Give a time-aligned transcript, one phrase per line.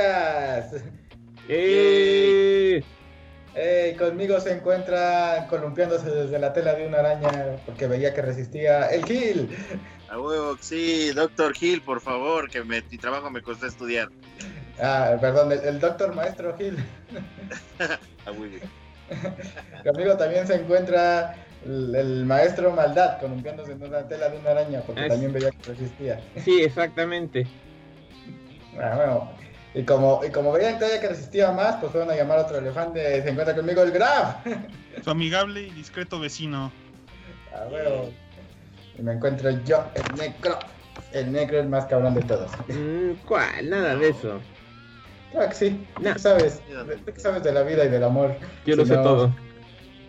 [0.00, 0.74] Podcast.
[1.48, 2.82] ¡Eh!
[3.54, 8.88] Ey, conmigo se encuentra columpiándose desde la tela de una araña porque veía que resistía
[8.88, 9.48] el Gil.
[10.10, 14.10] A huevo, sí, Doctor Hill, por favor, que me, mi trabajo me costó estudiar.
[14.80, 16.76] Ah, perdón, el, el doctor maestro Gil.
[18.26, 18.56] A huevo.
[19.84, 24.80] Conmigo también se encuentra el, el maestro Maldad columpiándose en una tela de una araña
[24.82, 26.20] porque Es- también veía que resistía.
[26.44, 27.46] Sí, exactamente.
[28.78, 29.30] Ah, bueno,
[29.76, 32.56] y como, y como veían todavía que resistía más, pues fueron a llamar a otro
[32.56, 33.22] elefante.
[33.22, 34.36] Se encuentra conmigo el Graf.
[35.04, 36.72] Su amigable y discreto vecino.
[37.54, 38.10] Ah, bueno.
[38.98, 40.58] Y me encuentro yo, el Necro.
[41.12, 42.50] El Necro, el más cabrón de todos.
[42.68, 43.68] Mm, ¿Cuál?
[43.68, 44.40] Nada de eso.
[45.32, 45.86] Claro que sí.
[46.00, 46.14] No.
[46.14, 46.62] ¿Qué sabes?
[47.04, 48.34] ¿Qué sabes de la vida y del amor?
[48.64, 49.30] Yo lo sé todo.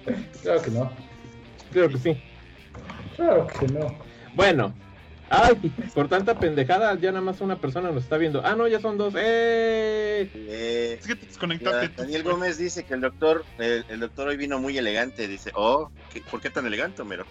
[0.42, 0.90] Claro que no.
[1.74, 2.24] Creo que sí.
[3.18, 3.94] Claro que no.
[4.34, 4.74] Bueno.
[5.30, 5.56] Ay,
[5.94, 8.42] por tanta pendejada, ya nada más una persona nos está viendo.
[8.46, 9.14] Ah, no, ya son dos.
[9.18, 10.30] ¡Eh!
[10.34, 11.90] Eh, Es que te desconectaste.
[12.02, 15.28] Daniel Gómez dice que el doctor, el, el doctor hoy vino muy elegante.
[15.28, 17.26] Dice, oh, ¿qué- ¿por qué tan elegante, Homero?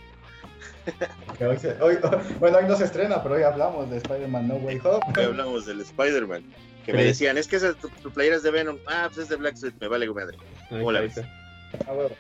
[1.38, 4.47] Que hoy se- hoy- hoy- bueno, hoy no se estrena, pero hoy hablamos de Spider-Man
[4.47, 5.00] No Way Home.
[5.16, 6.42] Hoy hablamos del Spider-Man.
[6.84, 7.05] Que me Sí.
[7.08, 8.77] decían, es que esa, tu, tu playera es de Venom.
[8.86, 10.36] Ah, pues es de Black Suit, me vale madre.
[10.70, 11.00] Hola.
[11.16, 11.22] Ah,
[11.88, 12.14] ah, huevo.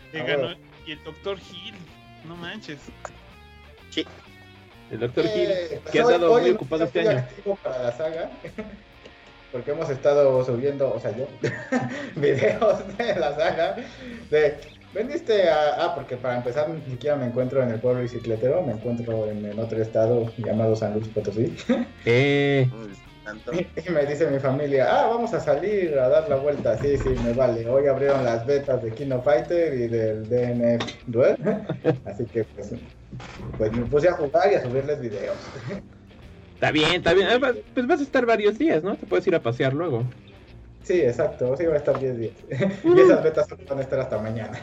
[0.86, 1.74] Y el doctor Hill.
[2.26, 2.78] No manches.
[4.90, 7.18] El doctor Eh, Gil, pues que ha estado muy ocupado este año.
[7.18, 8.30] activo para la saga.
[9.52, 11.26] Porque hemos estado subiendo, o sea, yo,
[12.20, 13.76] videos de la saga.
[14.30, 14.56] De,
[14.92, 15.84] veniste a.
[15.84, 19.46] Ah, porque para empezar, ni siquiera me encuentro en el pueblo bicicletero, me encuentro en,
[19.46, 21.56] en otro estado llamado San Luis Potosí.
[22.04, 22.68] Eh.
[23.84, 26.78] Y me dice mi familia, ah, vamos a salir a dar la vuelta.
[26.78, 27.68] Sí, sí, me vale.
[27.68, 31.36] Hoy abrieron las betas de Kino Fighter y del DNF Duel.
[32.04, 32.72] Así que pues,
[33.58, 35.36] pues me puse a jugar y a subirles videos.
[36.54, 37.28] está bien, está bien.
[37.74, 38.96] Pues vas a estar varios días, ¿no?
[38.96, 40.04] Te puedes ir a pasear luego.
[40.82, 41.56] Sí, exacto.
[41.56, 42.34] Sí, va a estar 10 días.
[42.84, 44.58] y esas betas solo van a estar hasta mañana.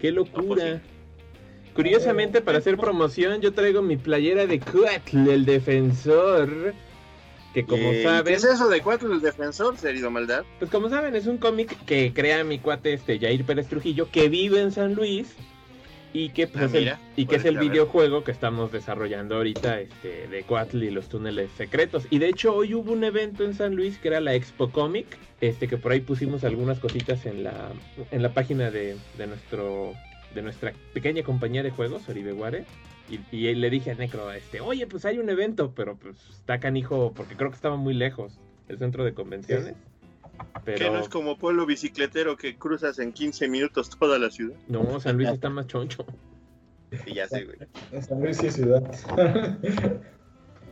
[0.00, 0.80] ¡Qué pues locura!
[1.74, 6.74] Curiosamente, para hacer promoción, yo traigo mi playera de Quatl, el defensor.
[7.52, 10.44] Que como Eh, saben, ¿Qué es eso de cuatro el defensor, serido maldad?
[10.58, 14.28] pues como saben, es un cómic que crea mi cuate este Jair Pérez Trujillo, que
[14.28, 15.34] vive en San Luis
[16.16, 19.80] y que pues, Ah, es el, y que es el videojuego que estamos desarrollando ahorita
[19.80, 22.06] este, de Quatl y los túneles secretos.
[22.08, 25.06] Y de hecho hoy hubo un evento en San Luis que era la Expo Comic,
[25.42, 27.70] este que por ahí pusimos algunas cositas en la
[28.10, 29.92] en la página de, de nuestro
[30.34, 32.64] de nuestra pequeña compañía de juegos, Oribe Guare.
[33.08, 36.58] Y, y le dije a Necro, este, oye, pues hay un evento, pero pues está
[36.58, 39.74] canijo, porque creo que estaba muy lejos el centro de convenciones.
[40.64, 44.56] Pero no es como pueblo bicicletero que cruzas en 15 minutos toda la ciudad.
[44.68, 46.04] no, San Luis está más choncho.
[47.06, 47.58] Y ya sé, güey.
[48.02, 48.82] San Luis sí es ciudad.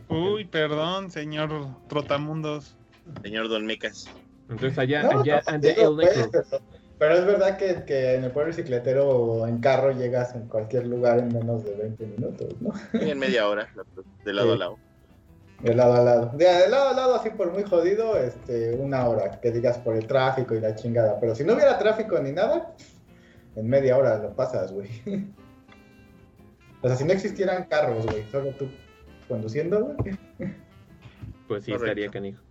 [0.09, 1.51] Uy, perdón, señor
[1.87, 2.75] Trotamundos.
[3.23, 4.07] Señor Don Mecas.
[4.49, 6.61] Entonces allá, No, allá no, digo, el pero,
[6.99, 10.87] pero es verdad que, que en el pueblo bicicletero o en carro llegas en cualquier
[10.87, 12.73] lugar en menos de 20 minutos, ¿no?
[12.93, 13.69] Y en media hora,
[14.23, 14.53] de lado Sí.
[14.53, 14.79] a lado.
[15.65, 16.31] De lado a lado.
[16.35, 19.95] De, de lado a lado, así por muy jodido, este, una hora, que digas por
[19.95, 21.19] el tráfico y la chingada.
[21.19, 22.75] Pero si no hubiera tráfico ni nada,
[23.55, 24.89] en media hora lo pasas, güey.
[26.81, 28.67] O sea, si no existieran carros, güey, solo tú
[29.27, 30.15] conduciendo, güey.
[31.47, 31.85] Pues sí, Correcto.
[31.87, 32.43] estaría canijo.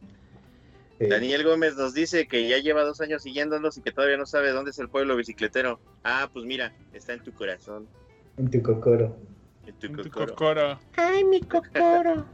[0.98, 1.06] Sí.
[1.06, 4.50] Daniel Gómez nos dice que ya lleva dos años siguiéndonos y que todavía no sabe
[4.50, 5.78] dónde es el pueblo bicicletero.
[6.02, 7.86] Ah, pues mira, está en tu corazón,
[8.36, 9.16] En tu cocoro.
[9.68, 10.26] en tu En tu cocoro.
[10.34, 10.78] cocoro.
[10.96, 12.24] ¡Ay, mi cocoro!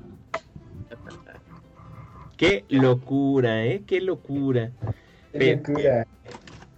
[2.37, 3.83] Qué locura, ¿eh?
[3.87, 4.71] Qué locura.
[5.33, 6.07] Qué locura.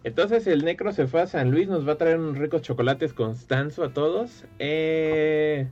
[0.04, 3.12] Entonces el Necro se fue a San Luis, nos va a traer unos ricos chocolates
[3.12, 4.44] Constanzo a todos.
[4.58, 5.68] Eh...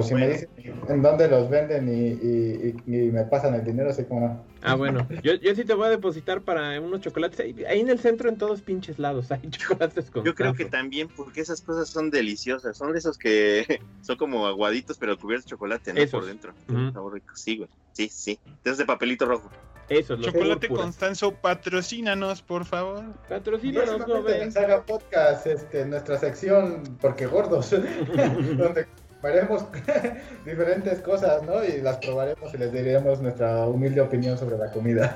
[0.00, 0.48] Por si me dicen
[0.88, 4.44] en dónde los venden y, y- y- y me pasan el dinero, así como no.
[4.62, 7.38] Ah, bueno, yo, yo sí te voy a depositar para unos chocolates.
[7.40, 10.24] Ahí, en el centro, en todos pinches lados, hay chocolates Constanzo.
[10.24, 12.76] Yo creo que también porque esas cosas son deliciosas.
[12.76, 16.00] Son de esos que son como aguaditos, pero cubiertos de chocolate, ¿no?
[16.00, 16.20] Esos.
[16.20, 16.52] Por dentro.
[16.68, 16.92] Ujú.
[16.92, 17.32] Sabor rico.
[17.34, 17.68] Sí, güey.
[17.92, 18.38] Sí, sí.
[18.64, 19.50] De esos de papelito rojo.
[19.88, 20.66] Eso, los Chocolate.
[20.68, 23.04] Constanzo, patrocínanos, por favor.
[23.28, 24.50] Patrocínanos, en joven.
[24.52, 27.70] Saga Podcast, este, nuestra sección, porque gordos,
[28.56, 28.86] donde
[29.26, 29.66] haremos
[30.44, 31.64] diferentes cosas, ¿no?
[31.64, 35.12] Y las probaremos y les diremos nuestra humilde opinión sobre la comida.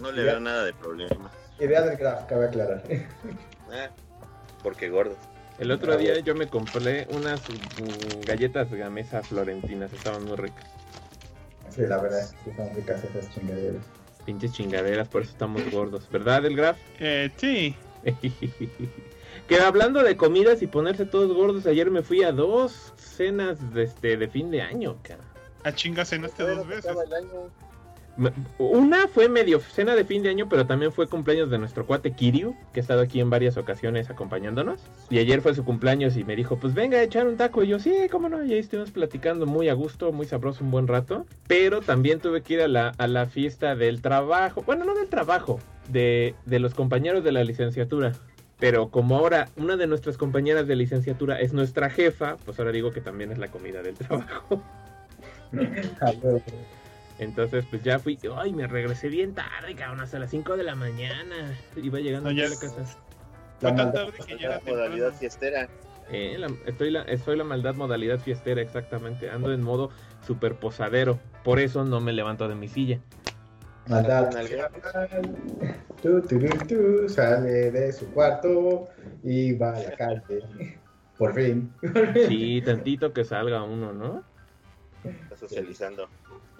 [0.00, 1.30] No le veo nada de problema.
[1.58, 2.82] Idea del graph, cabe aclarar.
[3.70, 3.88] Ah,
[4.62, 5.16] porque gordo.
[5.58, 7.46] El otro día yo me compré unas
[8.26, 10.66] galletas gamesa florentinas, estaban muy ricas.
[11.70, 13.84] Sí, la verdad, sí son ricas esas chingaderas.
[14.26, 16.08] Pinches chingaderas, por eso estamos gordos.
[16.10, 16.76] ¿Verdad, el Graf?
[16.98, 17.76] Eh, sí.
[19.48, 23.84] que hablando de comidas y ponerse todos gordos, ayer me fui a dos cenas de,
[23.84, 25.24] este, de fin de año, cara.
[25.64, 26.92] A chingas cenaste Todavía dos veces.
[28.58, 32.12] Una fue medio cena de fin de año, pero también fue cumpleaños de nuestro cuate
[32.12, 34.80] Kiryu, que ha estado aquí en varias ocasiones acompañándonos.
[35.10, 37.64] Y ayer fue su cumpleaños y me dijo, pues venga a echar un taco.
[37.64, 38.44] Y yo, sí, cómo no.
[38.44, 41.26] Y ahí estuvimos platicando muy a gusto, muy sabroso, un buen rato.
[41.48, 44.62] Pero también tuve que ir a la, a la fiesta del trabajo.
[44.62, 45.58] Bueno, no del trabajo,
[45.88, 48.12] de, de los compañeros de la licenciatura.
[48.58, 52.92] Pero como ahora una de nuestras compañeras de licenciatura es nuestra jefa, pues ahora digo
[52.92, 54.62] que también es la comida del trabajo.
[57.18, 58.18] Entonces, pues ya fui.
[58.36, 61.56] Ay, me regresé bien tarde, cabrón, hasta las 5 de la mañana.
[61.76, 62.84] Iba llegando No, ya a la casa.
[62.84, 63.92] Fue tan maldad.
[64.06, 65.18] tarde que ya era Modalidad temprano.
[65.18, 65.68] fiestera.
[66.10, 69.30] Eh, la- estoy, la, estoy la maldad modalidad fiestera, exactamente.
[69.30, 69.90] Ando en modo
[70.26, 71.18] super posadero.
[71.44, 72.98] Por eso no me levanto de mi silla.
[76.02, 78.88] Tú, tú, tú, tú, sale de su cuarto
[79.22, 80.78] y va a la calle.
[81.18, 81.72] Por fin.
[82.26, 84.24] Sí, tantito que salga uno, ¿no?
[85.04, 86.08] Está socializando.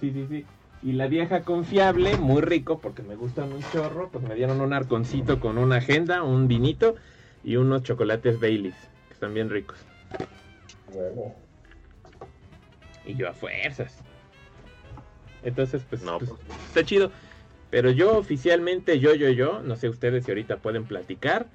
[0.00, 0.47] Sí, sí, sí.
[0.82, 4.75] Y la vieja confiable, muy rico, porque me gustan un chorro, pues me dieron un
[4.75, 6.97] arconcito con una agenda, un vinito
[7.43, 8.76] y unos chocolates Baileys,
[9.09, 9.79] que están bien ricos.
[10.93, 11.35] Huevo.
[13.06, 14.03] Y yo a fuerzas.
[15.44, 17.11] Entonces, pues, No, pues, pues, está chido.
[17.70, 21.46] Pero yo oficialmente, yo, yo, yo, no sé ustedes si ahorita pueden platicar.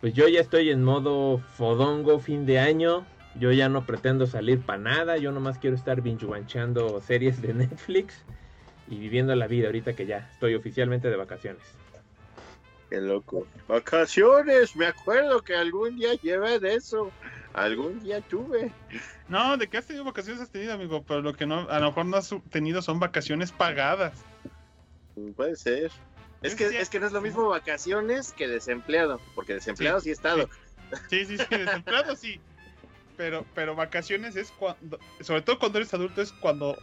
[0.00, 3.04] Pues yo ya estoy en modo fodongo fin de año.
[3.34, 5.16] Yo ya no pretendo salir para nada.
[5.16, 8.24] Yo nomás quiero estar binge-watchando series de Netflix
[8.88, 11.62] y viviendo la vida ahorita que ya estoy oficialmente de vacaciones.
[12.88, 13.46] Qué loco.
[13.66, 17.10] Vacaciones, me acuerdo que algún día llevé de eso.
[17.52, 18.72] Algún día tuve.
[19.28, 21.86] No, de que has tenido vacaciones has tenido, amigo, pero lo que no, a lo
[21.86, 24.14] mejor no has tenido son vacaciones pagadas.
[25.36, 25.90] Puede ser.
[26.42, 30.12] Es que, es que no es lo mismo vacaciones que desempleado, porque desempleado sí, he
[30.12, 30.48] estado.
[31.10, 32.40] Sí, sí, sí, desempleado sí.
[33.16, 36.78] Pero, pero vacaciones es cuando, sobre todo cuando eres adulto, es cuando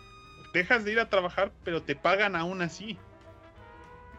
[0.53, 2.97] dejas de ir a trabajar, pero te pagan aún así.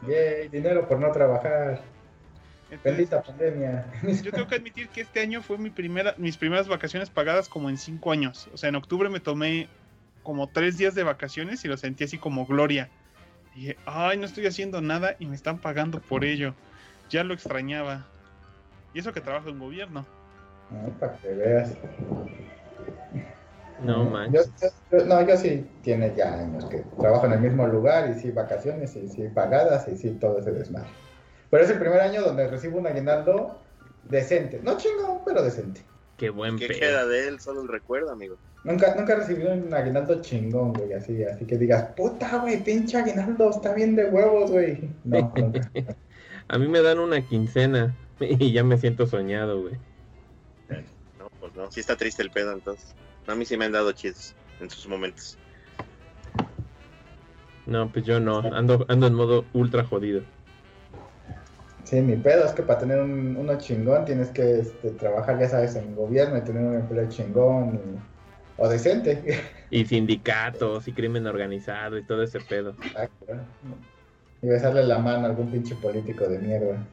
[0.06, 1.80] Yay, dinero por no trabajar.
[2.70, 3.86] Entonces, Bendita pandemia.
[4.24, 7.70] yo tengo que admitir que este año fue mi primera, mis primeras vacaciones pagadas como
[7.70, 8.48] en cinco años.
[8.52, 9.68] O sea, en octubre me tomé
[10.22, 12.90] como tres días de vacaciones y lo sentí así como gloria.
[13.54, 16.54] Y dije, ay, no estoy haciendo nada y me están pagando por ello.
[17.08, 18.06] Ya lo extrañaba.
[18.92, 20.04] Y eso que trabajo en gobierno.
[20.70, 21.70] No, para que veas.
[23.80, 24.52] No Yo- manches.
[24.60, 28.18] yo- yo- no, yo sí tiene ya años que trabajo en el mismo lugar y
[28.20, 30.88] sí vacaciones y sí pagadas y sí todo ese desmadre.
[31.50, 33.60] Pero es el primer año donde recibo un aguinaldo
[34.04, 34.60] decente.
[34.62, 35.82] No chingón, pero decente.
[36.16, 36.80] Qué buen ¿Qué pedo.
[36.80, 37.40] queda de él?
[37.40, 38.36] Solo el recuerdo, amigo.
[38.64, 42.96] Nunca, nunca he recibido un aguinaldo chingón, güey, así, así que digas, puta, güey, pinche
[42.96, 44.88] aguinaldo, está bien de huevos, güey.
[45.04, 45.70] No, nunca.
[46.48, 49.74] A mí me dan una quincena y ya me siento soñado, güey.
[51.18, 51.70] No, pues no.
[51.70, 52.94] Sí está triste el pedo, entonces.
[53.26, 55.36] A mí sí me han dado chidos en sus momentos.
[57.66, 58.38] No, pues yo no.
[58.38, 60.22] Ando, ando en modo ultra jodido.
[61.84, 65.48] Sí, mi pedo es que para tener un, uno chingón tienes que este, trabajar, ya
[65.48, 69.22] sabes, en gobierno y tener un empleo chingón y- o decente.
[69.68, 72.76] Y sindicatos y crimen organizado y todo ese pedo.
[72.84, 73.26] Exacto.
[74.40, 76.86] Y besarle la mano a algún pinche político de mierda.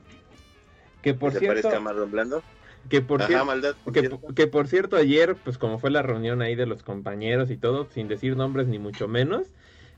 [1.03, 2.43] Que por ¿Te cierto, parezca Marlon Blando?
[2.89, 3.75] Que por Ajá, cierto, maldad.
[3.83, 4.33] por que, cierto.
[4.35, 7.87] que por cierto ayer, pues como fue la reunión ahí de los compañeros y todo,
[7.91, 9.47] sin decir nombres ni mucho menos,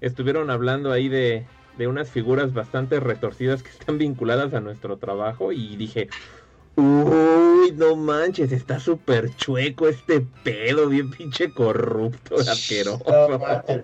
[0.02, 1.46] estuvieron hablando ahí de,
[1.78, 6.10] de unas figuras bastante retorcidas que están vinculadas a nuestro trabajo y dije,
[6.76, 13.40] uy, no manches, está súper chueco este pedo, bien pinche corrupto, No, asqueroso.
[13.40, 13.84] manches.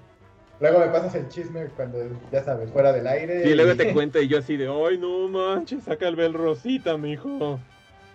[0.60, 1.98] Luego me pasas el chisme cuando,
[2.32, 3.44] ya sabes, fuera del aire.
[3.44, 6.34] Sí, luego y- te cuento y yo así de, ay, no manches, saca el bel
[6.34, 7.60] rosita, mijo.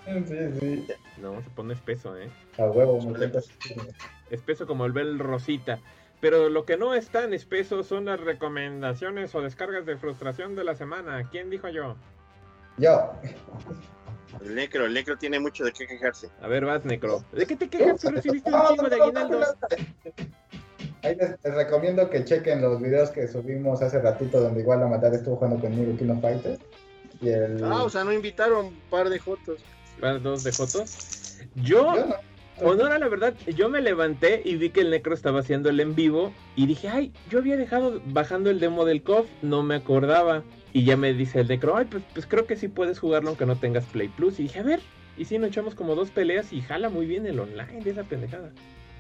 [0.07, 0.87] Sí, sí.
[1.21, 2.31] No, se pone espeso, ¿eh?
[2.59, 2.99] A huevo.
[4.31, 5.79] Espeso como el bel rosita.
[6.21, 10.65] Pero lo que no es tan espeso son las recomendaciones o descargas de frustración de
[10.65, 11.29] la semana.
[11.31, 11.97] ¿Quién dijo yo?
[12.79, 13.13] Yo.
[14.43, 16.29] El necro, el necro tiene mucho de qué quejarse.
[16.41, 17.25] A ver, vas, Necro.
[17.33, 18.01] ¿De qué te quejas?
[18.01, 19.55] Tú recibiste un No, chingo de aguinaldos.
[21.03, 24.87] Ahí les, les recomiendo que chequen los videos que subimos hace ratito donde igual la
[24.87, 26.61] matar estuvo jugando conmigo King of Fighters.
[27.21, 27.63] Y el...
[27.65, 29.63] Ah, o sea, no invitaron un par de jotos.
[30.00, 31.38] Para dos de Jotos.
[31.57, 32.69] Yo, Yo no.
[32.69, 35.81] honor a la verdad, yo me levanté y vi que el Necro estaba haciendo el
[35.81, 36.33] en vivo.
[36.55, 40.43] Y dije, ay, yo había dejado bajando el demo del COF, no me acordaba.
[40.73, 43.47] Y ya me dice el Necro, ay, pues, pues creo que sí puedes jugarlo aunque
[43.47, 44.38] no tengas Play Plus.
[44.38, 44.81] Y dije, a ver.
[45.19, 48.03] Y sí, nos echamos como dos peleas y jala muy bien el online de esa
[48.05, 48.50] pendejada.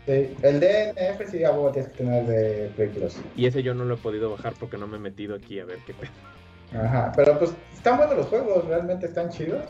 [0.06, 3.16] Sí, el DNF sí a huevo tienes que tener de Play Plus.
[3.36, 5.66] Y ese yo no lo he podido bajar porque no me he metido aquí a
[5.66, 6.12] ver qué pedo.
[6.82, 9.62] Ajá, pero pues están buenos los juegos, realmente están chidos.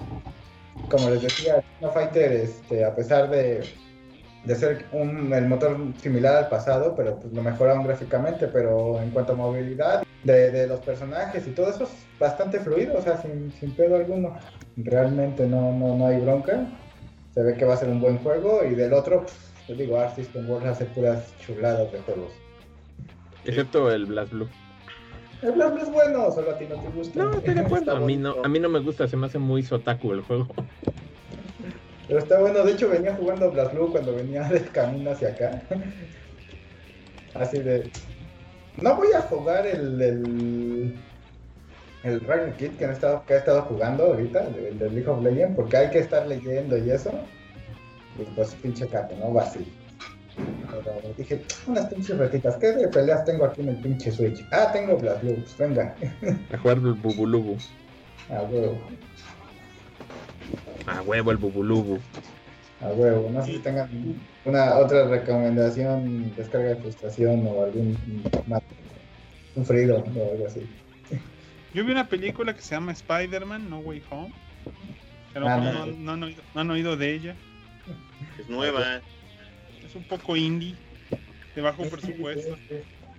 [0.91, 3.65] Como les decía, King of Fighter, este, a pesar de,
[4.45, 9.11] de ser un, el motor similar al pasado, pero pues lo mejoraron gráficamente, pero en
[9.11, 11.91] cuanto a movilidad de, de los personajes y todo eso es
[12.21, 14.37] bastante fluido, o sea, sin, sin pedo alguno.
[14.77, 16.67] Realmente no, no, no hay bronca.
[17.35, 19.35] Se ve que va a ser un buen juego y del otro, pues,
[19.69, 22.33] yo digo, Art System Works hace puras chuladas de juegos.
[23.45, 24.49] Excepto el Blast Blue.
[25.43, 27.23] El Blue es bueno, solo a ti no te gusta.
[27.23, 27.97] No, estoy de acuerdo.
[27.97, 30.49] A mí no, a mí no me gusta, se me hace muy sotaku el juego.
[32.07, 35.63] Pero está bueno, de hecho venía jugando Blue cuando venía del camino hacia acá.
[37.35, 37.91] Así de.
[38.81, 40.01] No voy a jugar el.
[40.01, 40.95] el...
[42.05, 45.25] El Ragnarok Kid que, han estado, que he estado jugando ahorita, el del League of
[45.25, 47.11] Legends, porque hay que estar leyendo y eso.
[48.17, 49.35] Y pues pinche cato, ¿no?
[49.35, 49.67] Va así.
[51.17, 54.45] Dije, unas pinches retitas, ¿qué de peleas tengo aquí en el pinche Switch?
[54.53, 55.97] Ah, tengo Blast Blue, pues venga.
[56.53, 57.57] A jugar el Bubulubu.
[58.31, 58.79] A huevo,
[60.87, 61.99] A huevo el Bubulubu.
[62.81, 63.31] a huevo.
[63.31, 63.89] No sé si tengan
[64.45, 67.99] una otra recomendación, descarga de frustración o algún
[68.47, 68.63] más
[69.55, 70.61] sufrido o algo así.
[71.75, 74.33] Yo vi una película que se llama Spider-Man No Way Home.
[75.33, 75.87] Pero Ah, no, no.
[75.87, 77.35] no- no han oído, no han oído de ella.
[78.39, 79.01] Es nueva.
[79.97, 80.75] Un poco indie,
[81.55, 82.57] de bajo presupuesto.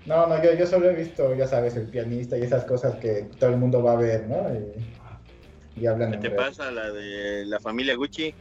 [0.06, 3.28] No, no, yo, yo solo he visto, ya sabes, el pianista y esas cosas que
[3.40, 4.38] todo el mundo va a ver, ¿no?
[4.54, 6.36] Y, y hablan ¿Qué te breve.
[6.44, 6.72] pasa?
[6.72, 8.34] La de la familia Gucci,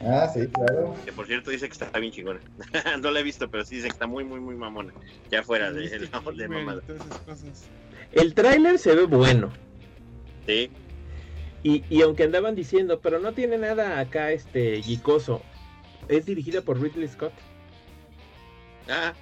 [0.00, 0.94] Ah, sí, claro.
[1.04, 2.40] que por cierto dice que está bien chingona.
[3.02, 4.92] no la he visto, pero sí dice que está muy, muy, muy mamona.
[5.30, 6.82] Ya fuera de, Mystic de, mamada.
[8.12, 9.50] El tráiler se ve bueno.
[10.46, 10.70] Sí,
[11.62, 15.42] Y, y aunque andaban diciendo, pero no tiene nada acá este guicoso.
[16.08, 17.32] Es dirigida por Ridley Scott.
[18.88, 19.14] Ah,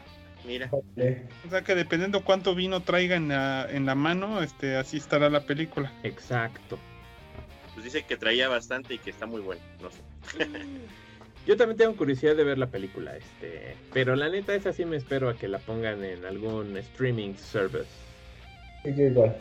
[0.44, 0.68] mira.
[0.72, 5.28] O sea que dependiendo cuánto vino traiga en la, en la mano, este, así estará
[5.30, 5.92] la película.
[6.02, 6.78] Exacto.
[7.74, 9.60] Pues dice que traía bastante y que está muy bueno.
[9.80, 10.02] No sé.
[11.46, 14.96] Yo también tengo curiosidad de ver la película, este, pero la neta esa sí me
[14.96, 17.88] espero a que la pongan en algún streaming service.
[18.84, 19.36] igual.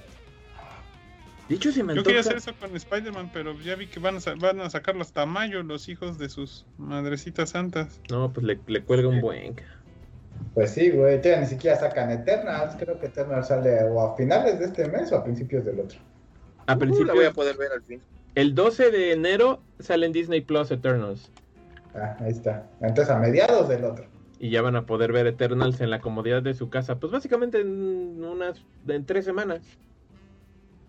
[1.50, 2.04] Dicho se me Yo antoja.
[2.04, 5.26] quería hacer eso con Spider-Man, pero ya vi que van a, van a sacarlo hasta
[5.26, 8.02] mayo los hijos de sus madrecitas santas.
[8.10, 9.56] No, pues le, le cuelga un buen.
[10.56, 12.76] Pues sí, güey, todavía ni siquiera sacan Eternals.
[12.80, 16.00] Creo que Eternals sale o a finales de este mes o a principios del otro.
[16.66, 18.02] A Uh, principio, la voy a poder ver al fin.
[18.36, 21.30] el 12 de enero sale en Disney Plus Eternals.
[21.94, 22.68] Ah, ahí está.
[22.82, 24.06] Entonces a mediados del otro.
[24.40, 26.96] Y ya van a poder ver Eternals en la comodidad de su casa.
[27.00, 29.62] Pues básicamente en unas, en tres semanas.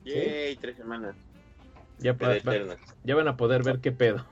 [0.04, 1.14] Yay, tres semanas.
[1.98, 2.80] Ya, pa- va- Eternals.
[3.04, 4.24] ya van a poder ver qué pedo.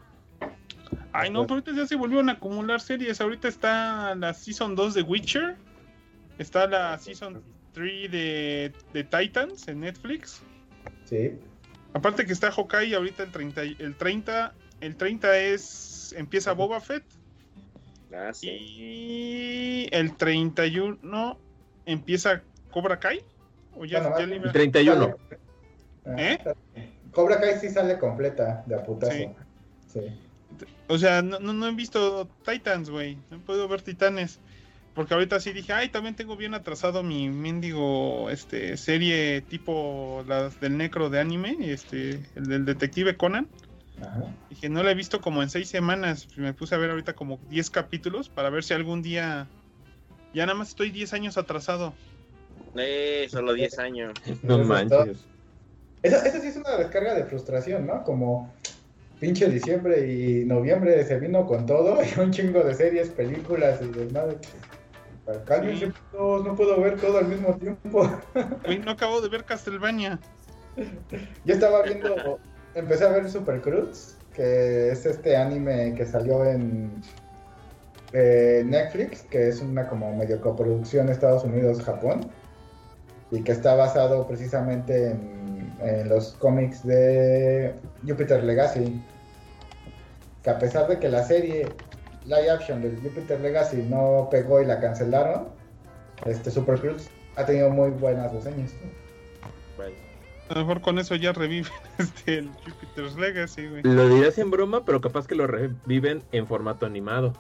[1.13, 3.21] Ay, no, pero ahorita ya se volvieron a acumular series.
[3.21, 5.57] Ahorita está la Season 2 de Witcher.
[6.39, 10.43] Está la Season 3 de, de Titans en Netflix.
[11.05, 11.39] Sí.
[11.93, 13.65] Aparte que está Hawkeye ahorita el 30.
[13.65, 16.15] y- El 30, el 30 es.
[16.17, 17.05] Empieza Boba Fett.
[18.13, 18.49] Ah, sí.
[18.51, 21.39] Y el 31
[21.87, 23.21] empieza Cobra Kai.
[23.77, 25.17] O ya, Bueno, ya más libra- El 31.
[26.07, 26.39] Ah, ¿Eh?
[27.13, 29.13] Cobra Kai sí sale completa de a putazo.
[29.13, 29.29] Sí.
[29.93, 30.21] Sí.
[30.89, 33.19] O sea, no, no, no he visto Titans, güey.
[33.31, 34.41] No puedo ver Titanes.
[34.95, 40.61] Porque ahorita sí dije, ay, también tengo bien atrasado mi mendigo este, serie tipo las
[40.61, 43.49] del necro de anime, este, el del detective Conan.
[44.01, 44.25] Ajá.
[44.51, 46.29] Dije, no la he visto como en seis semanas.
[46.37, 49.49] Me puse a ver ahorita como 10 capítulos para ver si algún día.
[50.33, 51.93] Ya nada más estoy 10 años atrasado.
[52.77, 54.15] Eh, solo 10 años.
[54.43, 55.27] No manches.
[56.03, 58.05] Esa, esa sí es una descarga de frustración, ¿no?
[58.05, 58.53] Como
[59.21, 63.87] pinche diciembre y noviembre se vino con todo y un chingo de series, películas y
[63.89, 64.37] desmadre.
[65.47, 65.93] Cálmense, Sí.
[66.13, 68.11] no puedo ver todo al mismo tiempo.
[68.85, 70.19] No acabo de ver Castlevania.
[71.45, 72.39] Yo estaba viendo,
[72.75, 76.91] empecé a ver Super Cruz, que es este anime que salió en
[78.13, 82.29] eh, Netflix, que es una como medio coproducción Estados Unidos-Japón,
[83.31, 85.44] y que está basado precisamente en,
[85.81, 87.75] en los cómics de
[88.07, 89.03] Jupiter Legacy.
[90.43, 91.69] Que a pesar de que la serie
[92.25, 95.49] live action de Jupiter Legacy no pegó y la cancelaron,
[96.27, 98.73] este Super Cruz ha tenido muy buenas reseñas.
[100.49, 103.83] A lo mejor con eso ya reviven este, el Jupiter's Legacy, güey.
[103.83, 107.33] Lo dirás en broma, pero capaz que lo reviven en formato animado.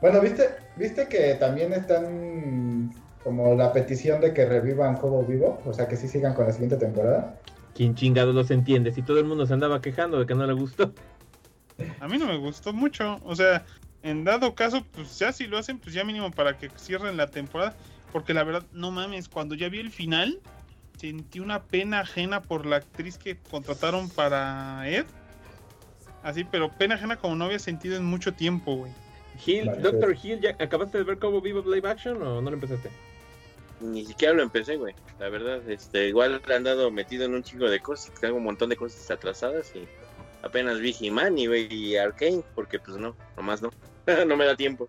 [0.00, 2.92] Bueno, ¿viste, ¿viste que también están
[3.26, 5.60] como la petición de que revivan Cobo Vivo?
[5.66, 7.36] O sea, que sí sigan con la siguiente temporada.
[7.74, 8.92] ¿Quién chingados los entiende?
[8.92, 10.94] Si todo el mundo se andaba quejando de que no le gustó.
[11.98, 13.18] A mí no me gustó mucho.
[13.24, 13.66] O sea,
[14.04, 17.26] en dado caso, pues ya si lo hacen, pues ya mínimo para que cierren la
[17.26, 17.74] temporada.
[18.12, 20.38] Porque la verdad, no mames, cuando ya vi el final,
[20.96, 25.06] sentí una pena ajena por la actriz que contrataron para Ed.
[26.22, 28.92] Así, pero pena ajena como no había sentido en mucho tiempo, güey.
[29.44, 30.16] Hill, Doctor.
[30.22, 32.88] Hill, ¿ya acabaste de ver Cowboy Vivo Live Action o no lo empezaste?
[33.80, 34.94] Ni siquiera lo empecé, güey.
[35.18, 38.12] La verdad, este, igual he andado metido en un chingo de cosas.
[38.20, 39.86] Tengo un montón de cosas atrasadas y
[40.42, 43.70] apenas vi He-Man y, y Arcane, porque pues no, nomás no.
[44.26, 44.88] no me da tiempo.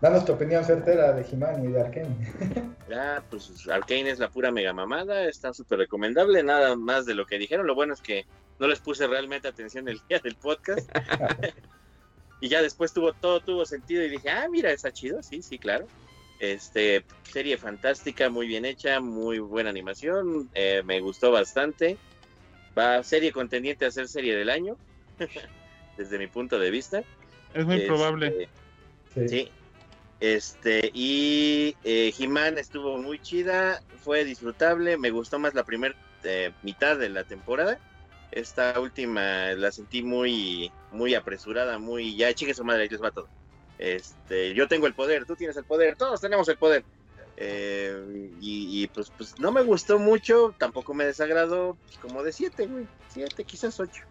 [0.00, 2.76] Danos tu opinión certera de He-Man y de Arkane.
[2.88, 7.26] Ya, pues Arcane es la pura mega mamada, está súper recomendable, nada más de lo
[7.26, 7.66] que dijeron.
[7.66, 8.26] Lo bueno es que
[8.60, 10.88] no les puse realmente atención el día del podcast.
[12.40, 15.58] y ya después tuvo todo tuvo sentido y dije, ah, mira, está chido, sí, sí,
[15.58, 15.86] claro.
[16.38, 21.96] Este, serie fantástica, muy bien hecha, muy buena animación, eh, me gustó bastante.
[22.78, 24.76] Va serie contendiente a ser serie del año,
[25.96, 27.02] desde mi punto de vista.
[27.54, 28.48] Es muy Este, probable.
[29.14, 29.28] Sí.
[29.28, 29.52] Sí.
[30.20, 35.94] Este, y eh, He-Man estuvo muy chida, fue disfrutable, me gustó más la primera
[36.62, 37.78] mitad de la temporada.
[38.32, 43.10] Esta última la sentí muy, muy apresurada, muy, ya chingue su madre, ahí les va
[43.10, 43.28] todo.
[43.78, 46.84] Este, yo tengo el poder, tú tienes el poder, todos tenemos el poder.
[47.38, 52.32] Eh, y, y, pues, pues no me gustó mucho, tampoco me desagradó, pues, como de
[52.32, 54.02] 7, güey, 7, quizás 8.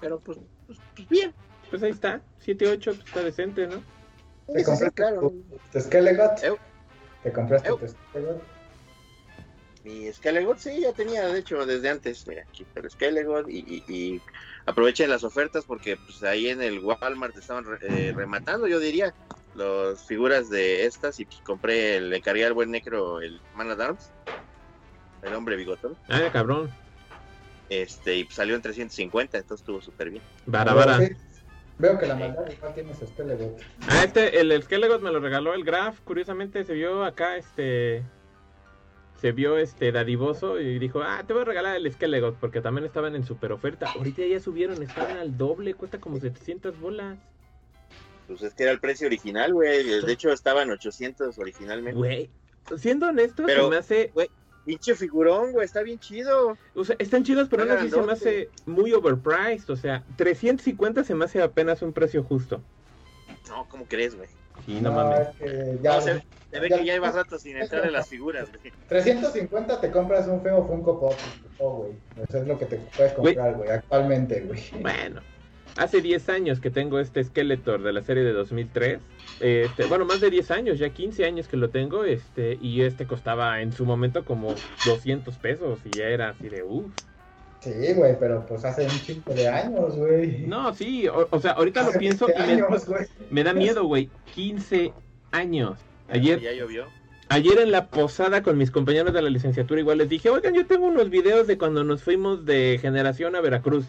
[0.00, 1.34] Pero pues, pues, pues bien.
[1.70, 3.82] Pues ahí está, 7-8, pues está decente, ¿no?
[4.46, 5.20] ¿Te Sí, sí, compraste claro.
[5.22, 6.40] tu, tu Skelegot?
[7.22, 7.78] ¿Te compraste Eu.
[7.78, 8.42] tu Skelegot?
[9.84, 12.26] Mi Skelegot sí, ya tenía, de hecho, desde antes.
[12.26, 14.22] Mira, aquí está el Skelegot y, y, y
[14.64, 19.14] aprovechen las ofertas porque pues ahí en el Walmart estaban re- eh, rematando, yo diría,
[19.54, 23.70] las figuras de estas y pues, compré, el, le encargué al buen necro el Man
[23.70, 24.10] at Arms,
[25.22, 26.70] el hombre bigotón, Ah, cabrón.
[27.68, 30.22] este, y pues, salió en 350, entonces estuvo súper bien.
[30.46, 30.98] Vara, vara.
[31.76, 33.60] Veo que la maldad igual tiene su Skelegot.
[33.88, 36.00] Ah, este, el, el Skelegot me lo regaló el Graf.
[36.02, 38.02] Curiosamente se vio acá, este.
[39.24, 42.84] Se vio este dadivoso y dijo, ah, te voy a regalar el Skelegot porque también
[42.84, 43.90] estaban en super oferta.
[43.96, 47.16] Ahorita ya subieron, están al doble, cuesta como 700 bolas.
[48.26, 51.96] Pues es que era el precio original, güey, de hecho estaban 800 originalmente.
[51.96, 52.28] Güey,
[52.76, 54.12] siendo honesto, Pero- se me hace.
[54.66, 56.58] Pinche figurón, güey, está bien chido.
[56.74, 59.70] O sea, están chidos, pero aún así se me hace muy overpriced.
[59.70, 62.60] O sea, 350 se me hace apenas un precio justo.
[63.48, 64.28] No, ¿cómo crees, güey?
[64.66, 65.28] Sí, no, mames.
[65.28, 68.08] es que ya, No, se, se ve que ya iba rato sin entrar en las
[68.08, 68.72] figuras, güey.
[68.88, 71.14] 350 te compras un feo Funko Pop.
[71.58, 71.92] Oh, güey.
[72.28, 74.60] Eso es lo que te puedes comprar, güey, actualmente, güey.
[74.80, 75.20] Bueno,
[75.76, 79.00] hace 10 años que tengo este Skeletor de la serie de 2003.
[79.40, 82.04] Este, bueno, más de 10 años, ya 15 años que lo tengo.
[82.04, 84.54] Este, y este costaba en su momento como
[84.86, 85.80] 200 pesos.
[85.84, 86.92] Y ya era así de uff.
[87.64, 90.46] Sí, güey, pero pues hace un chingo de años, güey.
[90.46, 93.06] No, sí, o, o sea, ahorita lo pienso 20 y me, años, güey.
[93.30, 94.10] me da miedo, güey.
[94.34, 94.92] 15
[95.32, 95.78] años.
[96.08, 96.84] Ayer, Ya llovió.
[97.30, 100.66] Ayer en la posada con mis compañeros de la licenciatura igual les dije, oigan, yo
[100.66, 103.86] tengo unos videos de cuando nos fuimos de generación a Veracruz.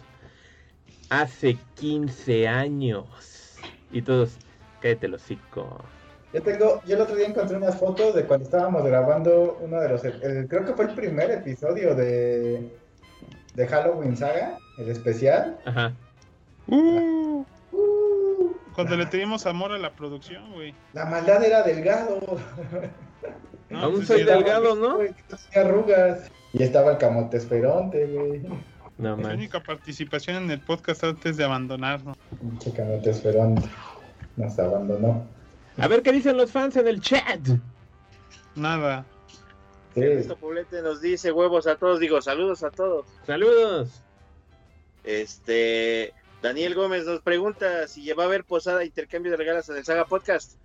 [1.10, 3.56] Hace 15 años.
[3.92, 4.36] Y todos,
[4.80, 5.84] cállate los hocico.
[6.32, 9.88] Yo tengo, yo el otro día encontré unas fotos de cuando estábamos grabando uno de
[9.88, 12.68] los, el- creo que fue el primer episodio de,
[13.56, 15.58] de Halloween Saga, el especial.
[15.64, 15.92] Ajá.
[16.68, 20.72] Uh, Uh, cuando le teníamos amor a la producción, güey.
[20.92, 22.20] la maldad era delgado.
[23.68, 24.76] No, Aún pues soy delgado.
[24.76, 24.98] ¿no?
[24.98, 25.14] Tenía
[25.68, 26.30] arrugas.
[26.52, 28.42] Y estaba el camote esperonte, güey.
[28.96, 29.34] No Mi más.
[29.34, 32.16] única participación en el podcast antes de abandonarnos.
[32.40, 33.68] Pinche camote esperonte.
[34.36, 35.26] Nos abandonó.
[35.78, 37.40] A ver qué dicen los fans en el chat.
[38.54, 39.04] Nada.
[39.96, 40.02] Sí.
[40.02, 43.06] Ernesto Poblete nos dice huevos a todos, digo saludos a todos.
[43.26, 44.02] Saludos.
[45.04, 49.84] Este Daniel Gómez nos pregunta si va a haber posada intercambio de regalos en el
[49.86, 50.56] Saga Podcast.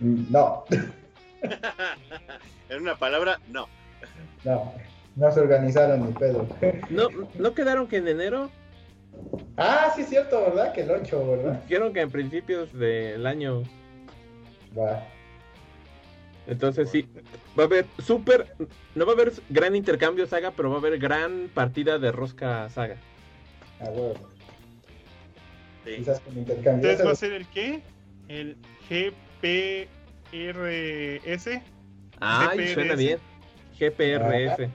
[0.00, 0.64] No,
[2.70, 3.68] en una palabra, no.
[4.44, 4.72] no.
[5.14, 6.46] No se organizaron ni pedo.
[6.90, 8.50] ¿No, ¿No quedaron que en enero?
[9.56, 10.72] Ah, sí es cierto, ¿verdad?
[10.72, 11.62] Que el 8, ¿verdad?
[11.62, 13.62] Dijeron que en principios del año.
[14.78, 15.02] Va.
[16.46, 17.08] Entonces sí,
[17.58, 18.54] va a haber súper...
[18.94, 22.68] No va a haber gran intercambio saga, pero va a haber gran partida de rosca
[22.70, 22.96] saga.
[23.80, 24.14] A huevo.
[25.84, 25.96] Sí.
[25.96, 26.88] Quizás con intercambio.
[26.90, 27.82] Entonces va a ser el qué?
[28.28, 28.56] El
[28.88, 29.88] GPRS.
[32.20, 32.74] Ay, GPRS.
[32.74, 33.18] suena bien.
[33.78, 34.68] GPRS.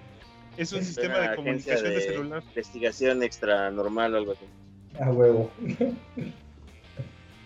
[0.57, 2.43] Es un Es sistema de comunicación de, de- celular.
[2.49, 4.45] Investigación extra normal o algo así.
[5.01, 5.49] A huevo.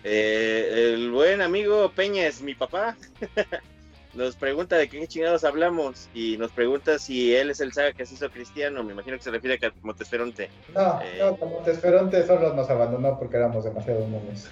[0.04, 2.96] Eh, el buen amigo Peña es mi papá.
[4.16, 8.06] nos pregunta de qué chingados hablamos y nos pregunta si él es el saga que
[8.06, 8.82] se hizo cristiano.
[8.82, 10.50] Me imagino que se refiere a Montesperonte.
[10.74, 11.18] No, Eh.
[11.20, 14.50] no, como Tesferonte solo nos abandonó porque éramos demasiado monos.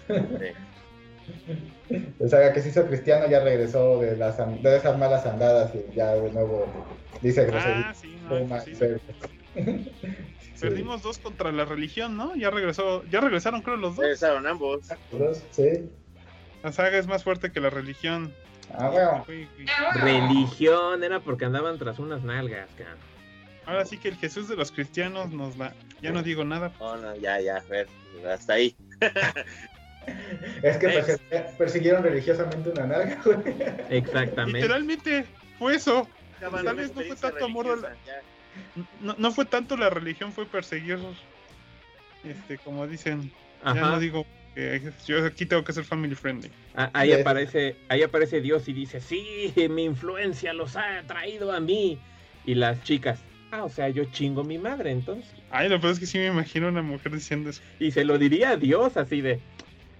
[2.21, 5.95] O sea, que se hizo cristiano ya regresó de, las, de esas malas andadas y
[5.95, 6.67] ya de nuevo
[7.23, 7.89] dice grosería.
[7.91, 8.73] Ah, sí, no, sí.
[10.61, 12.35] Perdimos dos contra la religión, ¿no?
[12.37, 14.03] Ya regresó, ya regresaron creo los dos.
[14.05, 14.87] Regresaron ambos.
[15.51, 15.91] Sí.
[16.63, 18.33] La saga es más fuerte que la religión.
[18.73, 19.49] Ah, güey.
[19.95, 22.99] Religión, era porque andaban tras unas nalgas, cabrón.
[23.67, 25.73] Ahora sí que el Jesús de los cristianos nos la...
[26.03, 26.73] Ya no digo nada.
[26.81, 27.89] No, no, ya, ya, a ver,
[28.31, 28.77] hasta ahí.
[30.63, 31.19] Es que
[31.57, 33.39] persiguieron religiosamente una nalga, güey.
[33.89, 34.61] Exactamente.
[34.61, 35.25] Literalmente
[35.59, 36.07] fue eso.
[36.41, 38.21] Tal vez no fue tanto amor a la- ya.
[39.01, 40.99] No, no fue tanto la religión, fue perseguir,
[42.23, 43.33] este, como dicen.
[43.65, 43.81] Ya Ajá.
[43.81, 46.51] no digo que yo aquí tengo que ser family friendly.
[46.77, 51.61] Ah, Ahí aparece, ahí aparece Dios y dice, sí, mi influencia los ha traído a
[51.61, 51.99] mí.
[52.47, 55.33] Y las chicas, ah, o sea, yo chingo mi madre entonces.
[55.51, 57.63] Ay, lo peor es que sí me imagino a una mujer diciendo eso.
[57.81, 59.41] Y se lo diría a Dios así de,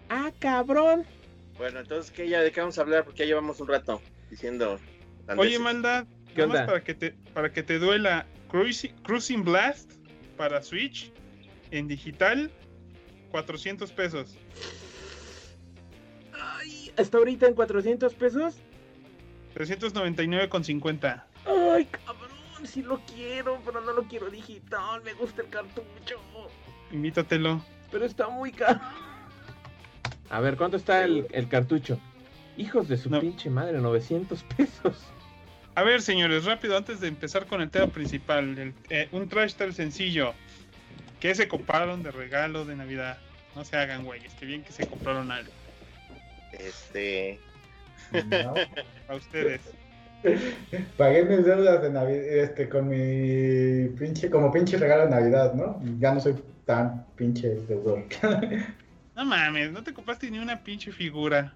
[0.09, 1.05] ah, cabrón.
[1.57, 3.05] Bueno, entonces, ¿qué ya de qué vamos a hablar?
[3.05, 4.79] Porque ya llevamos un rato diciendo.
[5.37, 6.67] Oye, maldad, ¿Qué nada más onda?
[6.67, 9.93] para que te para que te duela Cruising, Cruising Blast
[10.37, 11.11] para Switch
[11.71, 12.51] en digital
[13.39, 14.37] 400 pesos.
[16.41, 18.55] Ay, ¿está ahorita en 400 pesos?
[19.57, 21.25] 399,50.
[21.75, 22.31] Ay, cabrón,
[22.65, 26.21] sí lo quiero, pero no lo quiero digital, me gusta el cartucho.
[26.93, 27.61] Invítatelo.
[27.91, 28.81] Pero está muy caro.
[30.31, 31.99] A ver, ¿cuánto está el, el cartucho?
[32.57, 33.19] Hijos de su No.
[33.19, 35.03] pinche madre, 900 pesos.
[35.75, 39.55] A ver, señores, rápido, antes de empezar con el tema principal, el- eh, un trash
[39.55, 40.35] tal sencillo.
[41.25, 43.17] ¿Qué se compraron de regalo de Navidad?
[43.57, 45.51] No se hagan güeyes, que bien que se compraron algo.
[46.53, 47.41] Este.
[48.13, 48.53] No.
[49.09, 49.63] A ustedes.
[50.99, 55.81] Pagué mis deudas de Navidad, este, con mi pinche, como pinche regalo de Navidad, ¿no?
[55.99, 56.35] Ya no soy
[56.67, 58.05] tan pinche deudor.
[59.17, 61.55] No mames, no te compraste ni una pinche figura.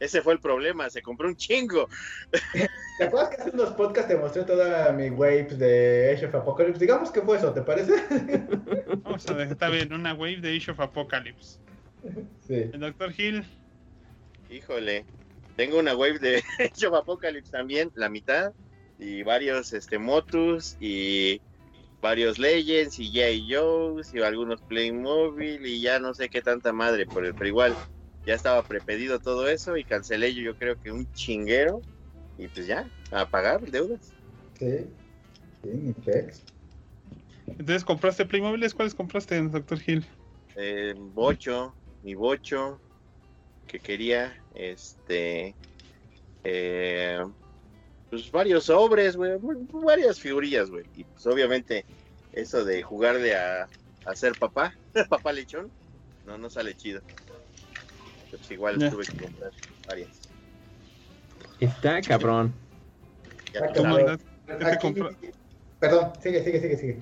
[0.00, 1.88] Ese fue el problema, se compró un chingo.
[2.98, 6.80] ¿Te acuerdas que hace unos podcasts te mostré toda mi waves de Age of Apocalypse?
[6.80, 7.92] Digamos que fue eso, ¿te parece?
[9.02, 11.58] Vamos a dejar, está bien, una wave de Age of Apocalypse.
[12.46, 12.70] Sí.
[12.72, 13.12] El Dr.
[13.16, 13.44] Hill,
[14.50, 15.04] Híjole.
[15.56, 18.52] Tengo una wave de Age of Apocalypse también, la mitad.
[18.98, 21.40] Y varios este, Motus y
[22.00, 23.46] varios Legends y J.
[23.48, 27.76] Joe's y algunos Playmobil y ya no sé qué tanta madre, pero, pero igual
[28.30, 31.82] ya estaba prepedido todo eso y cancelé yo, yo creo que un chinguero.
[32.38, 34.14] Y pues ya, a pagar deudas.
[34.56, 34.86] Sí.
[35.62, 36.44] Sí, mi pex.
[37.48, 39.78] entonces compraste Playmobiles, ¿cuáles compraste, Dr.
[39.84, 40.06] Hill?
[40.54, 42.80] eh, bocho, mi bocho
[43.66, 45.54] que quería, este,
[46.44, 47.18] eh,
[48.08, 49.32] pues varios sobres, güey,
[49.84, 51.84] varias figurillas, güey, y pues obviamente
[52.32, 53.68] eso de jugar de a,
[54.06, 54.72] a ser papá,
[55.10, 55.70] papá lechón,
[56.24, 57.02] no, no sale chido.
[58.30, 59.50] Pues igual tuve que comprar
[59.88, 60.08] varias.
[61.58, 62.54] Está cabrón.
[63.52, 63.94] Ya Ah, tú ¿Tú, Claro.
[63.96, 64.20] maldad?
[64.80, 65.32] ¿Qué te?
[65.80, 66.98] Perdón, sigue, sigue, sigue, sigue.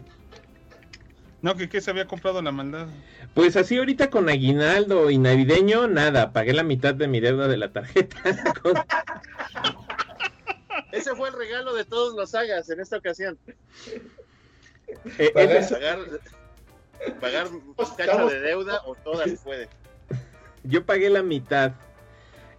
[1.41, 2.89] No, que qué se había comprado la maldad.
[3.35, 7.57] Pues así ahorita con aguinaldo y navideño, nada, pagué la mitad de mi deuda de
[7.57, 8.17] la tarjeta.
[8.63, 8.75] Con-
[10.91, 13.39] Ese fue el regalo de todos los sagas en esta ocasión.
[15.19, 15.99] Eh, Pagué- ese- Pagar,
[17.21, 17.47] pagar
[17.97, 19.69] cacho Estamos- de deuda o todas puede.
[20.65, 21.73] Yo pagué la mitad.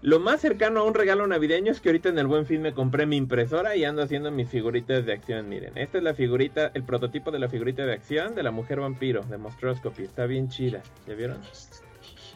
[0.01, 2.73] Lo más cercano a un regalo navideño es que ahorita en el buen fin me
[2.73, 5.49] compré mi impresora y ando haciendo mis figuritas de acción.
[5.49, 8.79] Miren, esta es la figurita, el prototipo de la figurita de acción de la mujer
[8.79, 10.03] vampiro de Monstroscopy.
[10.03, 11.37] Está bien chida, ¿ya vieron?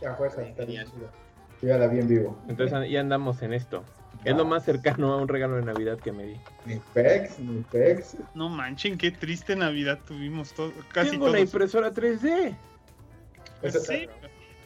[0.02, 0.92] Ya fuerza, está bien Genial.
[0.94, 1.10] chido.
[1.62, 2.38] Yo ya la vi en vivo.
[2.50, 3.86] Entonces ya andamos en esto.
[4.26, 6.36] Es lo más cercano a un regalo de Navidad que me di.
[6.66, 8.18] Mi pex, mi pex.
[8.36, 11.46] No manchen, qué triste Navidad tuvimos todo, casi Tengo una todos.
[11.46, 12.56] impresora 3D.
[13.62, 14.08] Pues sí,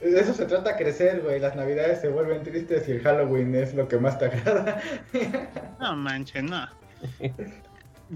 [0.01, 1.39] de eso se trata crecer, güey.
[1.39, 4.81] Las navidades se vuelven tristes y el Halloween es lo que más te agrada.
[5.79, 6.67] no manchen, no.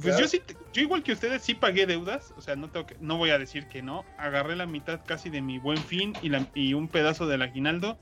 [0.01, 2.85] Pues yo sí, te- yo igual que ustedes sí pagué deudas, o sea, no tengo
[2.85, 4.05] que, no voy a decir que no.
[4.17, 7.97] Agarré la mitad casi de mi buen fin y, la, y un pedazo del aguinaldo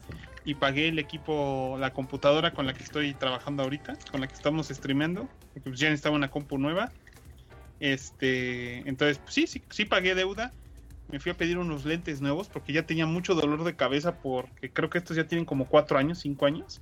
[0.46, 4.36] y pagué el equipo, la computadora con la que estoy trabajando ahorita, con la que
[4.36, 6.92] estamos streameando, porque pues ya necesitaba una compu nueva.
[7.80, 10.54] Este, entonces, pues sí, sí, sí pagué deuda.
[11.12, 14.72] Me fui a pedir unos lentes nuevos porque ya tenía mucho dolor de cabeza porque
[14.72, 16.82] creo que estos ya tienen como cuatro años, cinco años.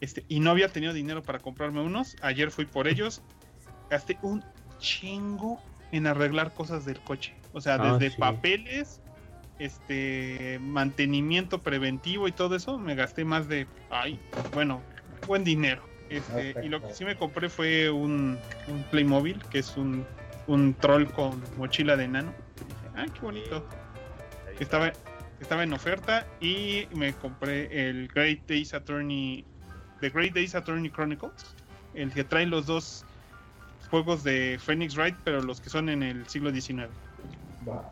[0.00, 2.16] Este, y no había tenido dinero para comprarme unos.
[2.22, 3.22] Ayer fui por ellos.
[3.88, 4.42] Gasté un
[4.78, 5.60] chingo
[5.92, 7.34] en arreglar cosas del coche.
[7.52, 8.16] O sea, Ah, desde sí.
[8.18, 9.00] papeles,
[9.60, 12.78] este, mantenimiento preventivo y todo eso.
[12.78, 14.18] Me gasté más de, ay,
[14.52, 14.82] bueno,
[15.26, 15.82] buen dinero.
[16.10, 20.04] Este, y lo que sí me compré fue un, un Playmobil, que es un,
[20.48, 22.34] un troll con mochila de enano.
[22.96, 23.64] Ah, qué bonito
[24.56, 24.92] que estaba,
[25.40, 29.44] estaba en oferta y me compré el Great Days Attorney
[30.00, 31.32] The Great Days Attorney Chronicles
[31.94, 33.04] el que trae los dos
[33.90, 36.88] juegos de Phoenix Wright pero los que son en el siglo XIX.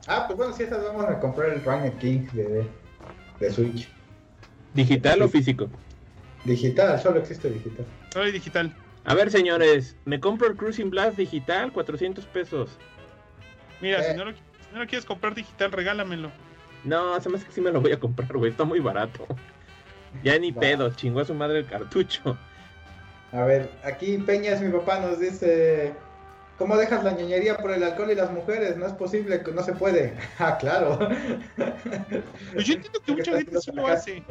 [0.08, 2.66] Ah, pues bueno, si esas vamos a comprar el Ragnarok King de,
[3.38, 3.88] de Switch.
[4.74, 5.68] ¿Digital o físico?
[6.44, 7.86] Digital, solo existe digital.
[8.12, 8.74] Soy digital.
[9.04, 12.70] A ver, señores, me compro el Cruising Blast digital, 400 pesos.
[13.80, 14.10] Mira, Eh.
[14.12, 14.32] si, no lo,
[14.72, 16.30] no lo quieres comprar digital, regálamelo.
[16.84, 18.50] No, se me hace que sí me lo voy a comprar, güey.
[18.50, 19.26] Está muy barato.
[20.22, 20.60] Ya ni Va.
[20.60, 22.36] pedo, chingó a su madre el cartucho.
[23.32, 25.94] A ver, aquí Peñas, mi papá, nos dice:
[26.58, 28.76] ¿Cómo dejas la ñoñería por el alcohol y las mujeres?
[28.76, 30.16] No es posible, no se puede.
[30.38, 30.98] Ah, claro.
[32.54, 34.22] Pues yo entiendo que mucha gente sí lo hace.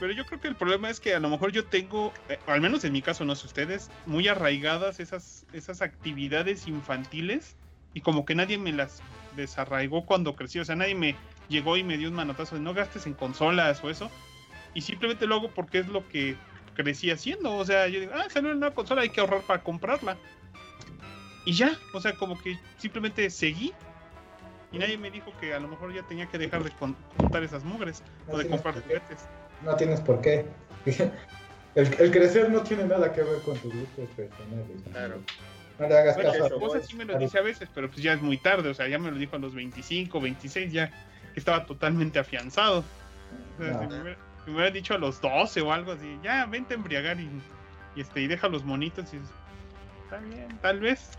[0.00, 2.62] Pero yo creo que el problema es que a lo mejor yo tengo, eh, al
[2.62, 7.54] menos en mi caso, no sé ustedes, muy arraigadas esas, esas actividades infantiles
[7.94, 9.00] y como que nadie me las
[9.36, 10.58] desarraigó cuando crecí.
[10.58, 11.16] O sea, nadie me
[11.48, 14.10] llegó y me dio un manotazo de no gastes en consolas o eso.
[14.74, 16.36] Y simplemente lo hago porque es lo que
[16.74, 17.54] crecí haciendo.
[17.54, 20.16] O sea, yo digo, ah, salió una nueva consola, hay que ahorrar para comprarla.
[21.46, 23.72] Y ya, o sea, como que simplemente seguí.
[24.72, 27.44] Y nadie me dijo que a lo mejor ya tenía que dejar de con- contar
[27.44, 29.18] esas mugres No o de comprar juguetes.
[29.64, 30.44] No tienes por qué.
[31.76, 34.66] El, el crecer no tiene nada que ver con tus gustos personales.
[34.92, 35.20] Claro.
[35.78, 36.86] No le hagas Bueno, caso mi a esposa Boys.
[36.86, 38.98] sí me lo dice a veces, pero pues ya es muy tarde, o sea, ya
[38.98, 40.88] me lo dijo a los 25, 26, ya
[41.32, 42.84] que estaba totalmente afianzado.
[43.58, 43.80] O sea, No.
[43.80, 46.74] si, me hubiera, si me hubiera dicho a los 12 o algo así, ya vente
[46.74, 47.28] a embriagar y,
[47.96, 49.18] y, este, y deja los monitos y
[50.04, 51.10] está bien, tal vez,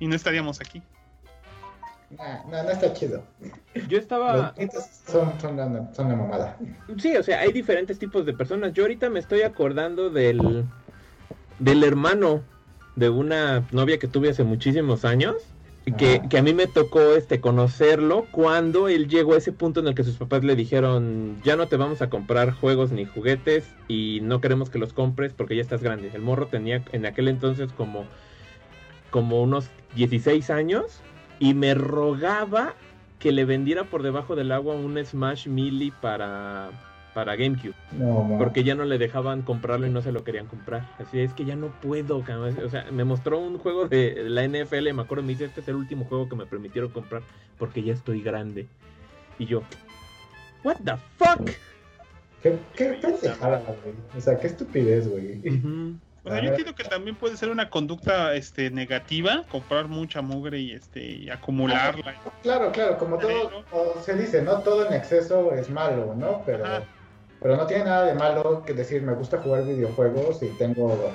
[0.00, 0.82] y no estaríamos aquí.
[2.10, 3.24] Nah, no, no está chido.
[3.88, 4.54] Yo estaba.
[5.06, 6.58] Son, son, la, son la mamada.
[6.98, 8.74] Sí, o sea, hay diferentes tipos de personas.
[8.74, 10.66] Yo ahorita me estoy acordando del.
[11.58, 12.42] del hermano
[12.96, 15.36] de una novia que tuve hace muchísimos años.
[15.98, 19.88] Que, que a mí me tocó este conocerlo cuando él llegó a ese punto en
[19.88, 23.64] el que sus papás le dijeron ya no te vamos a comprar juegos ni juguetes
[23.88, 26.12] y no queremos que los compres porque ya estás grande.
[26.14, 28.04] El morro tenía en aquel entonces como,
[29.10, 31.00] como unos 16 años
[31.40, 32.76] y me rogaba
[33.18, 36.70] que le vendiera por debajo del agua un Smash Melee para,
[37.14, 37.74] para GameCube.
[37.92, 38.36] No.
[38.38, 40.88] Porque ya no le dejaban comprarlo y no se lo querían comprar.
[40.98, 42.22] Así es que ya no puedo.
[42.22, 42.56] cabrón.
[42.64, 45.68] O sea, me mostró un juego de la NFL, me acuerdo, me dice, este es
[45.68, 47.22] el último juego que me permitieron comprar
[47.58, 48.66] porque ya estoy grande.
[49.38, 49.62] Y yo,
[50.64, 51.50] what the fuck?
[52.42, 53.94] ¿Qué, qué pendejada, güey?
[54.16, 55.38] O sea, qué estupidez, güey.
[55.48, 55.96] Ujú.
[56.24, 60.60] O sea, yo entiendo que también puede ser una conducta este, negativa, comprar mucha mugre
[60.60, 62.14] y, este, y acumularla.
[62.42, 66.42] Claro, claro, como todo o se dice, no todo en exceso es malo, ¿no?
[66.46, 66.84] Pero, Ajá.
[67.42, 71.10] Pero no tiene nada de malo que decir, me gusta jugar videojuegos y tengo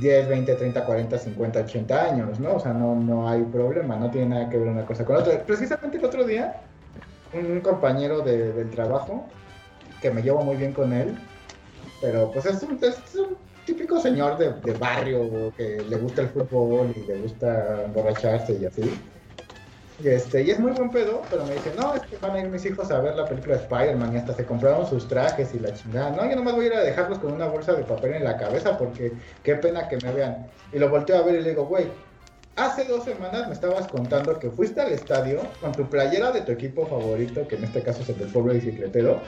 [0.00, 2.54] 10, 20, 30, 40, 50, 80 años, ¿no?
[2.54, 5.42] O sea, no, no hay problema, no tiene nada que ver una cosa con otra.
[5.44, 6.62] Precisamente el otro día,
[7.32, 9.26] un compañero de- del trabajo,
[10.00, 11.16] que me llevo muy bien con él,
[12.00, 16.28] pero pues es un, es un típico señor de, de barrio que le gusta el
[16.28, 18.82] fútbol y le gusta emborracharse y así.
[20.02, 22.40] Y, este, y es muy buen pedo, pero me dice, no, es que van a
[22.40, 25.54] ir mis hijos a ver la película de Spider-Man y hasta se compraron sus trajes
[25.54, 26.10] y la chingada.
[26.10, 28.36] No, yo nomás voy a ir a dejarlos con una bolsa de papel en la
[28.36, 30.46] cabeza porque qué pena que me vean.
[30.72, 31.86] Y lo volteo a ver y le digo, güey,
[32.56, 36.52] hace dos semanas me estabas contando que fuiste al estadio con tu playera de tu
[36.52, 39.20] equipo favorito, que en este caso es el del pueblo bicicletero,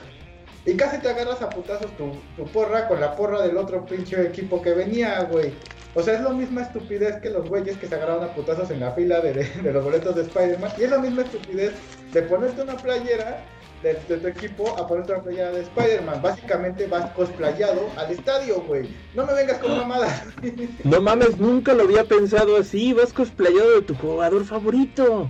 [0.71, 4.21] y casi te agarras a putazos tu, tu porra con la porra del otro pinche
[4.25, 5.53] equipo que venía, güey.
[5.95, 8.79] O sea, es la misma estupidez que los güeyes que se agarraron a putazos en
[8.81, 10.71] la fila de, de- de los boletos de Spider-Man.
[10.77, 11.73] Y es la misma estupidez
[12.13, 13.43] de ponerte una playera
[13.81, 16.21] de, de tu equipo a ponerte una playera de Spider-Man.
[16.21, 18.87] Básicamente vas cosplayado al estadio, güey.
[19.15, 20.23] No me vengas con mamadas.
[20.83, 22.93] No mames, nunca lo había pensado así.
[22.93, 25.27] Vas cosplayado de tu jugador favorito.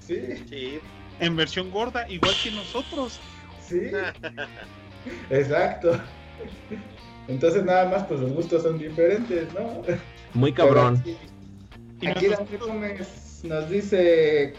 [0.00, 0.80] sí, Sí,
[1.20, 3.20] En versión gorda, igual que nosotros.
[3.80, 3.90] Sí.
[5.30, 6.00] Exacto.
[7.28, 9.82] Entonces nada más pues los gustos son diferentes, ¿no?
[10.34, 11.02] Muy cabrón.
[12.00, 14.52] Pero Aquí, aquí Gómez nos dice,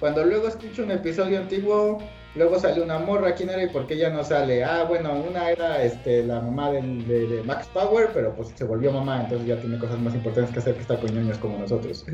[0.00, 1.98] cuando luego escucho un episodio antiguo,
[2.34, 4.64] luego sale una morra, ¿quién era y por qué ya no sale?
[4.64, 8.64] Ah, bueno, una era este, la mamá del- de, de Max Power, pero pues se
[8.64, 11.58] volvió mamá, entonces ya tiene cosas más importantes que hacer que estar con ñoños como
[11.58, 12.04] nosotros.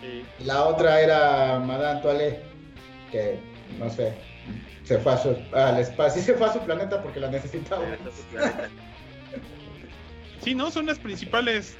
[0.00, 0.24] sí.
[0.44, 2.42] La otra era Madame Toilette,
[3.12, 3.38] que
[3.78, 4.14] no sé,
[4.84, 7.84] se fue a su, al espacio, sí se fue a su planeta porque la necesitaba.
[10.42, 10.70] Sí, ¿no?
[10.70, 11.76] Son las principales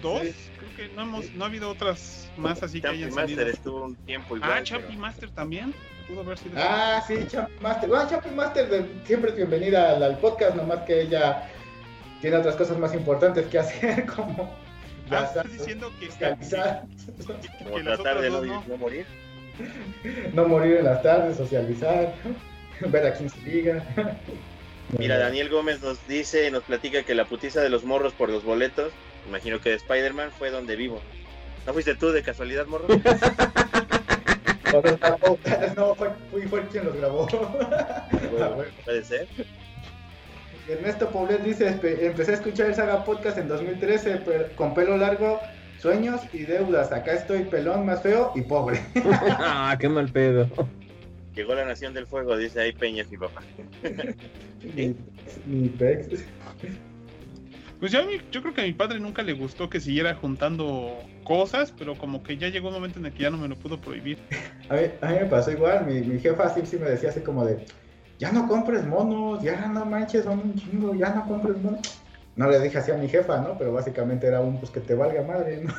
[0.00, 0.22] dos.
[0.22, 0.34] Sí.
[0.58, 3.46] Creo que no, hemos, no ha habido otras más así que hayan Master salido.
[3.52, 4.50] estuvo un tiempo igual.
[4.52, 5.74] Ah, pero- Master también.
[6.08, 6.54] Pudo haber sido.
[6.58, 7.88] Ah, sí, Champ Master.
[7.88, 11.48] Bueno, Master de- siempre es bienvenida al, al podcast, nomás que ella
[12.20, 14.52] tiene otras cosas más importantes que hacer, como
[15.10, 16.36] Ah, las- estás diciendo que, que,
[17.64, 18.64] Como que las tratar otras de dos no.
[18.66, 19.06] no morir.
[20.34, 22.14] No morir en las tardes, socializar,
[22.80, 23.84] ver a quién se liga.
[24.98, 28.44] Mira, Daniel Gómez nos dice, nos platica que la putiza de los morros por los
[28.44, 28.92] boletos,
[29.28, 31.00] imagino que de Spider-Man, fue donde vivo.
[31.66, 32.86] ¿No fuiste tú de casualidad, morro?
[35.76, 37.26] No, fue, fui- fue quien los grabó.
[38.30, 39.26] Bueno, puede ser.
[40.68, 44.96] Ernesto Poblet dice, "Espe- empecé a escuchar el Saga Podcast en 2013 pero con pelo
[44.96, 45.40] largo,
[45.82, 46.92] sueños y deudas.
[46.92, 48.80] Acá estoy pelón, más feo y pobre.
[49.04, 50.48] ah, qué mal pedo.
[51.34, 53.42] Llegó la nación del fuego, dice ahí Peña, mi papá.
[54.76, 54.94] Mi,
[55.46, 56.24] mi pex.
[57.80, 60.14] Pues yo, a mí- yo creo que a mi padre nunca le gustó que siguiera
[60.14, 63.48] juntando cosas, pero como que ya llegó un momento en el que ya no me
[63.48, 64.18] lo pudo prohibir.
[64.68, 67.20] A mí, a mí me pasó igual, mi, mi jefa sí, sí me decía así
[67.20, 67.64] como de,
[68.20, 71.80] ya no compres monos, ya no manches, son un chingo, ya no compres monos.
[72.34, 73.58] No le dije así a mi jefa, ¿no?
[73.58, 75.74] Pero básicamente era un, pues que te valga madre, ¿no?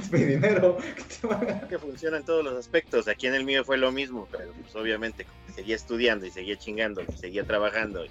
[0.00, 1.68] es mi dinero, que te valga.
[1.68, 3.08] que funciona en todos los aspectos.
[3.08, 7.02] Aquí en el mío fue lo mismo, pero pues obviamente seguía estudiando y seguía chingando
[7.02, 8.06] y seguía trabajando.
[8.06, 8.10] Y,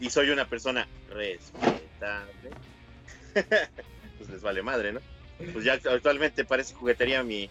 [0.00, 2.50] y soy una persona respetable.
[4.18, 5.00] pues les vale madre, ¿no?
[5.52, 7.50] Pues ya actualmente parece juguetería mi,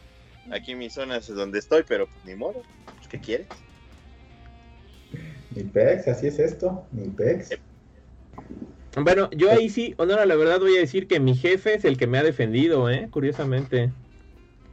[0.51, 2.61] aquí en mis zonas donde estoy, pero pues ni modo.
[3.09, 3.47] ¿Qué quieres?
[5.51, 7.57] Mi pex, así es esto, mi pex.
[8.95, 11.85] Bueno, yo ahí sí, honor a la verdad, voy a decir que mi jefe es
[11.85, 13.07] el que me ha defendido, ¿eh?
[13.11, 13.91] Curiosamente.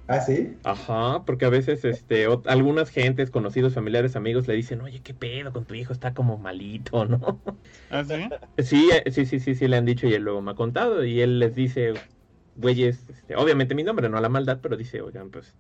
[0.09, 0.57] ¿Ah, sí?
[0.65, 5.53] Ajá, porque a veces este, algunas gentes, conocidos, familiares, amigos le dicen, oye, ¿qué pedo
[5.53, 5.93] con tu hijo?
[5.93, 7.43] Está como malito, ¿no?
[7.91, 8.29] ¿Ah, sí?
[8.59, 11.05] Sí, eh, sí, sí, sí, sí, le han dicho y él luego me ha contado
[11.05, 11.95] y él les dice,
[12.55, 15.57] güeyes, este, obviamente mi nombre, no a la maldad, pero dice, oigan, pues,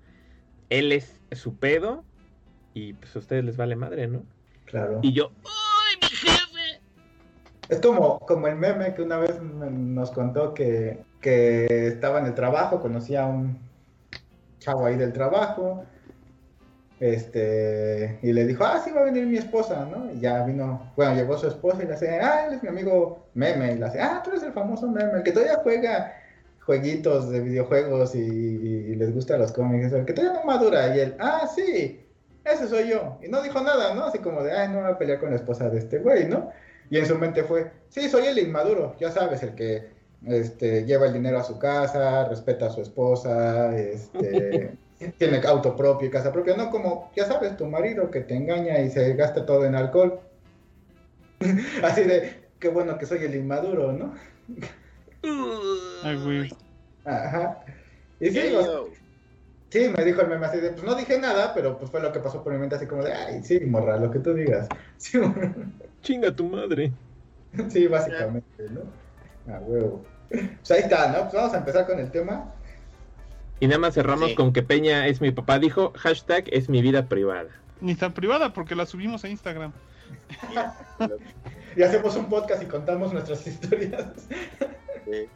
[0.70, 2.04] él es su pedo
[2.72, 4.24] y pues a ustedes les vale madre, ¿no?
[4.64, 5.00] Claro.
[5.02, 5.32] Y yo,
[7.68, 12.34] Es como, como el meme que una vez nos contó que, que estaba en el
[12.34, 13.58] trabajo, conocía a un
[14.58, 15.84] chavo ahí del trabajo,
[17.00, 20.10] este, y le dijo, ah, sí va a venir mi esposa, ¿no?
[20.12, 23.26] Y ya vino, bueno, llegó su esposa y le hace, ah, él es mi amigo
[23.34, 26.14] meme, y le hace, ah, tú eres el famoso meme, el que todavía juega
[26.64, 31.16] jueguitos de videojuegos y, les gusta los cómics, el que todavía no madura, y él,
[31.18, 32.00] ah, sí,
[32.44, 34.06] ese soy yo, y no dijo nada, ¿no?
[34.06, 36.50] Así como de, ay, no voy a pelear con la esposa de este güey, ¿no?
[36.90, 39.90] Y en su mente fue, sí, soy el inmaduro, ya sabes, el que
[40.26, 44.76] este, lleva el dinero a su casa, respeta a su esposa, este,
[45.18, 48.80] tiene auto propio y casa propia, no como, ya sabes, tu marido que te engaña
[48.80, 50.20] y se gasta todo en alcohol.
[51.82, 54.14] Así de, qué bueno que soy el inmaduro, ¿no?
[56.02, 56.50] Ay, güey.
[57.04, 57.64] Ajá.
[58.20, 58.56] Y sí, Hey.
[59.76, 62.12] Sí, me dijo el meme así de, pues no dije nada, pero pues fue lo
[62.12, 64.68] que pasó por mi mente así como de, ay, sí, morra, lo que tú digas.
[64.96, 65.18] Sí,
[66.02, 66.92] chinga tu madre.
[67.68, 69.54] Sí, básicamente, ¿no?
[69.54, 70.04] A huevo.
[70.28, 71.22] Pues ahí está, ¿no?
[71.22, 72.52] Pues vamos a empezar con el tema.
[73.60, 74.34] Y nada más cerramos Sí.
[74.34, 77.48] con que Peña es mi papá, dijo, hashtag es mi vida privada.
[77.80, 79.72] Ni tan privada porque la subimos a Instagram.
[81.76, 84.06] Y hacemos un podcast y contamos nuestras historias.
[85.04, 85.28] Sí.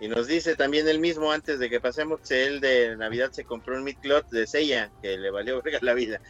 [0.00, 3.44] Y nos dice también el mismo antes de que pasemos que él de Navidad se
[3.44, 6.20] compró un midcloth de Sella que le valió verga la vida.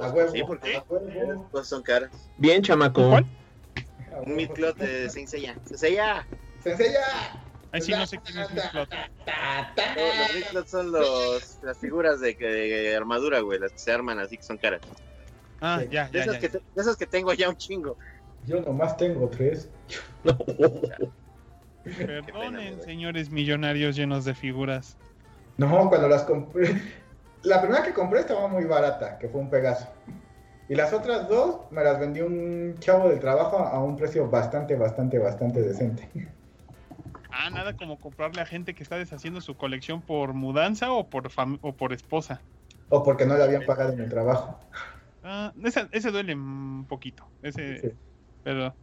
[0.00, 0.32] A huevo.
[0.32, 1.32] Sí, porque A huevo.
[1.42, 2.10] las cosas son caras.
[2.38, 3.08] Bien, chamaco.
[3.10, 3.26] ¿Cuál?
[4.24, 5.56] Un midcloth de Saint Seiya.
[5.74, 6.26] Seiya.
[6.62, 7.44] ¡Sensei ya!
[7.70, 8.48] Ahí sí no sé quién es.
[8.50, 14.18] No, los midcloths son los, las figuras de, de armadura, güey, las que se arman
[14.18, 14.80] así que son caras.
[15.60, 15.88] Ah, Sí.
[15.90, 16.40] ya, De ya, esas, ya.
[16.40, 17.98] que, de esas que tengo ya un chingo.
[18.46, 19.68] Yo nomás tengo tres.
[21.96, 24.96] Perdonen, señores millonarios llenos de figuras.
[25.56, 26.80] No, cuando las compré.
[27.42, 29.88] La primera que compré estaba muy barata, que fue un Pegaso.
[30.68, 34.76] Y las otras dos me las vendió un chavo del trabajo a un precio bastante,
[34.76, 36.08] bastante, bastante decente.
[37.30, 41.30] Ah, nada como comprarle a gente que está deshaciendo su colección por mudanza o por
[41.30, 42.42] fam- o por esposa.
[42.90, 44.58] O porque no le habían pagado en el trabajo.
[45.22, 47.24] Ah, ese, ese duele un poquito.
[47.42, 47.90] Ese, Sí.
[48.42, 48.74] pero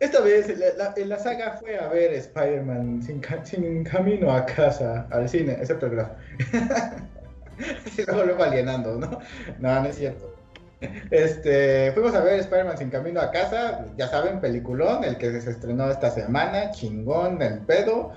[0.00, 5.06] Esta vez la, la- saga fue a ver Spider-Man sin, ca- sin camino a casa,
[5.10, 6.14] al cine, excepto el grafo.
[8.06, 9.18] luego luego alienando, ¿no?
[9.58, 10.34] No, no es cierto.
[11.10, 15.50] Este, fuimos a ver Spider-Man sin camino a casa, ya saben, peliculón, el que se
[15.50, 18.12] estrenó esta semana, chingón, el pedo.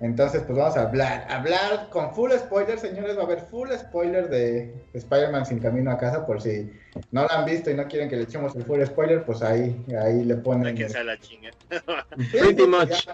[0.00, 4.28] Entonces, pues vamos a hablar, hablar con full spoiler, señores, va a haber full spoiler
[4.28, 6.70] de Spider-Man sin camino a casa, por si
[7.12, 9.82] no lo han visto y no quieren que le echemos el full spoiler, pues ahí,
[9.98, 10.76] ahí le Para ponen.
[10.76, 11.50] que sea la chinga.
[12.30, 13.06] Sí, Pretty much.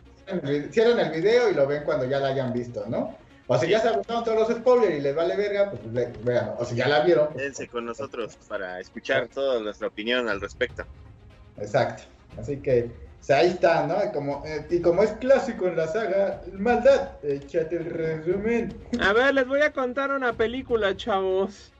[0.72, 3.16] Cierran el video y lo ven cuando ya la hayan visto, ¿no?
[3.46, 6.54] O si ya se agotaron todos los spoilers y les vale verga, pues ve- vean.
[6.58, 10.40] O si ya la vieron, pues, Quédense con nosotros para escuchar toda nuestra opinión al
[10.40, 10.84] respecto.
[11.58, 12.04] exacto.
[12.38, 12.90] Así que
[13.22, 14.04] o sea, ahí está, ¿no?
[14.04, 18.74] Y como, eh, y como es clásico en la saga, maldad, échate el resumen.
[19.00, 21.72] A ver, les voy a contar una película, chavos.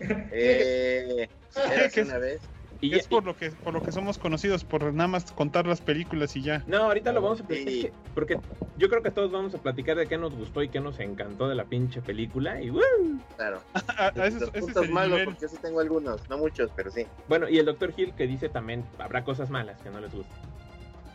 [0.32, 2.06] Eh, érase ¿Qué es?
[2.08, 2.40] una vez.
[2.82, 5.66] Y es ya- por lo que por lo que somos conocidos, por nada más contar
[5.66, 6.62] las películas y ya.
[6.66, 7.48] No, ahorita lo vamos a Sí.
[7.48, 7.90] platicar.
[7.90, 8.38] que- porque
[8.78, 11.48] yo creo que todos vamos a platicar de qué nos gustó y qué nos encantó
[11.48, 12.60] de la pinche película.
[12.62, 12.78] Y ¡uh!
[13.36, 13.62] Claro.
[13.98, 15.24] A- a- ese, es- Los ese es puntos malos, nivel.
[15.26, 17.06] porque yo sí tengo algunos, no muchos, pero sí.
[17.28, 17.92] bueno, y el Dr.
[17.96, 20.36] Hill que dice también habrá cosas malas que no les gusten.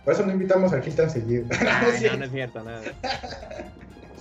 [0.03, 1.45] Por eso no invitamos al Gil tan seguido.
[1.59, 2.81] Ay, no, no es cierto, nada.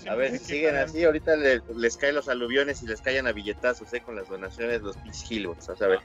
[0.08, 3.32] A ver, si siguen así, ahorita le- les caen los aluviones y les caen a
[3.32, 4.00] billetazos, ¿eh?
[4.00, 4.96] Con las donaciones, los
[5.30, 6.00] Hillbots, a saber.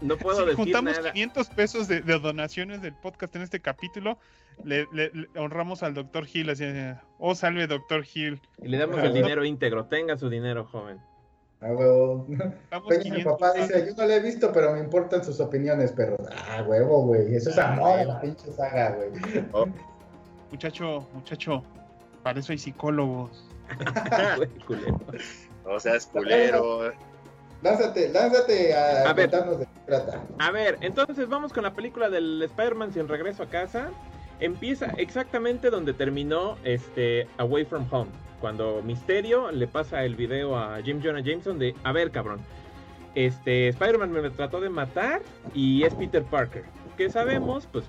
[0.00, 1.12] No puedo Si decir juntamos nada.
[1.12, 4.18] 500 pesos de, de donaciones del podcast en este capítulo,
[4.64, 6.26] le, le- le honramos al Dr.
[6.32, 6.64] Hill, así,
[7.18, 8.04] oh salve Dr.
[8.12, 8.40] Hill.
[8.60, 9.84] Y le damos el dinero íntegro.
[9.86, 10.98] Tenga su dinero, joven.
[11.60, 12.26] Ah, huevo.
[12.28, 12.36] Mi
[12.98, 16.20] 500 papá dice, yo no le he visto, pero me importan sus opiniones, perros.
[16.30, 17.34] Ah, huevo, güey.
[17.34, 19.10] Eso es Ah, amor a la pinche saga, güey.
[20.50, 21.62] Muchacho, muchacho,
[22.22, 23.44] para eso hay psicólogos.
[25.64, 26.92] O sea, es culero.
[27.62, 29.30] Lánzate, lánzate a, A ver.
[29.30, 30.22] de qué trata.
[30.38, 33.88] A ver, entonces vamos con la película del Spider-Man sin regreso a casa.
[34.40, 38.10] Empieza exactamente donde terminó este Away from Home.
[38.40, 42.40] Cuando Misterio le pasa el video a Jim Jonah Jameson de, a ver cabrón,
[43.14, 45.22] este Spider-Man me trató de matar
[45.54, 46.64] y es Peter Parker.
[46.98, 47.86] Que sabemos, pues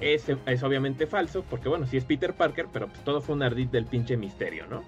[0.00, 3.42] es, es obviamente falso, porque bueno, sí es Peter Parker, pero pues todo fue un
[3.42, 4.82] ardid del pinche Misterio, ¿no?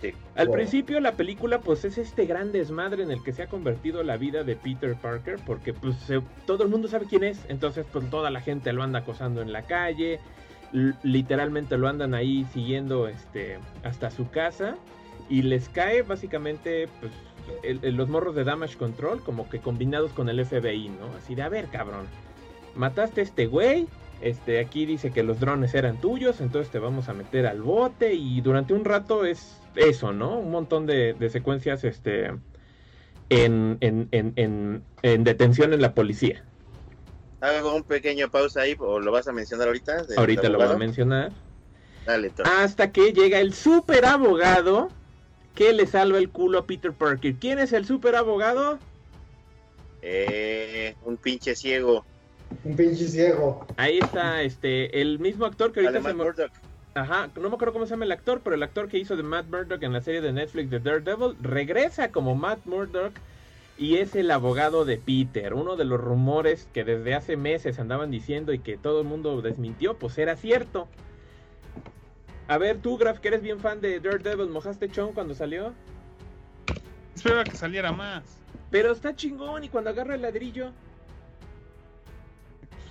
[0.00, 0.12] Sí.
[0.36, 0.54] Al Wow.
[0.56, 4.16] principio la película pues es este gran desmadre en el que se ha convertido la
[4.16, 8.08] vida de Peter Parker porque pues se- todo el mundo sabe quién es, entonces pues
[8.08, 10.20] toda la gente lo anda acosando en la calle,
[11.02, 14.76] literalmente lo andan ahí siguiendo este hasta su casa
[15.28, 17.12] y les cae básicamente pues
[17.62, 21.06] el- el- los morros de Damage Control como que combinados con el FBI, ¿no?
[21.16, 22.06] Así de a ver cabrón,
[22.76, 23.86] mataste a este güey,
[24.20, 28.14] este, aquí dice que los drones eran tuyos, entonces te vamos a meter al bote
[28.14, 30.38] y durante un rato es eso, ¿no?
[30.38, 32.26] Un montón de, de secuencias este,
[33.30, 36.44] en, en, en, en, en detención en la policía.
[37.40, 40.04] Hago un pequeño pausa ahí, o lo vas a mencionar ahorita.
[40.16, 41.30] Ahorita lo voy a mencionar.
[42.04, 42.32] Dale.
[42.44, 44.88] Hasta que llega el super abogado
[45.54, 47.34] que le salva el culo a Peter Parker.
[47.34, 48.78] ¿Quién es el super abogado?
[50.02, 52.04] Eh, un pinche ciego.
[52.64, 53.66] Un pinche ciego.
[53.76, 56.52] Ahí está este el mismo actor que ahorita Alemán se me- Murdoch.
[56.94, 59.22] Ajá, no me acuerdo cómo se llama el actor, pero el actor que hizo de
[59.22, 63.12] Matt Murdock en la serie de Netflix de Daredevil regresa como Matt Murdock
[63.76, 65.54] y es el abogado de Peter.
[65.54, 69.40] Uno de los rumores que desde hace meses andaban diciendo y que todo el mundo
[69.40, 70.88] desmintió, pues era cierto.
[72.48, 75.74] A ver, tú, Graf, que eres bien fan de Daredevil, ¿mojaste chon cuando salió?
[77.14, 78.24] Esperaba que saliera más.
[78.70, 80.72] Pero está chingón y cuando agarra el ladrillo.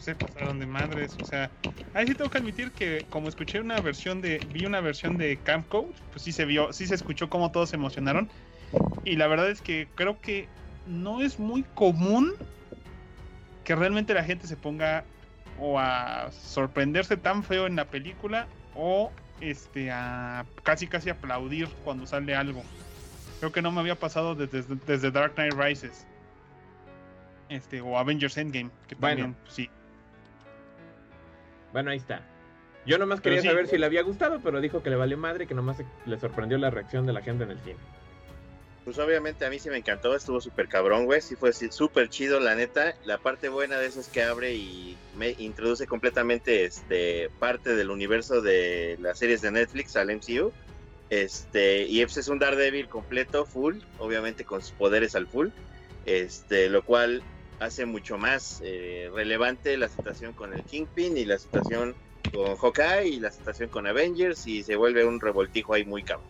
[0.07, 1.51] Se pasaron de madres, o sea,
[1.93, 5.35] ahí sí tengo que admitir que como escuché una versión de, vi una versión de
[5.35, 8.29] Camp Coach, pues sí se vio, sí se escuchó cómo todos se emocionaron.
[9.03, 10.47] Y la verdad es que creo que
[10.85, 12.31] no es muy común
[13.65, 15.03] que realmente la gente se ponga
[15.59, 22.05] o a sorprenderse tan feo en la película o este a casi casi aplaudir cuando
[22.07, 22.63] sale algo.
[23.41, 26.07] Creo que no me había pasado desde, desde Dark Knight Rises.
[27.49, 29.15] Este, o Avengers Endgame, que Bueno.
[29.17, 29.69] también, pues, sí.
[31.73, 32.21] Bueno, ahí está.
[32.85, 33.47] Yo nomás quería sí.
[33.47, 35.85] saber si le había gustado, pero dijo que le valió madre y que nomás se-
[36.05, 37.77] le sorprendió la reacción de la gente en el cine.
[38.85, 41.19] Pues obviamente a mí sí me encantó, estuvo súper cabrón, güey.
[41.19, 42.95] Sí fue súper chido, la neta.
[43.03, 47.89] La parte buena de eso es que abre y me introduce completamente este parte del
[47.91, 50.53] universo de las series de Netflix al MCU.
[51.09, 55.49] Este, y pues es un Daredevil completo, full, obviamente con sus poderes al full.
[56.05, 57.23] Este, lo cual
[57.59, 61.95] hace mucho más eh, relevante la situación con el Kingpin y la situación
[62.33, 66.27] con Hawkeye y la situación con Avengers y se vuelve un revoltijo ahí muy cabrón.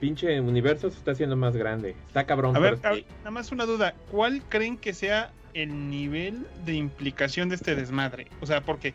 [0.00, 1.94] Pinche universo se está haciendo más grande.
[2.08, 2.56] Está cabrón.
[2.56, 3.94] A ver, pero- a- nada más una duda.
[4.10, 8.26] ¿Cuál creen que sea el nivel de implicación de este desmadre?
[8.40, 8.94] O sea, porque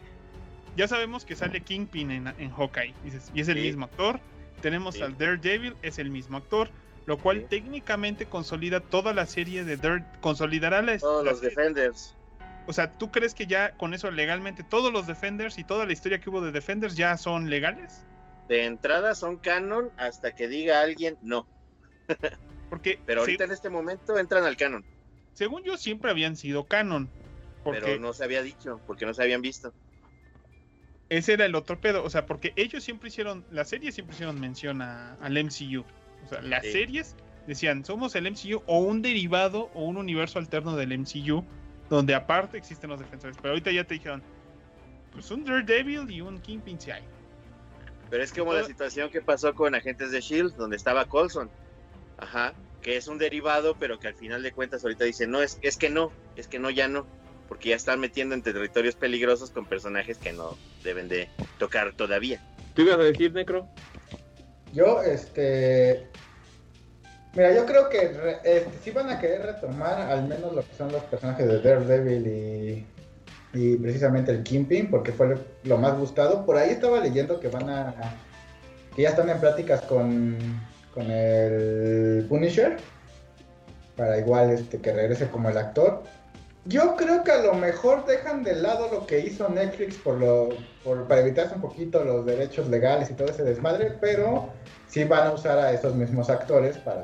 [0.76, 2.94] ya sabemos que sale Kingpin en, en Hawkeye
[3.34, 3.62] y es el Sí.
[3.64, 4.20] mismo actor.
[4.62, 5.02] Tenemos Sí.
[5.02, 6.70] al Daredevil, es el mismo actor.
[7.08, 7.46] Lo cual Sí.
[7.50, 11.56] técnicamente consolida toda la serie de Dare, consolidará la, Todos la los serie.
[11.56, 12.16] Defenders.
[12.68, 15.94] O sea, ¿tú crees que ya con eso legalmente todos los Defenders y toda la
[15.94, 18.04] historia que hubo de Defenders ya son legales?
[18.50, 21.48] de entrada son canon hasta que diga alguien no.
[22.70, 24.86] Porque Pero se- ahorita en este momento entran al canon.
[25.34, 27.10] según yo siempre habían sido canon.
[27.64, 29.74] Porque Pero no se había dicho, porque no se habían visto.
[31.10, 32.04] ese era el otro pedo.
[32.04, 35.84] O sea, porque ellos siempre hicieron, las series siempre hicieron mención a- al MCU.
[36.28, 36.72] O sea, las Sí.
[36.74, 37.16] series
[37.48, 41.44] decían, somos el MCU o un derivado o un universo alterno del MCU,
[41.90, 43.38] donde aparte existen los defensores.
[43.42, 44.22] Pero ahorita ya te dijeron,
[45.14, 47.04] pues un Daredevil y un Kingpin sí hay.
[48.10, 51.50] Pero es como la situación que pasó con Agentes de Shield, donde estaba Colson.
[52.20, 52.54] Ajá.
[52.82, 55.76] que es un derivado, pero que al final de cuentas ahorita dicen, no, es, es
[55.78, 57.06] que no, es que no, ya no,
[57.50, 62.40] porque ya están metiendo en territorios peligrosos con personajes que no deben de tocar todavía.
[62.76, 63.68] ¿Tú ibas a decir, Necro?
[64.74, 66.08] Yo, este.
[67.36, 70.74] Mira, yo creo que re- este, sí van a querer retomar al menos lo que
[70.76, 72.88] son los personajes de Daredevil y,
[73.54, 76.46] y precisamente el Kingpin, porque fue lo, lo más gustado.
[76.46, 77.94] Por ahí estaba leyendo que van a.
[78.96, 80.38] que ya están en pláticas con,
[80.94, 82.78] con el Punisher,
[83.96, 86.04] para igual este, que regrese como el actor.
[86.68, 90.50] Yo creo que a lo mejor dejan de lado lo que hizo Netflix por lo,
[90.84, 94.50] por, para evitarse un poquito los derechos legales y todo ese desmadre, pero
[94.88, 97.04] sí van a usar a esos mismos actores para,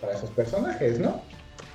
[0.00, 1.20] para esos personajes, ¿no?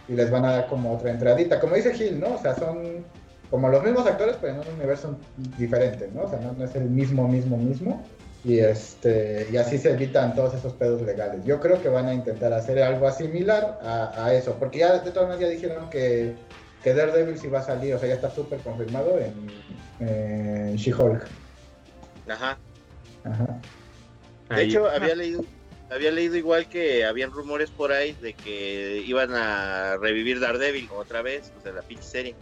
[0.08, 2.34] Y les van a dar como otra entradita, como dice Gil, ¿no?
[2.34, 3.06] O sea, son
[3.52, 5.16] como los mismos actores, pero en un universo
[5.58, 6.24] diferente, ¿no?
[6.24, 8.04] O sea, no, es el mismo, mismo, mismo.
[8.44, 11.46] Y, este, y así se evitan todos esos pedos legales.
[11.46, 15.12] Yo creo que van a intentar hacer algo similar a, a eso, porque ya de
[15.12, 16.36] todas maneras ya dijeron que,
[16.84, 19.36] que Daredevil sí va a salir, o sea, ya está súper confirmado en,
[20.00, 21.30] en She-Hulk.
[22.28, 22.60] Ajá.
[23.24, 23.62] Ajá.
[24.50, 24.70] De Ahí.
[24.70, 25.46] hecho, había leído,
[25.90, 31.22] había leído igual que habían rumores por ahí de que iban a revivir Daredevil otra
[31.22, 32.36] vez, o sea, la pinche serie.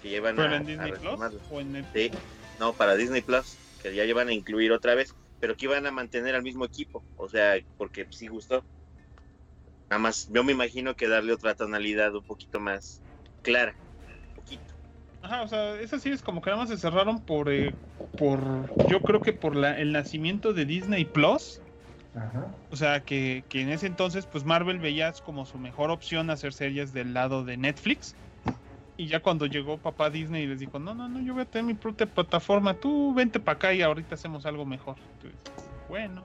[0.00, 1.40] Que ¿Pero a, en a Disney Plus retomarla.
[1.50, 2.12] o en Netflix?
[2.12, 2.18] Sí,
[2.58, 5.90] no, para Disney Plus, que ya iban a incluir otra vez, pero que iban a
[5.90, 8.64] mantener al mismo equipo, o sea, porque sí gustó.
[9.90, 13.03] Nada más, yo me imagino que darle otra tonalidad un poquito más
[13.44, 13.74] clara,
[14.30, 14.74] un poquito.
[15.22, 17.72] Ajá, o sea, esas series como que nada más se cerraron por, eh,
[18.18, 18.40] por
[18.88, 21.60] yo creo que por la, el nacimiento de Disney Plus.
[22.16, 22.46] Ajá.
[22.70, 26.52] O sea, que, que en ese entonces, pues Marvel veía como su mejor opción hacer
[26.52, 28.14] series del lado de Netflix.
[28.96, 31.64] Y ya cuando llegó papá Disney les dijo, no, no, no, yo voy a tener
[31.64, 34.96] mi propia plataforma, tú vente para acá y ahorita hacemos algo mejor.
[35.14, 36.24] Entonces, bueno,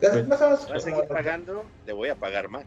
[0.00, 1.64] Es Pues, más o menos ¿Vas a seguir pagando?
[1.86, 2.64] Le voy a pagar más.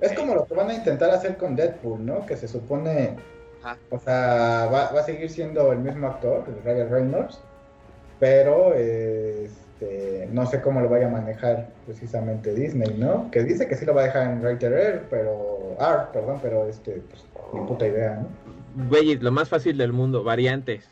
[0.00, 2.24] Es como lo que van a intentar hacer con Deadpool, ¿no?
[2.26, 3.16] Que se supone,
[3.62, 3.76] Ajá.
[3.90, 7.40] o sea, va, va a seguir siendo el mismo actor, el Ryan Reynolds,
[8.20, 13.30] pero este, no sé cómo lo vaya a manejar precisamente Disney, ¿no?
[13.30, 16.68] Que dice que sí lo va a dejar en Writer Air, pero R, perdón, pero
[16.68, 18.88] este, pues, ni puta idea, ¿no?
[18.88, 20.84] Güeyes, lo más fácil del mundo, variantes.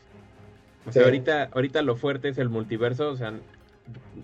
[0.85, 1.05] O sea, Sí.
[1.05, 3.33] ahorita, ahorita lo fuerte es el multiverso, o sea,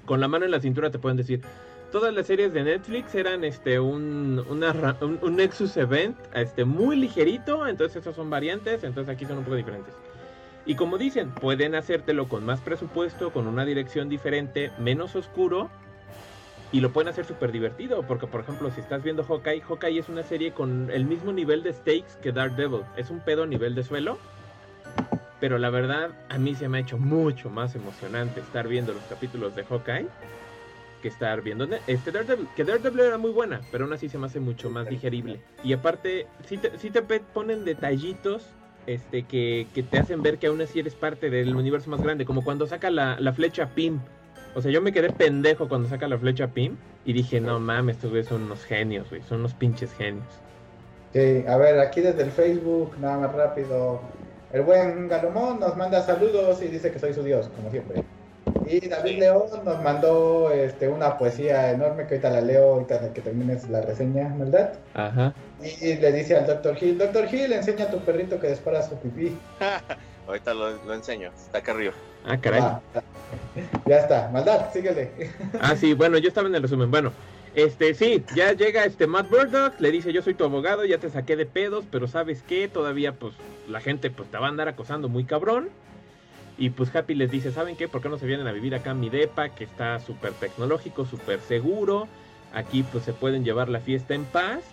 [0.06, 1.42] con la mano en la cintura te pueden decir,
[1.94, 7.98] todas las series de Netflix eran este un, un Nexus Event este, muy ligerito, entonces
[7.98, 9.94] esos son variantes, entonces aquí son un poco diferentes.
[10.66, 15.70] Y como dicen, pueden hacértelo con más presupuesto, con una dirección diferente, menos oscuro,
[16.72, 20.10] y lo pueden hacer súper divertido, porque por ejemplo, si estás viendo Hawkeye, Hawkeye es
[20.10, 23.76] una serie con el mismo nivel de stakes que Daredevil, es un pedo a nivel
[23.76, 24.18] de suelo,
[25.40, 29.04] pero la verdad a mí se me ha hecho mucho más emocionante estar viendo los
[29.04, 30.08] capítulos de Hawkeye
[31.04, 34.28] que estar viendo este Daredevil, que Daredevil era muy buena, pero aún así se me
[34.28, 35.42] hace mucho más digerible.
[35.62, 38.48] Y aparte, sí te, sí te ponen detallitos
[38.88, 42.24] este, que, que te hacen ver que aún así eres parte del universo más grande,
[42.24, 44.00] como cuando saca la, la flecha Pim.
[44.56, 47.98] O sea, yo me quedé pendejo cuando saca la flecha Pim y dije, no mames,
[47.98, 50.26] estos güeyes son unos genios, güey, son unos pinches genios.
[51.12, 54.00] Sí, a ver, aquí desde el Facebook, nada más rápido.
[54.54, 58.06] El buen Galomón nos manda saludos y dice que soy su dios, como siempre.
[58.66, 63.22] Y David León nos mandó este, una poesía enorme que ahorita la leo, ahorita que
[63.22, 64.74] termines la reseña, ¿verdad?
[64.94, 65.34] Ajá.
[65.62, 66.78] Y le dice al Dr.
[66.82, 67.34] Hill, Dr.
[67.34, 69.38] Hill, enseña a tu perrito que dispara su pipí.
[70.28, 71.94] Ahorita lo, lo enseño, está acá arriba.
[72.26, 72.62] Ah, caray.
[72.62, 72.82] Va.
[73.86, 75.12] Ya está, maldad, síguele.
[75.60, 76.90] Ah, sí, bueno, yo estaba en el resumen.
[76.90, 77.12] Bueno,
[77.56, 81.10] este, sí, ya llega este Matt Murdock, le dice, yo soy tu abogado, ya te
[81.10, 82.68] saqué de pedos, pero ¿sabes qué?
[82.68, 83.34] Todavía, pues,
[83.68, 85.70] la gente, pues, te va a andar acosando muy cabrón.
[86.58, 87.88] Y pues Happy les dice, ¿saben qué?
[87.88, 91.06] ¿Por qué no se vienen a vivir acá a mi depa, que está súper tecnológico,
[91.06, 92.08] súper seguro?
[92.54, 94.64] Aquí, pues, se pueden llevar la fiesta en paz.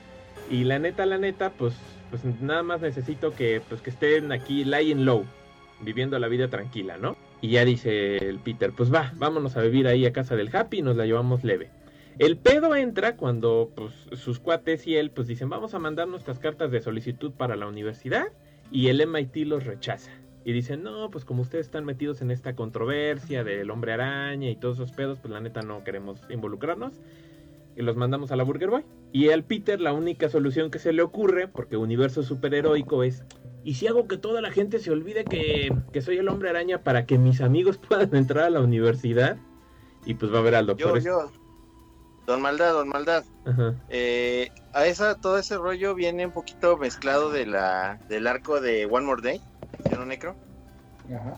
[0.50, 1.74] Y la neta, la neta, pues,
[2.10, 5.24] pues nada más necesito que, pues, que estén aquí lying low,
[5.80, 7.16] viviendo la vida tranquila, ¿no?
[7.40, 10.78] Y ya dice el Peter, pues va, vámonos a vivir ahí a casa del Happy
[10.78, 11.70] y nos la llevamos leve.
[12.18, 16.38] El pedo entra cuando pues, sus cuates y él pues dicen, vamos a mandar nuestras
[16.38, 18.26] cartas de solicitud para la universidad
[18.70, 20.10] y el MIT los rechaza.
[20.44, 24.56] Y dicen, no, pues como ustedes están metidos en esta controversia del hombre araña y
[24.56, 26.94] todos esos pedos, pues la neta no queremos involucrarnos.
[27.76, 28.84] Y los mandamos a la Burger Boy.
[29.12, 33.22] Y al Peter la única solución que se le ocurre, porque universo superheroico es,
[33.64, 36.82] ¿y si hago que toda la gente se olvide que, que soy el hombre araña
[36.82, 39.36] para que mis amigos puedan entrar a la universidad?
[40.06, 41.00] Y pues va a ver al doctor.
[41.00, 41.40] Yo, yo.
[42.26, 43.24] Don Maldad, Don Maldad.
[43.88, 48.86] Eh, a esa, todo ese rollo viene un poquito mezclado de la, del arco de
[48.86, 49.40] One More Day,
[51.14, 51.36] Ajá.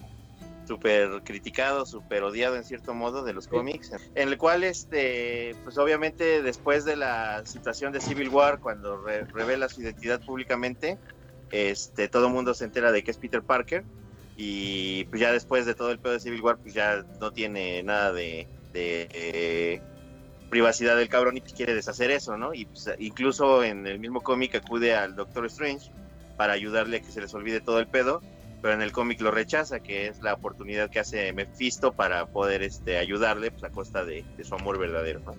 [0.66, 5.76] súper criticado, súper odiado en cierto modo de los cómics, en el cual, este, pues
[5.76, 10.98] obviamente después de la situación de Civil War, cuando re- revela su identidad públicamente,
[11.50, 13.84] este, todo el mundo se entera de que es Peter Parker
[14.36, 17.82] y pues ya después de todo el pedo de Civil War, pues ya no tiene
[17.82, 19.82] nada de, de, eh,
[20.48, 22.54] privacidad del cabrón y quiere deshacer eso, ¿no?
[22.54, 25.90] Y pues, incluso en el mismo cómic acude al Doctor Strange
[26.36, 28.22] para ayudarle a que se les olvide todo el pedo,
[28.60, 32.62] pero en el cómic lo rechaza, que es la oportunidad que hace Mephisto para poder
[32.62, 35.34] este, ayudarle pues, a costa de, de su amor verdadero, ¿no?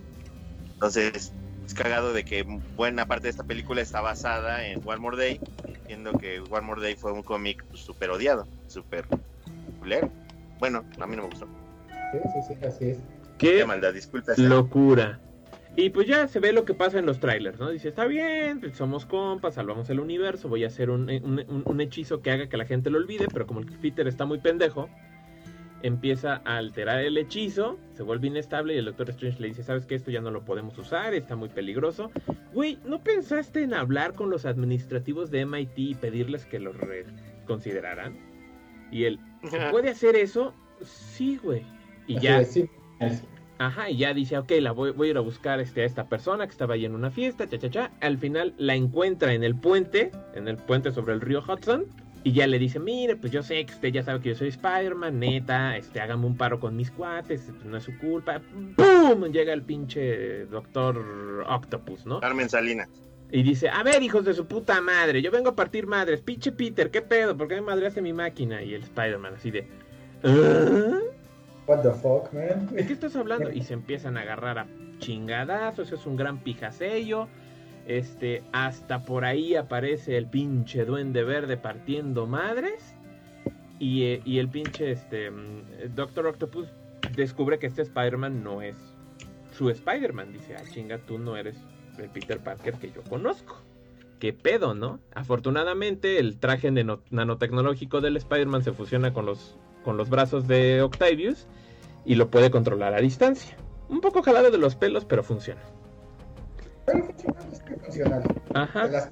[0.74, 1.32] Entonces,
[1.64, 2.44] es cagado de que
[2.76, 5.40] buena parte de esta película está basada en One More Day,
[5.86, 9.06] siendo que One More Day fue un cómic pues, súper odiado, súper
[9.78, 10.10] culero.
[10.58, 11.46] Bueno, a mí no me gustó.
[12.12, 12.98] Sí, sí, sí, así es.
[13.38, 14.32] Qué Qué maldad, disculpa.
[14.36, 15.20] Locura.
[15.76, 17.68] Y pues ya se ve lo que pasa en los trailers, ¿no?
[17.70, 21.62] Dice, está bien, pues somos compas, salvamos el universo, voy a hacer un, un- un-
[21.64, 24.38] un hechizo que haga que la gente lo olvide, pero como el Peter está muy
[24.38, 24.88] pendejo,
[25.82, 29.84] empieza a alterar el hechizo, se vuelve inestable y el Doctor Strange le dice, ¿sabes
[29.84, 29.96] qué?
[29.96, 32.10] Esto ya no lo podemos usar, está muy peligroso.
[32.52, 38.16] Güey, ¿no pensaste en hablar con los administrativos de MIT y pedirles que lo reconsideraran?
[38.90, 39.18] Y él,
[39.50, 40.54] ¿se puede hacer eso?
[40.82, 41.62] Sí, güey.
[42.06, 42.40] Y ya...
[42.40, 42.70] es, sí.
[43.66, 46.06] Ajá, y ya dice, ok, la voy, voy a ir a buscar este, a esta
[46.06, 47.90] persona que estaba ahí en una fiesta, cha, cha, cha.
[48.00, 51.86] Al final la encuentra en el puente, en el puente sobre el río Hudson.
[52.26, 54.48] Y ya le dice, mire, pues yo sé que usted ya sabe que yo soy
[54.48, 58.40] Spider-Man, neta, este, hágame un paro con mis cuates, pues, no es su culpa.
[58.76, 59.24] ¡Pum!
[59.30, 62.20] Llega el pinche Doctor Octopus, ¿no?
[62.20, 62.88] Carmen Salinas.
[63.30, 66.52] Y dice, a ver, hijos de su puta madre, yo vengo a partir madres, pinche
[66.52, 67.36] Peter, ¿qué pedo?
[67.36, 68.62] ¿Por qué me madreaste mi máquina?
[68.62, 69.66] Y el Spider-Man así de,
[70.22, 71.00] ¿ah?
[71.66, 72.66] What the fuck, man.
[72.74, 73.50] ¿De qué estás hablando?
[73.54, 74.66] Y se empiezan a agarrar a
[74.98, 77.28] chingadazos, es un gran pijasello.
[77.86, 82.94] Este, hasta por ahí aparece el pinche duende verde partiendo madres.
[83.78, 86.68] Y, eh, y el pinche este, mm, Doctor Octopus
[87.14, 88.76] descubre que este Spider-Man no es
[89.52, 90.32] su Spider-Man.
[90.32, 91.56] Dice, ah, chinga, tú no eres
[91.98, 93.60] el Peter Parker que yo conozco.
[94.20, 95.00] ¿Qué pedo, no?
[95.14, 100.82] Afortunadamente, el traje nano- nanotecnológico del Spider-Man se fusiona con los, con los brazos de
[100.82, 101.46] Octavius
[102.04, 103.56] y lo puede controlar a distancia.
[103.88, 105.60] Un poco jalado de los pelos, pero funciona.
[106.86, 108.22] Pero funcional, es que funcional.
[108.54, 109.10] Ajá, las-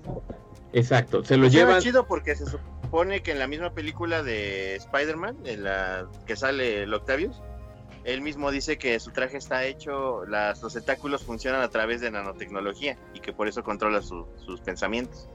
[0.72, 1.24] exacto.
[1.24, 1.82] Se lo Suena llevan.
[1.82, 6.82] chido porque se supone que en la misma película de Spider-Man, en la que sale
[6.82, 7.40] el Octavius,
[8.04, 12.10] él mismo dice que su traje está hecho, las, los tentáculos funcionan a través de
[12.10, 15.28] nanotecnología y que por eso controla su- sus pensamientos.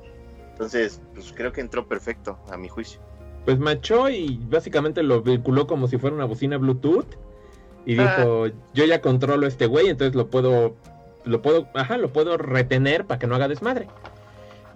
[0.52, 3.00] Entonces, pues creo que entró perfecto, a mi juicio.
[3.48, 7.06] Pues machó y básicamente lo vinculó como si fuera una bocina Bluetooth.
[7.86, 8.18] Y Ah.
[8.18, 10.76] dijo, yo ya controlo a este güey, entonces lo puedo,
[11.24, 13.88] lo puedo, ajá, lo puedo retener para que no haga desmadre.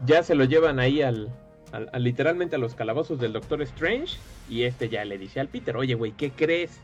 [0.05, 1.27] Ya se lo llevan ahí al,
[1.73, 4.15] al- al- literalmente a los calabozos del Doctor Strange.
[4.49, 6.79] Y este ya le dice al Peter, oye güey, ¿qué crees?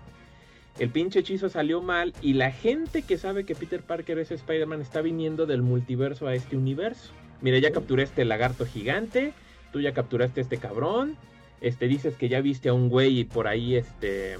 [0.79, 4.81] El pinche hechizo salió mal y la gente que sabe que Peter Parker es Spider-Man
[4.81, 7.13] está viniendo del multiverso a este universo.
[7.39, 9.31] Mira, ya capturé este lagarto gigante,
[9.71, 11.15] tú ya capturaste este cabrón,
[11.61, 14.37] este dices que ya viste a un güey por ahí este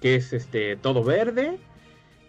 [0.00, 1.58] que es este todo verde.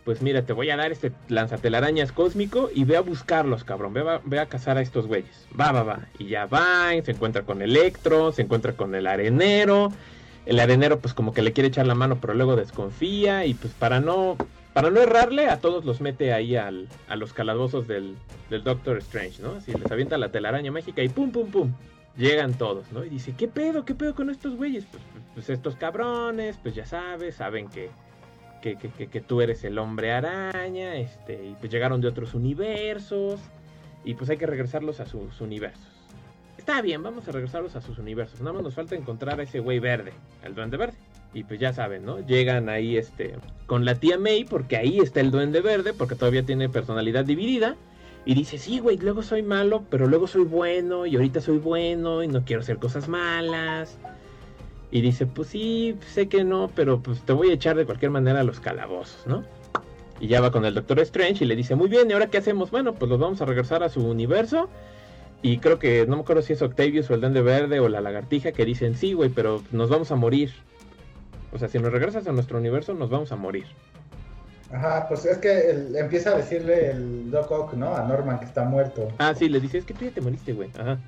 [0.05, 3.93] Pues mira, te voy a dar este lanzatelarañas cósmico y ve a buscarlos, cabrón.
[3.93, 5.47] Ve, ve a cazar a estos güeyes.
[5.59, 5.99] Va, va, va.
[6.19, 9.93] Y ya va, se encuentra con Electro, se encuentra con el arenero.
[10.45, 13.45] El arenero pues como que le quiere echar la mano, pero luego desconfía.
[13.45, 14.35] Y pues para no,
[14.73, 18.15] para no errarle, a todos los mete ahí al, a los calabozos del,
[18.49, 19.53] del Doctor Strange, ¿no?
[19.53, 21.73] Así les avienta la telaraña mágica y pum, pum, pum.
[22.17, 23.03] Llegan todos, ¿no?
[23.03, 23.85] Y dice, ¿qué pedo?
[23.85, 24.85] ¿Qué pedo con estos güeyes?
[24.85, 25.03] Pues,
[25.33, 27.89] pues estos cabrones, pues ya sabes, saben que,
[28.61, 33.39] que, que, que- tú eres el hombre araña, este, y pues llegaron de otros universos,
[34.05, 35.87] y pues hay que regresarlos a sus universos.
[36.57, 38.39] Está bien, vamos a regresarlos a sus universos.
[38.41, 40.97] Nada más nos falta encontrar a ese güey verde, el duende verde.
[41.33, 42.19] Y pues ya saben, ¿no?
[42.19, 43.33] Llegan ahí este
[43.65, 47.75] con la tía May, porque ahí está el duende verde, porque todavía tiene personalidad dividida.
[48.25, 52.23] Y dice, sí, güey, luego soy malo, pero luego soy bueno, y ahorita soy bueno,
[52.23, 53.97] y no quiero hacer cosas malas.
[54.91, 58.11] Y dice, pues sí, sé que no, pero pues te voy a echar de cualquier
[58.11, 59.43] manera a los calabozos, ¿no?
[60.19, 62.37] Y ya va con el Doctor Strange y le dice, muy bien, ¿y ahora qué
[62.37, 62.71] hacemos?
[62.71, 64.69] Bueno, pues los vamos a regresar a su universo.
[65.41, 67.99] Y creo que, no me acuerdo si es Octavius o el Duende Verde o la
[67.99, 70.53] lagartija que dicen, sí, güey, pero nos vamos a morir.
[71.51, 73.65] O sea, si nos regresas a nuestro universo, nos vamos a morir.
[74.73, 77.95] Ajá, pues es que el- empieza a decirle el Doc Ock, ¿no?
[77.95, 79.07] A Norman que está muerto.
[79.19, 80.71] Ah, sí, le dice, es que tú ya te moriste, güey.
[80.77, 80.99] Ajá.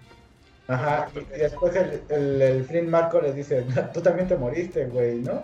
[0.68, 5.20] Ajá, y después el, el, el Flynn Marco le dice, tú también te moriste, güey,
[5.20, 5.44] ¿no?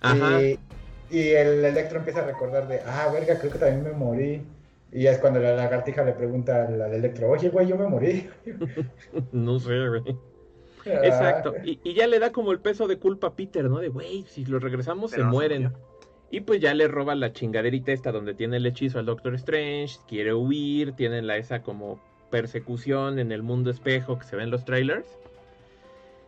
[0.00, 0.42] Ajá.
[0.42, 0.58] Y,
[1.10, 4.42] y el Electro empieza a recordar de, ah, verga, creo que también me morí.
[4.92, 8.28] Y es cuando la lagartija le pregunta al, al Electro, oye, güey, yo me morí.
[9.32, 10.16] no sé, güey.
[10.86, 11.54] Exacto.
[11.64, 13.80] Y, y ya le da como el peso de culpa a Peter, ¿no?
[13.80, 15.72] De, güey, si los regresamos Pero se mueren.
[16.30, 19.98] Y pues ya le roba la chingaderita esta donde tiene el hechizo al Doctor Strange,
[20.08, 22.00] quiere huir, tienen la esa como
[22.30, 25.06] persecución en el mundo espejo que se ve en los trailers.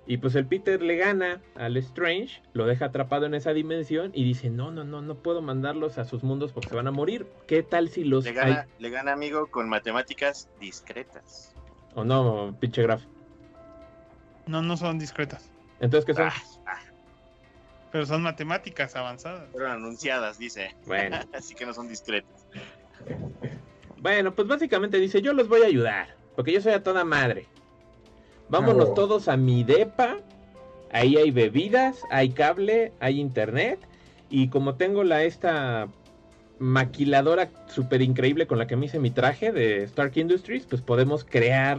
[0.07, 4.25] Y pues el Peter le gana al Strange, lo deja atrapado en esa dimensión y
[4.25, 7.27] dice, no, no, no, no puedo mandarlos a sus mundos porque se van a morir.
[7.47, 8.25] ¿Qué tal si los...
[8.25, 11.55] Le hay- gana, le gana amigo con matemáticas discretas.
[11.95, 13.03] O no, pinche graf.
[14.47, 15.51] No, no son discretas.
[15.81, 16.29] Entonces, ¿qué son?
[16.29, 16.33] Ah,
[16.67, 16.79] ah,
[17.91, 19.49] Pero son matemáticas avanzadas.
[19.51, 20.75] fueron anunciadas, dice.
[20.87, 21.19] Bueno.
[21.33, 22.47] Así que no son discretas.
[24.01, 27.47] Bueno, pues básicamente dice, yo los voy a ayudar, porque yo soy a toda madre.
[28.49, 30.19] Vámonos Ah, todos a mi depa,
[30.93, 33.81] ahí hay bebidas, hay cable, hay internet,
[34.31, 35.89] y como tengo la esta
[36.59, 41.25] maquiladora súper increíble con la que me hice mi traje de Stark Industries, pues podemos
[41.25, 41.79] crear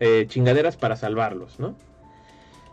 [0.00, 1.76] eh, chingaderas para salvarlos, ¿no?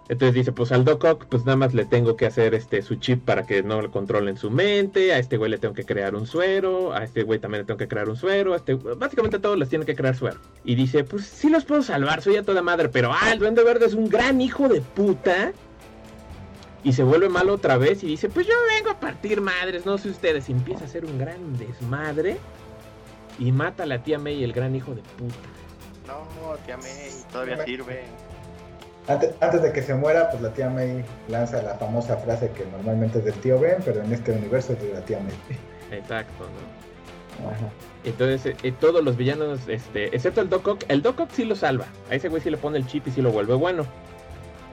[0.10, 2.96] Entonces dice, pues al Doc Ock, pues nada más le tengo que hacer este su
[2.96, 6.14] chip para que no le controlen su mente, a este güey le tengo que crear
[6.14, 9.38] un suero, a este güey también le tengo que crear un suero, a este básicamente
[9.38, 10.40] a todos les tiene que crear suero.
[10.66, 13.64] Y dice, pues sí los puedo salvar, soy a toda madre, pero ah, el Duende
[13.64, 15.54] Verde es un gran hijo de puta.
[16.86, 19.98] Y se vuelve malo otra vez y dice, pues yo vengo a partir madres, no
[19.98, 22.38] sé ustedes, y empieza a hacer un gran desmadre
[23.40, 25.34] y mata a la tía May, el gran hijo de puta.
[26.08, 28.04] No, tía May, todavía sirve.
[29.08, 32.66] Antes, antes de que se muera, pues la tía May lanza la famosa frase que
[32.66, 35.34] normalmente es del tío Ben, pero en este universo es de la tía May.
[35.98, 37.50] Exacto, ¿no?
[37.50, 37.70] Ajá.
[38.04, 41.46] Entonces, eh, eh, todos los villanos, este, excepto el Doc Ock, el Doc Ock sí
[41.46, 41.86] lo salva.
[42.10, 43.86] A ese güey sí le pone el chip y sí lo vuelve bueno.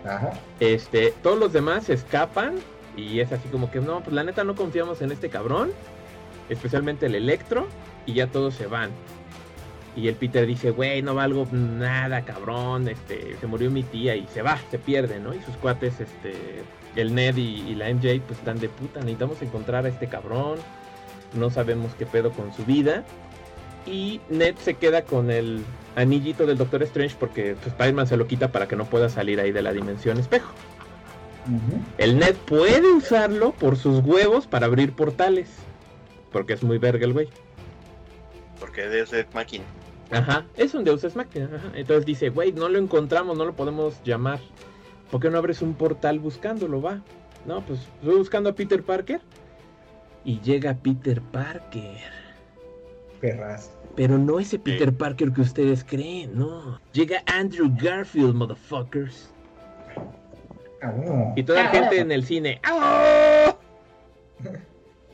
[0.05, 0.31] Ajá.
[0.61, 2.57] Este, todos los demás escapan
[2.97, 5.71] y es así como que no, pues la neta no confiamos en este cabrón,
[6.49, 7.67] especialmente el Electro,
[8.07, 8.91] y ya todos se van.
[9.97, 14.27] Y el Peter dice, güey, no valgo nada, cabrón, este, se murió mi tía y
[14.29, 15.35] se va, se pierde, ¿no?
[15.35, 16.63] Y sus cuates, este,
[16.97, 20.59] el Ned y, y la MJ, pues están de puta, necesitamos encontrar a este cabrón,
[21.35, 23.05] no sabemos qué pedo con su vida.
[23.87, 25.65] Y Ned se queda con el
[25.97, 29.41] anillito del Doctor Strange porque pues, Spider-Man se lo quita para que no pueda salir
[29.41, 30.53] ahí de la dimensión espejo.
[31.99, 35.49] El Ned puede usarlo por sus huevos para abrir portales.
[36.31, 37.29] Porque es muy verga el güey.
[38.61, 39.65] Porque debe ser máquina.
[40.11, 41.51] Ajá, es un Deus Ex Machina.
[41.55, 41.73] Ajá.
[41.75, 44.41] Entonces dice, güey, no lo encontramos, no lo podemos llamar.
[45.11, 47.03] ¿Por qué no abres un portal buscándolo, va?
[47.47, 49.21] No, pues estoy buscando a Peter Parker.
[50.25, 51.99] Y llega Peter Parker.
[53.21, 53.73] Perras.
[53.97, 56.81] Pero no ese Peter Parker que ustedes creen, no.
[56.93, 59.31] Llega Andrew Garfield, motherfuckers.
[60.83, 61.33] Ah, no.
[61.37, 62.61] Y toda la gente en el cine.
[62.65, 63.57] ¡Ah!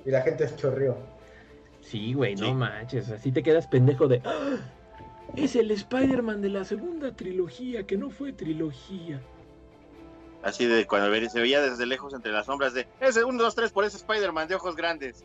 [0.05, 0.97] Y la gente es chorrío.
[1.81, 3.11] Sí, güey, no manches.
[3.11, 4.21] Así te quedas pendejo de.
[4.25, 4.59] ¡Ah!
[5.35, 9.21] Es el Spider-Man de la segunda trilogía, que no fue trilogía.
[10.43, 13.73] Así de cuando se veía desde lejos entre las sombras de ese 1, 2, 3
[13.73, 15.25] por ese Spider-Man de ojos grandes.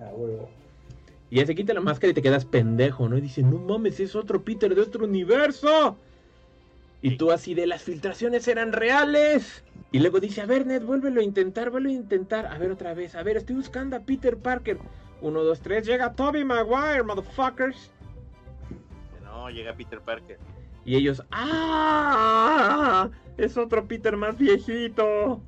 [0.00, 0.50] A huevo.
[1.30, 3.18] Y ya se quita la máscara y te quedas pendejo, ¿no?
[3.18, 5.96] Y dice, no mames, es otro Peter de otro universo.
[7.02, 9.62] Y tú así de las filtraciones eran reales.
[9.92, 12.46] Y luego dice, a ver, Ned, vuélvelo a intentar, vuélvelo a intentar.
[12.46, 14.78] A ver otra vez, a ver, estoy buscando a Peter Parker.
[15.20, 17.90] Uno, dos, tres, llega Toby Maguire, motherfuckers.
[19.48, 20.38] No, llega Peter Parker.
[20.84, 23.08] Y ellos, ¡ah!
[23.38, 25.40] Es otro Peter más viejito.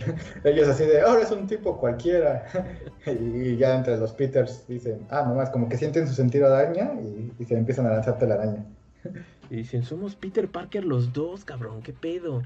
[0.44, 2.46] Ellos así de, ahora es un tipo cualquiera.
[3.06, 6.94] y ya entre los Peters dicen, ah, nomás, como que sienten su sentido de araña
[7.00, 8.64] y, y se empiezan a lanzarte la araña.
[9.50, 12.42] Y dicen, somos Peter Parker los dos, cabrón, qué pedo.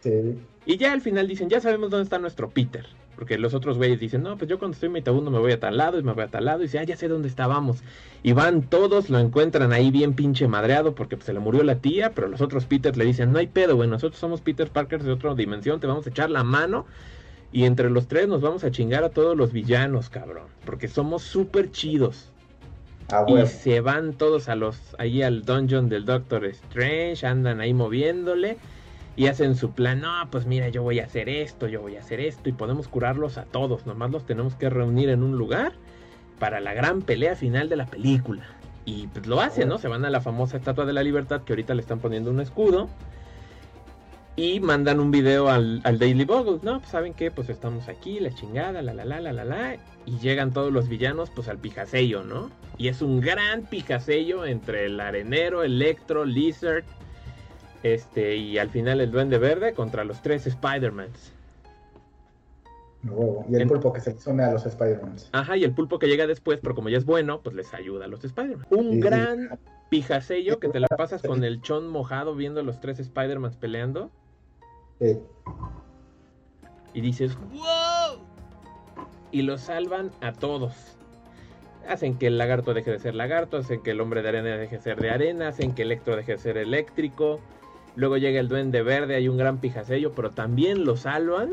[0.00, 0.38] Sí.
[0.64, 2.86] Y ya al final dicen, ya sabemos dónde está nuestro Peter.
[3.14, 5.60] Porque los otros güeyes dicen, no, pues yo cuando estoy en Metabundo me voy a
[5.60, 6.60] tal lado y me voy a tal lado.
[6.60, 7.82] Y dice, ah, ya sé dónde estábamos.
[8.22, 11.76] Y van todos, lo encuentran ahí bien pinche madreado porque pues, se le murió la
[11.76, 12.12] tía.
[12.14, 15.12] Pero los otros Peters le dicen, no hay pedo, güey, nosotros somos Peter Parker de
[15.12, 16.86] otra dimensión, te vamos a echar la mano.
[17.52, 20.48] Y entre los tres nos vamos a chingar a todos los villanos, cabrón.
[20.64, 22.30] Porque somos súper chidos.
[23.12, 27.74] A Y se van todos a los ahí al dungeon del Doctor Strange, andan ahí
[27.74, 28.56] moviéndole
[29.16, 30.00] y hacen su plan.
[30.00, 32.88] No, pues mira, yo voy a hacer esto, yo voy a hacer esto y podemos
[32.88, 33.86] curarlos a todos.
[33.86, 35.72] Nomás los tenemos que reunir en un lugar
[36.38, 38.44] para la gran pelea final de la película.
[38.84, 39.78] Y pues lo hacen, ¿no?
[39.78, 42.40] Se van a la famosa Estatua de la Libertad que ahorita le están poniendo un
[42.40, 42.88] escudo.
[44.36, 46.80] Y mandan un video al, al Daily Bugle, ¿no?
[46.80, 49.76] Pues saben qué, pues estamos aquí, la chingada, la la la la la la.
[50.06, 52.50] Y llegan todos los villanos, pues al pijasello, ¿no?
[52.76, 56.82] Y es un gran pijasello entre el arenero, Electro, Lizard,
[57.84, 61.32] este, y al final el Duende Verde contra los tres Spider-Mans.
[63.50, 65.28] Y el pulpo que se sume a los Spider-Mans.
[65.32, 68.06] Ajá, y el pulpo que llega después, pero como ya es bueno, pues les ayuda
[68.06, 68.66] a los Spider-Man.
[68.70, 69.00] Un Sí, sí.
[69.00, 69.58] gran
[69.90, 74.10] pijasello que te la pasas con el chon mojado viendo a los tres Spider-Mans peleando.
[74.98, 75.18] Sí.
[76.94, 78.18] Y dices, ¡wow!
[79.30, 80.96] Y los salvan a todos.
[81.86, 84.76] Hacen que el lagarto deje de ser lagarto, hacen que el hombre de arena deje
[84.78, 87.40] de ser de arena, hacen que Electro deje de ser eléctrico.
[87.96, 91.50] Luego llega el duende verde, hay un gran pijasello, pero también lo salvan.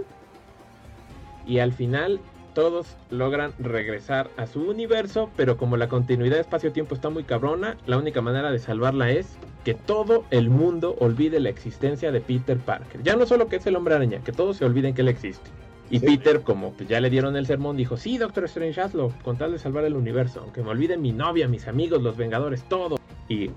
[1.45, 2.19] Y al final
[2.53, 7.77] todos logran regresar a su universo, pero como la continuidad de espacio-tiempo está muy cabrona,
[7.85, 12.57] la única manera de salvarla es que todo el mundo olvide la existencia de Peter
[12.57, 13.01] Parker.
[13.03, 15.49] Ya no solo que es el hombre araña, que todos se olviden que él existe.
[15.89, 16.05] Y Sí.
[16.05, 19.51] Peter, como pues, ya le dieron el sermón, dijo, sí, Doctor Strange, hazlo, con tal
[19.51, 22.97] de salvar el universo, aunque me olviden mi novia, mis amigos, los Vengadores, todo.
[23.27, 23.51] Y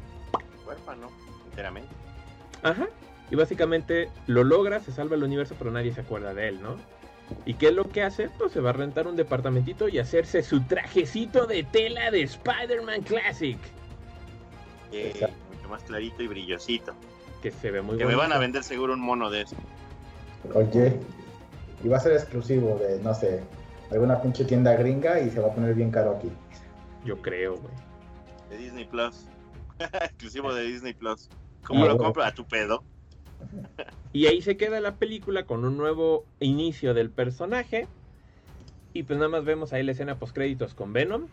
[0.67, 1.09] Huérfano,
[1.51, 2.04] enteramente.
[2.65, 2.89] Ajá.
[3.31, 6.77] Y básicamente lo logra, se salva el universo, pero nadie se acuerda de él, ¿no?
[7.47, 8.29] ¿Y qué es lo que hace?
[8.39, 13.03] Pues se va a rentar un departamentito y hacerse su trajecito de tela de Spider-Man
[13.03, 13.59] Classic.
[14.93, 15.37] Eh, Exacto.
[15.55, 16.95] mucho más clarito y brillosito.
[17.43, 19.57] Que se ve muy Que me van a vender seguro un mono de eso.
[20.55, 20.99] Oye,
[21.83, 23.43] y va a ser exclusivo de, no sé,
[23.91, 26.31] alguna pinche tienda gringa y se va a poner bien caro aquí.
[27.05, 27.75] Yo creo, güey.
[28.51, 29.27] De Disney Plus.
[29.79, 31.29] Exclusivo de Disney Plus.
[31.67, 32.23] ¿Cómo Ah, lo compro?
[32.25, 32.83] A tu pedo.
[34.13, 37.87] Y ahí se queda la película con un nuevo inicio del personaje.
[38.93, 41.27] Y pues nada más vemos ahí la escena post créditos con Venom.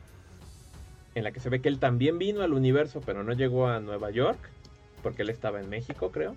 [1.14, 3.80] En la que se ve que él también vino al universo, pero no llegó a
[3.80, 4.40] Nueva York.
[5.04, 6.36] Porque él estaba en México, creo.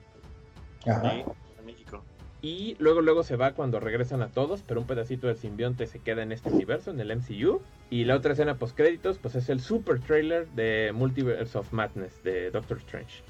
[0.87, 1.11] Ajá.
[1.11, 1.23] Sí,
[1.61, 2.03] en México.
[2.43, 5.99] Y luego luego se va cuando regresan a todos, pero un pedacito del simbionte se
[6.01, 7.63] queda en este universo, en el MCU.
[7.89, 12.23] Y la otra escena post créditos, pues es el super trailer de Multiverse of Madness
[12.23, 13.23] de Doctor Strange,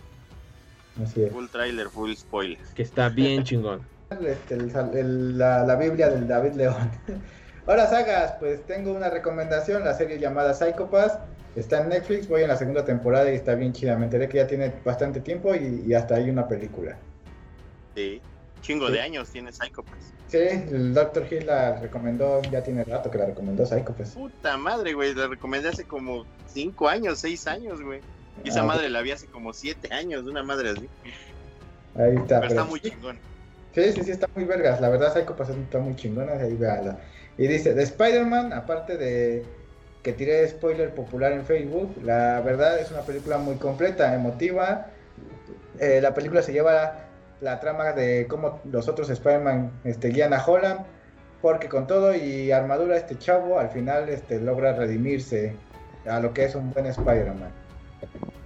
[1.03, 1.33] Así es.
[1.33, 2.59] Full trailer, full spoiler.
[2.75, 3.81] que está bien chingón.
[4.25, 6.91] Este, el- el- la, la Biblia del David León.
[7.67, 11.19] Hola sagas, pues tengo una recomendación, la serie llamada Psychopass.
[11.57, 13.97] Está en Netflix, voy en la segunda temporada y está bien chida.
[13.97, 16.97] Me enteré que ya tiene bastante tiempo y, y hasta hay una película.
[17.95, 18.21] Sí.
[18.61, 18.93] Chingo Sí.
[18.95, 20.13] de años tiene Psychopass.
[20.29, 21.27] Sí, el Dr.
[21.33, 24.11] Hill la recomendó, ya tiene rato que la recomendó Psychopass.
[24.11, 25.15] Puta madre, güey.
[25.15, 28.01] La recomendé hace como 5 años, 6 años, güey.
[28.43, 30.89] Y esa Ah, madre la vi hace como 7 años, una madre así.
[31.97, 32.41] Ahí está.
[32.41, 33.19] Pero está muy chingón.
[33.75, 34.81] Sí, sí, sí, está muy vergas.
[34.81, 36.33] La verdad, Psycho Pass está muy chingona.
[36.33, 36.99] Ahí véala.
[37.37, 39.45] Y dice, de Spider-Man, aparte de
[40.03, 44.87] que tiré spoiler popular en Facebook, la verdad es una película muy completa, emotiva.
[45.81, 47.07] Eh, la película se lleva
[47.41, 50.81] la trama de cómo los otros Spider-Man este, guían a Holland,
[51.43, 55.57] porque con todo y armadura este chavo al final este, logra redimirse
[56.07, 57.64] a lo que es un buen Spider-Man.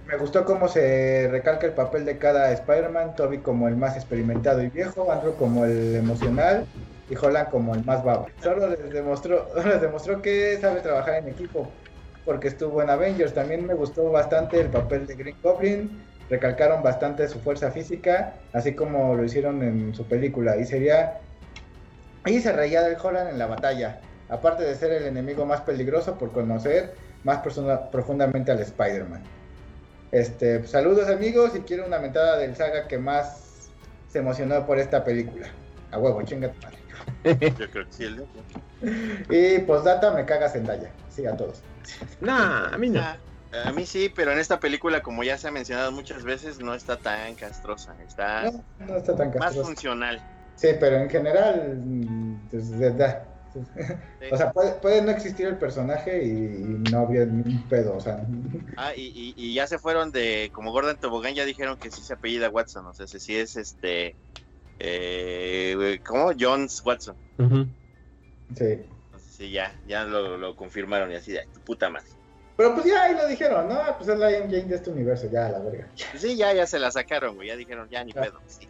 [0.09, 4.63] Me gustó cómo se recalca el papel de cada Spider-Man, Toby como el más experimentado
[4.63, 6.65] y viejo, Andrew como el emocional
[7.11, 8.25] y Holland como el más baba.
[8.41, 11.69] Solo les demostró, les demostró que sabe trabajar en equipo,
[12.25, 13.35] porque estuvo en Avengers.
[13.35, 18.73] También me gustó bastante el papel de Green Goblin, recalcaron bastante su fuerza física, así
[18.73, 20.57] como lo hicieron en su película.
[20.57, 21.19] Y sería...
[22.25, 26.17] Y se reía del Holland en la batalla, aparte de ser el enemigo más peligroso
[26.17, 27.41] por conocer más
[27.91, 29.21] profundamente al Spider-Man.
[30.11, 33.69] Este, saludos amigos y quiero una mentada del saga que más
[34.07, 35.47] se emocionó por esta película.
[35.91, 36.79] A huevo, chinga tu madre.
[37.57, 38.25] Yo creo que sí, el de.
[39.29, 40.91] Y postdata me caga Zendaya.
[41.09, 41.61] Sí, a todos.
[42.21, 43.01] Nah, a mí no.
[43.01, 43.17] Ah,
[43.65, 46.73] a mí sí, pero en esta película, como ya se ha mencionado muchas veces, no
[46.73, 47.95] está tan castrosa.
[48.07, 49.67] Está No, no está tan más castroso.
[49.67, 50.21] funcional.
[50.55, 53.17] Sí, pero en general, mm, pues, de-
[54.31, 57.95] O sea, puede, puede no existir el personaje y, y no había ni un pedo,
[57.95, 58.25] o sea.
[58.77, 62.01] Ah, y, y- y ya se fueron de, como Gordon Tobogán, ya dijeron que sí
[62.03, 64.15] se apellida Watson, o sea, si sí es este,
[64.79, 66.31] eh, ¿cómo?
[66.39, 67.15] Jones Watson.
[68.55, 68.65] Sí.
[68.65, 72.07] Entonces sí, ya, ya lo, lo confirmaron y así, de tu puta madre.
[72.57, 73.79] Pero pues ya ahí lo dijeron, ¿no?
[73.97, 75.87] Pues es la MJ de este universo, ya a la verga.
[76.11, 78.21] Pues sí, ya, ya se la sacaron, güey, ya dijeron, ya ni Ah.
[78.21, 78.39] pedo.
[78.47, 78.67] Sí.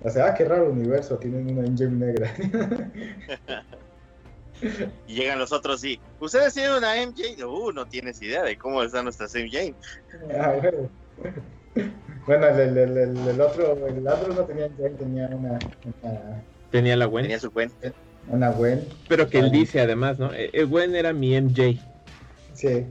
[0.00, 2.32] O sea, ah, qué raro universo, tienen una MJ negra.
[5.06, 7.44] Y llegan los otros y, ¿ustedes tienen una MJ?
[7.46, 9.74] Uh, no tienes idea de cómo están nuestras MJ.
[10.38, 10.90] Ah, bueno.
[12.26, 15.58] Bueno, el, el, el, el- el otro, el otro no tenía MJ, tenía una,
[16.02, 17.24] una, Tenía la Gwen.
[17.24, 17.92] Tenía su cuenta.
[18.28, 18.84] una Gwen.
[19.08, 19.50] Pero que él Ah.
[19.50, 20.32] dice además, ¿no?
[20.34, 21.78] Eh, eh, Gwen era mi MJ.
[22.54, 22.84] Sí.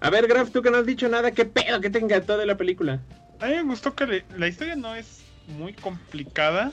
[0.00, 2.46] A ver, Graf, tú que no has dicho nada, ¿qué pedo que te encantó de
[2.46, 3.00] la película?
[3.40, 6.70] A mí me gustó que le- la historia no es muy complicada.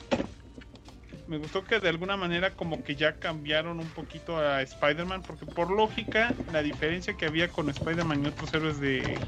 [1.26, 5.46] Me gustó que de alguna manera como que ya cambiaron un poquito a Spider-Man, porque
[5.46, 9.22] por lógica la diferencia que había con Spider-Man y otros héroes de,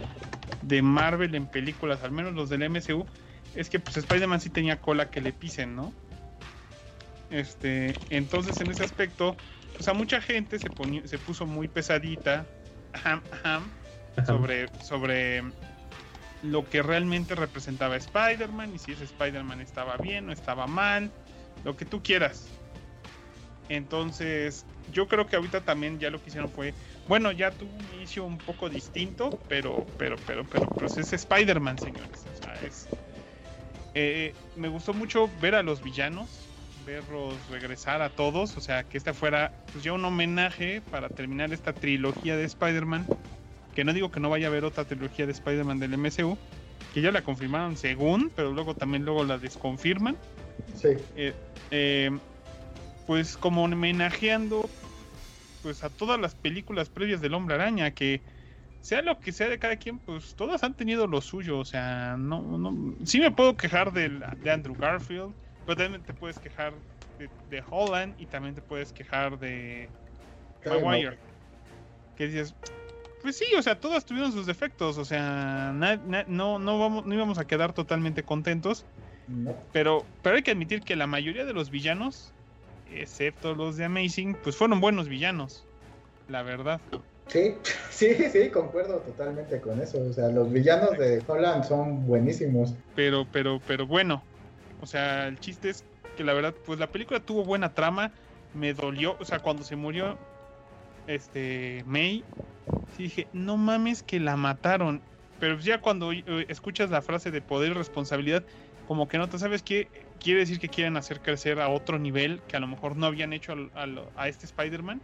[0.60, 3.06] de Marvel en películas, al menos los del MCU,
[3.54, 5.92] es que pues Spider-Man sí tenía cola que le pisen, ¿no?
[7.30, 9.36] Este, entonces en ese aspecto,
[9.74, 10.70] pues a mucha gente se,
[11.04, 12.46] se puso muy pesadita
[12.92, 13.70] ajam, ajam,
[14.16, 14.26] Ajá.
[14.26, 15.42] sobre, sobre
[16.42, 21.10] lo que realmente representaba Spider-Man y si ese Spider-Man estaba bien o estaba mal.
[21.66, 22.46] Lo que tú quieras.
[23.68, 26.72] Entonces, yo creo que ahorita también ya lo que hicieron fue,
[27.08, 31.76] bueno, ya tuvo un inicio un poco distinto, pero, pero, pero, pero, pues es Spider-Man,
[31.78, 32.24] señores.
[32.38, 32.86] O sea, es,
[33.94, 36.28] eh, me gustó mucho ver a los villanos,
[36.86, 41.52] verlos regresar a todos, o sea, que esta fuera pues ya un homenaje para terminar
[41.52, 43.06] esta trilogía de Spider-Man,
[43.74, 46.38] que no digo que no vaya a haber otra trilogía de Spider-Man del MCU,
[46.94, 50.16] que ya la confirmaron según, pero luego también luego la desconfirman.
[50.74, 50.88] Sí.
[51.16, 51.34] Eh,
[51.70, 52.10] eh,
[53.06, 54.68] pues como homenajeando
[55.62, 58.22] pues a todas las películas previas del Hombre Araña que
[58.86, 62.16] sea lo que sea de cada quien, pues todas han tenido lo suyo, o sea,
[62.16, 65.34] no, no, sí me puedo quejar de, de Andrew Garfield,
[65.64, 66.72] pero también te puedes quejar
[67.18, 69.90] de, de Holland y también te puedes quejar de
[70.64, 71.18] Maguire.
[72.14, 72.54] Que dices,
[73.22, 77.06] pues sí, o sea, todas tuvieron sus defectos, o sea, na, na, no, no, vamos,
[77.06, 78.86] no íbamos a quedar totalmente contentos,
[79.28, 79.54] No.
[79.72, 82.32] pero, pero hay que admitir que la mayoría de los villanos,
[82.92, 85.64] excepto los de Amazing, pues fueron buenos villanos,
[86.28, 86.80] la verdad.
[87.28, 87.54] Sí,
[87.90, 89.98] sí, sí, concuerdo totalmente con eso.
[90.00, 92.74] O sea, los villanos de Holland son buenísimos.
[92.94, 94.22] Pero, pero, pero bueno,
[94.80, 95.84] o sea, el chiste es
[96.16, 98.12] que la verdad, pues la película tuvo buena trama,
[98.54, 100.18] me dolió, o sea, cuando se murió
[101.06, 102.24] este May,
[102.96, 105.00] sí dije, no mames que la mataron.
[105.38, 108.42] Pero ya cuando eh, escuchas la frase de poder y responsabilidad,
[108.86, 109.88] como que no te sabes qué
[110.20, 113.32] quiere decir que quieren hacer crecer a otro nivel que a lo mejor no habían
[113.32, 113.54] hecho
[114.16, 115.00] a, este Spider-Man.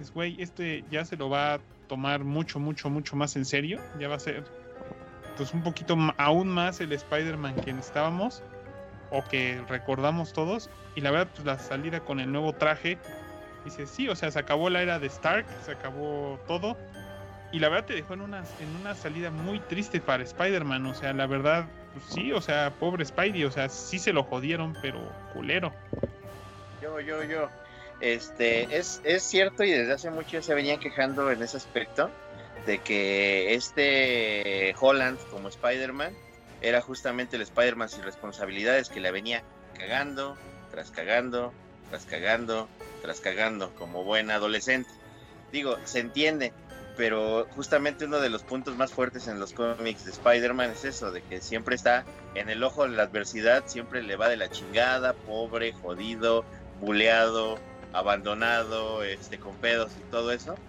[0.00, 3.80] Es güey, este ya se lo va a tomar mucho, mucho, mucho más en serio.
[3.98, 4.44] Ya va a ser
[5.36, 8.42] pues un poquito aún más el Spider-Man que necesitábamos
[9.10, 10.70] o que recordamos todos.
[10.94, 12.98] Y la verdad, pues la salida con el nuevo traje,
[13.64, 16.76] dice, sí, o sea, se acabó la era de Stark, se acabó todo.
[17.52, 20.84] Y la verdad te dejó en una, en una salida muy triste para Spider-Man.
[20.86, 24.24] O sea, la verdad, pues sí, o sea, pobre Spidey, o sea, sí se lo
[24.24, 25.00] jodieron, pero
[25.32, 25.72] culero.
[26.82, 27.48] Yo, yo, yo.
[28.00, 32.10] Este, es, es cierto y desde hace mucho se venían quejando en ese aspecto
[32.64, 36.12] de que este Holland como Spider-Man
[36.60, 39.42] era justamente el Spider-Man sin responsabilidades que la venía
[39.76, 40.36] cagando,
[40.70, 41.52] tras cagando,
[41.90, 42.68] tras cagando,
[43.02, 44.90] tras cagando, como buen adolescente.
[45.52, 46.52] Digo, se entiende,
[46.98, 51.12] pero justamente uno de los puntos más fuertes en los cómics de Spider-Man es eso,
[51.12, 54.50] de que siempre está en el ojo de la adversidad, siempre le va de la
[54.50, 60.62] chingada, pobre, jodido, buleado, abandonado, este, con pedos y todo eso.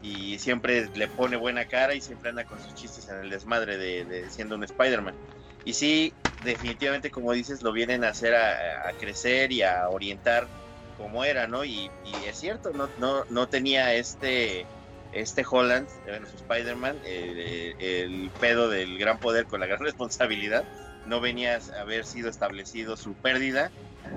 [0.00, 3.78] Y siempre le pone buena cara y siempre anda con sus chistes en el desmadre
[3.78, 5.18] de, siendo un Spider-Man.
[5.64, 10.50] Y sí, definitivamente, como dices, lo vienen a hacer a, a crecer y a orientar
[10.94, 11.64] como era, ¿no?
[11.64, 14.70] Y, y es cierto, no, no, no tenía este,
[15.12, 17.38] este Holland, bueno, su Spider-Man, el,
[17.80, 20.64] el pedo del gran poder con la gran responsabilidad.
[21.06, 23.70] No venía a haber sido establecido su pérdida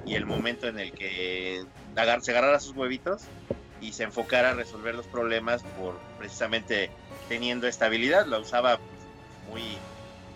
[0.06, 1.64] y el momento en el que
[2.22, 3.24] se agarrara sus huevitos
[3.82, 6.90] y se enfocara a resolver los problemas por precisamente
[7.30, 8.80] teniendo estabilidad, lo usaba
[9.50, 9.64] muy,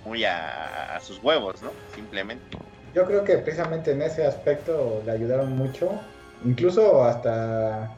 [0.05, 1.71] muy a, a sus huevos, ¿no?
[1.95, 2.57] Simplemente.
[2.93, 5.91] Yo creo que precisamente en ese aspecto le ayudaron mucho.
[6.45, 7.95] Incluso hasta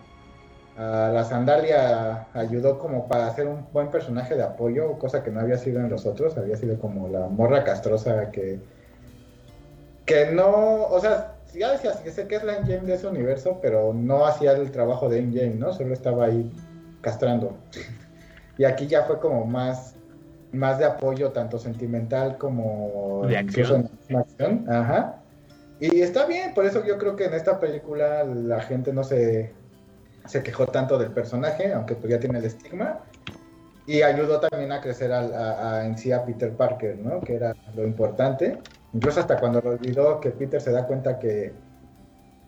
[0.80, 5.58] la sandalia ayudó como para hacer un buen personaje de apoyo, cosa que no había
[5.58, 8.60] sido en los otros, había sido como la morra castrosa que
[10.06, 13.94] que no, o sea, ya que sé que es la Endgame de ese universo, pero
[13.94, 15.72] no hacía el trabajo de Endgame, ¿no?
[15.72, 16.52] Solo estaba ahí
[17.02, 17.58] castrando.
[18.58, 19.96] Y aquí ya fue como más
[20.52, 23.90] más de apoyo tanto sentimental como De acción.
[24.08, 25.22] en la acción, ajá.
[25.80, 29.54] Y está bien, por eso yo creo que en esta película la gente no se,
[30.28, 33.00] se quejó tanto del personaje, aunque pues ya tiene el estigma.
[33.86, 37.22] Y ayudó también a crecer a, a- en sí a Peter Parker, ¿no?
[37.22, 38.58] Que era lo importante.
[38.94, 41.54] Incluso hasta cuando lo olvidó, que Peter se da cuenta que,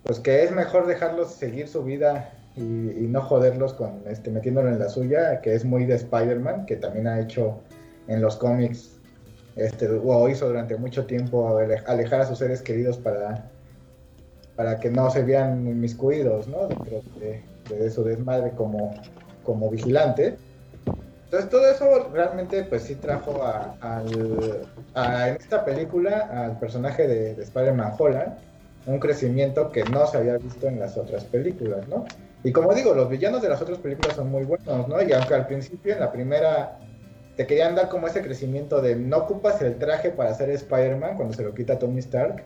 [0.03, 4.79] pues que es mejor dejarlos seguir su vida y, no joderlos con este, metiéndolo en
[4.79, 7.61] la suya, que es muy de Spider-Man, que también ha hecho
[8.07, 8.99] en los cómics
[9.55, 13.49] este, o hizo durante mucho tiempo ale- alejar a sus seres queridos para,
[14.55, 16.67] para que no se vean inmiscuidos ¿no?
[16.67, 17.43] dentro de,
[17.75, 18.93] de su desmadre como,
[19.43, 20.37] como vigilante.
[21.25, 24.03] Entonces todo eso realmente pues sí trajo a,
[25.27, 28.33] en esta película al personaje de, de Spider-Man Holland
[28.85, 32.05] un crecimiento que no se había visto en las otras películas, ¿no?
[32.43, 35.01] Y como digo, los villanos de las otras películas son muy buenos, ¿no?
[35.01, 36.79] Y aunque al principio en la primera
[37.35, 41.33] te querían dar como ese crecimiento de no ocupas el traje para ser Spider-Man cuando
[41.33, 42.43] se lo quita Tony Stark.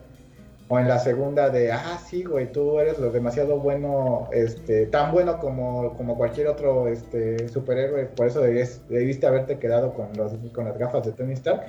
[0.68, 5.11] O en la segunda de, ah, sí, güey, tú eres lo demasiado bueno, este, tan
[5.11, 10.34] bueno como, como cualquier otro este, superhéroe, por eso debías- debiste haberte quedado con, los,
[10.53, 11.66] con las gafas de Tony Stark.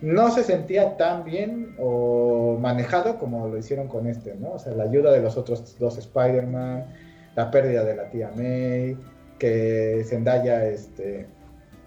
[0.00, 4.52] no se sentía tan bien o manejado como lo hicieron con este, ¿no?
[4.52, 6.84] O sea, la ayuda de los otros dos Spider-Man,
[7.34, 8.96] la pérdida de la tía May,
[9.40, 11.26] que Zendaya este,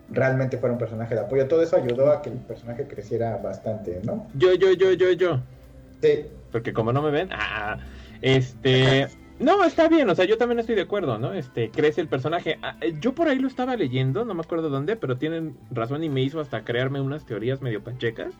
[0.09, 4.01] realmente fuera un personaje de apoyo, todo eso ayudó a que el personaje creciera bastante,
[4.03, 4.27] ¿no?
[4.33, 5.39] Yo, yo, yo, yo, yo.
[6.01, 6.25] Sí.
[6.51, 7.77] Porque como no me ven, ah,
[8.21, 9.07] este...
[9.39, 11.31] No, está bien, o sea, yo también estoy de acuerdo, ¿no?
[11.33, 12.57] Este, crece el personaje.
[12.61, 16.03] Ah, eh, yo por ahí lo estaba leyendo, no me acuerdo dónde, pero tienen razón
[16.03, 18.33] y me hizo hasta crearme unas teorías medio panchecas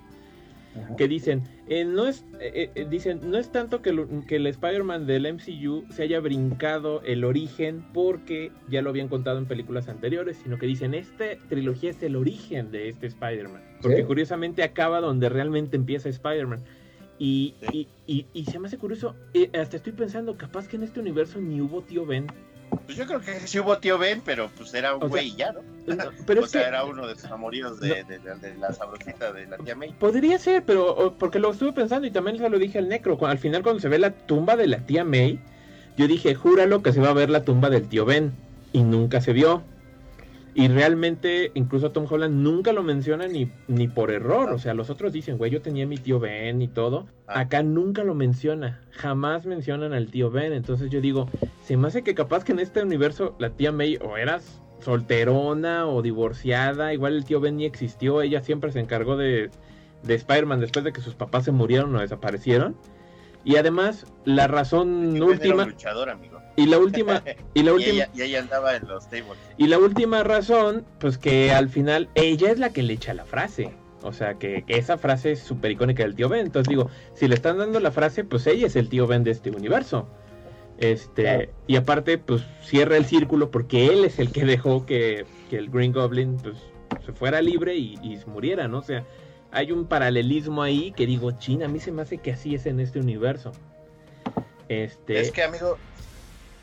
[0.76, 0.98] Ajá.
[0.98, 4.48] que dicen, eh, no es, eh, eh, dicen, no es tanto que, lo- que el
[4.48, 9.88] Spider-Man del MCU se haya brincado el origen porque ya lo habían contado en películas
[9.88, 13.62] anteriores, sino que dicen, esta trilogía es el origen de este Spider-Man.
[13.82, 14.04] Porque Sí.
[14.04, 16.60] curiosamente acaba donde realmente empieza Spider-Man.
[17.20, 20.84] Y, y, y- y se me hace curioso, eh, hasta estoy pensando, capaz que en
[20.84, 22.28] este universo ni hubo tío Ben.
[22.86, 25.62] Pues yo creo que sí hubo tío Ben, pero pues era un güey ya, ¿no?
[25.88, 28.72] No, Pero o sea, que era uno de sus amoríos de, de- de- de la
[28.74, 29.92] sabrosita de la tía May.
[29.94, 33.18] podría ser, pero porque lo estuve pensando y también se lo dije al Necro.
[33.26, 35.40] Al final cuando se ve la tumba de la tía May,
[35.98, 38.32] yo dije, júralo que se va a ver la tumba del tío Ben.
[38.72, 39.64] Y nunca se vio.
[40.54, 44.52] Y realmente, incluso Tom Holland nunca lo menciona ni, ni por error.
[44.52, 47.08] O sea, los otros dicen, güey, yo tenía mi tío Ben y todo.
[47.28, 47.42] Ah.
[47.42, 48.82] Acá nunca lo menciona.
[48.92, 50.54] Jamás mencionan al tío Ben.
[50.54, 51.30] Entonces yo digo,
[51.64, 55.88] se me hace que capaz que en este universo la tía May o eras solterona
[55.88, 56.94] o divorciada.
[56.94, 58.22] Igual el tío Ben ni existió.
[58.22, 59.52] Ella siempre se encargó de,
[60.04, 62.76] de Spider-Man después de que sus papás se murieron o desaparecieron.
[63.46, 65.66] Y además, la razón última...
[65.66, 66.40] luchador, amigo.
[66.56, 67.24] Y la última...
[67.54, 67.94] Y la Y última...
[67.94, 69.38] ella, y ella andaba en los tables.
[69.58, 73.26] Y la última razón, pues que al final ella es la que le echa la
[73.26, 73.72] frase.
[74.02, 76.46] O sea, que, que esa frase es súper icónica del tío Ben.
[76.46, 79.32] Entonces digo, si le están dando la frase, pues ella es el tío Ben de
[79.32, 80.08] este universo.
[80.78, 81.52] Este, Claro.
[81.68, 85.70] y aparte, pues cierra el círculo porque él es el que dejó que, que el
[85.70, 86.56] Green Goblin pues,
[87.06, 88.78] se fuera libre y, y muriera, ¿no?
[88.80, 89.04] O sea,
[89.52, 92.66] hay un paralelismo ahí que digo, China, a mí se me hace que así es
[92.66, 93.52] en este universo.
[94.68, 95.78] Este, Es que, amigo,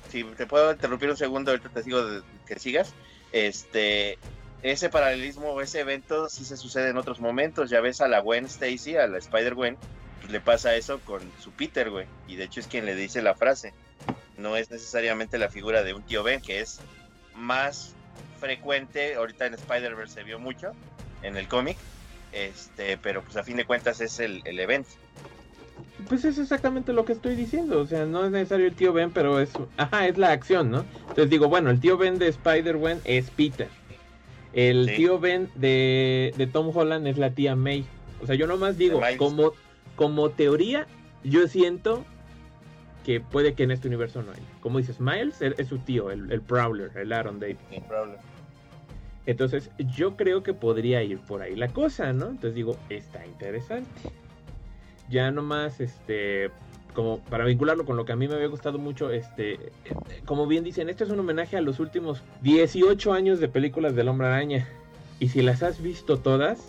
[0.09, 2.01] si te puedo interrumpir un segundo, ahorita te sigo
[2.47, 2.95] que sigas.
[3.33, 4.19] Este,
[4.63, 7.71] ese paralelismo o ese evento sí se sucede en otros momentos.
[7.71, 9.77] Ya ves a la Gwen Stacy, a la Spider-Gwen,
[10.21, 12.07] pues le pasa eso con su Peter, güey.
[12.29, 13.75] Y de hecho es quien le dice la frase.
[14.39, 16.79] No es necesariamente la figura de un tío Ben, que es
[17.35, 17.95] más
[18.39, 19.17] frecuente.
[19.17, 20.73] Ahorita en Spider-Verse se vio mucho
[21.23, 21.77] en el cómic.
[22.37, 24.91] Este, pero pues a fin de cuentas es el, el evento.
[26.09, 29.11] Pues es exactamente lo que estoy diciendo, o sea, no es necesario el tío Ben,
[29.11, 30.85] pero es, ajá, es la acción, ¿no?
[31.01, 33.69] Entonces digo, bueno, el tío Ben de Spider-Man es Peter.
[34.53, 34.97] El Sí.
[34.97, 37.85] tío Ben de, de Tom Holland es la tía May.
[38.23, 39.53] O sea, yo nomás digo, como,
[39.97, 40.87] como teoría,
[41.25, 42.05] yo siento
[43.05, 44.43] que puede que en este universo no hay.
[44.61, 47.57] Como dices, Miles es, es su tío, el, el Prowler, el Aaron Davis.
[47.71, 48.19] Sin problema.
[49.27, 52.27] Entonces, yo creo que podría ir por ahí la cosa, ¿no?
[52.27, 53.91] Entonces digo, está interesante.
[55.11, 56.51] Ya nomás, este,
[56.95, 59.73] como para vincularlo con lo que a mí me había gustado mucho, este,
[60.25, 64.09] como bien dicen, esto es un homenaje a los últimos 18 años de películas del
[64.09, 64.67] Hombre Araña.
[65.19, 66.65] Y si las has visto todas,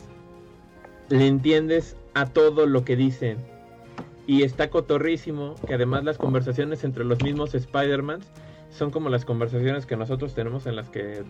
[1.10, 3.38] le entiendes a todo lo que dicen.
[4.26, 8.22] Y está cotorrísimo, que además las conversaciones entre los mismos Spider-Man
[8.70, 11.24] son como las conversaciones que nosotros tenemos en las que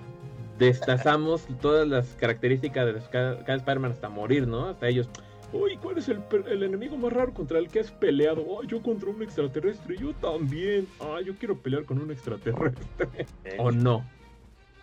[0.57, 4.69] destazamos todas las características de cada, cada Spider-Man hasta morir, ¿no?
[4.69, 5.09] Hasta ellos.
[5.53, 8.63] Uy, ¿cuál es el, el enemigo más raro contra el que has peleado?
[8.63, 10.87] Yo contra un extraterrestre, yo también.
[10.99, 13.25] Ah, yo quiero pelear con un extraterrestre.
[13.45, 13.55] ¿eh?
[13.57, 14.05] ¿O no?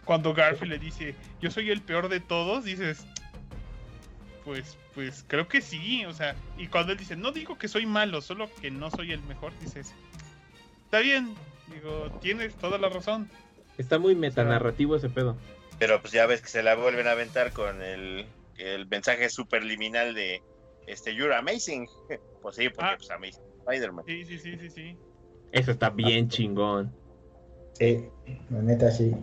[0.04, 3.06] Cuando Garfield le dice, yo soy el peor de todos, dices,
[4.44, 7.86] pues, pues creo que sí, o sea, y cuando él dice, no digo que soy
[7.86, 9.94] malo, solo que no soy el mejor, dices,
[10.84, 11.34] está bien,
[11.72, 13.30] digo, tienes toda la razón.
[13.78, 15.36] Está muy metanarrativo ese pedo.
[15.78, 18.26] Pero pues ya ves que se la vuelven a aventar con el,
[18.58, 20.42] el mensaje superliminal de
[20.86, 21.86] este You're amazing.
[22.42, 22.94] Pues sí, porque Ah.
[22.98, 24.04] pues amazing Spider-Man.
[24.06, 24.98] Sí, sí, sí, sí, sí.
[25.52, 26.92] Eso está bien chingón.
[27.72, 28.06] Sí,
[28.50, 29.14] la neta sí.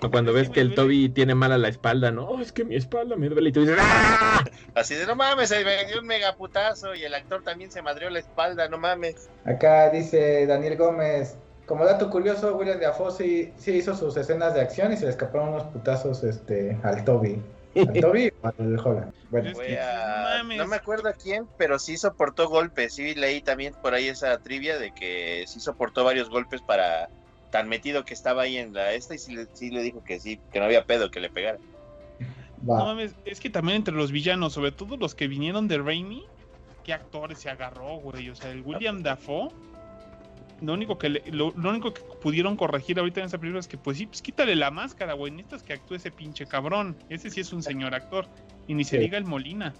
[0.00, 2.28] O cuando ves que el Toby tiene mala la espalda, ¿no?
[2.28, 4.44] Oh, es que mi espalda me duele y tú dices, ¡ah!
[4.76, 8.08] Así de no mames, se me dio un megaputazo y el actor también se madrió
[8.08, 9.28] la espalda, no mames.
[9.44, 11.36] Acá dice Daniel Gómez,
[11.68, 15.10] como dato curioso, William Dafoe sí, sí hizo sus escenas de acción y se le
[15.10, 17.40] escaparon unos putazos este, al Toby.
[17.76, 19.12] ¿Al Toby o al Holland?
[19.30, 22.94] Bueno, Es Fue que, a- no me acuerdo a quién, pero sí soportó golpes.
[22.94, 27.08] Sí leí también por ahí esa trivia de que sí soportó varios golpes para
[27.50, 30.18] tan metido que estaba ahí en la esta y sí le, sí le dijo que
[30.18, 31.58] sí, que no había pedo que le pegara.
[32.62, 36.24] No mames, es que también entre los villanos, sobre todo los que vinieron de Raimi,
[36.84, 38.28] qué actores se agarró, güey.
[38.30, 39.50] O sea, el William Dafoe,
[40.60, 43.68] lo único que le- lo, lo único que pudieron corregir ahorita en esa película es
[43.68, 45.30] que, pues sí, pues quítale la máscara, güey.
[45.32, 46.96] Necesitas que actúe ese pinche cabrón.
[47.08, 48.26] Ese sí es un señor actor.
[48.66, 49.74] Y ni se diga el Molina.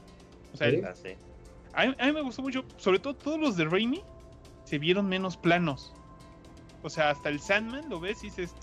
[0.54, 0.80] sea, Sí.
[0.84, 1.10] Ah, sí.
[1.74, 4.02] a, mí, a mí me gustó mucho, sobre todo todos los de Raimi
[4.64, 5.92] se vieron menos planos.
[6.82, 8.54] O sea, hasta el Sandman lo ves y dices,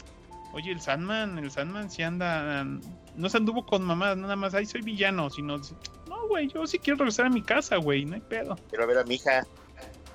[0.54, 2.64] oye, el Sandman, el Sandman sí anda,
[3.16, 5.58] no se anduvo con mamás, nada más, ay, soy villano, sino,
[6.08, 8.56] no, güey, yo sí quiero regresar a mi casa, güey, no hay pedo.
[8.70, 9.46] Quiero ver a mi hija.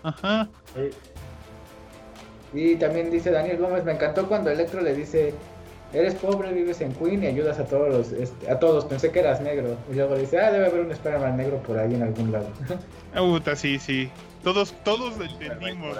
[0.02, 0.48] Ajá.
[0.74, 0.90] Sí.
[2.52, 5.34] Y también dice Daniel Gómez, me encantó cuando Electro le dice,
[5.92, 9.20] eres pobre, vives en Queen y ayudas a todos los, este, a todos, pensé que
[9.20, 9.76] eras negro.
[9.90, 12.48] Y luego dice, ah, debe haber un Spider-Man negro por ahí en algún lado.
[13.12, 14.08] Ah, puta, sí, sí.
[14.44, 15.98] Todos, todos lo entendimos,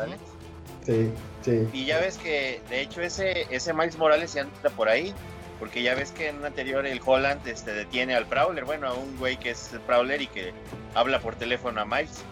[0.87, 1.11] sí,
[1.43, 1.69] sí.
[1.73, 5.13] Y ya ves que, de hecho, ese, ese Miles Morales ya anda por ahí.
[5.59, 8.65] Porque ya ves que en un anterior el Holland este, detiene al Prowler.
[8.65, 10.53] Bueno, a un güey que es el Prowler y que
[10.95, 12.23] habla por teléfono a Miles.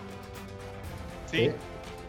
[1.31, 1.39] Sí.
[1.39, 1.51] Sí,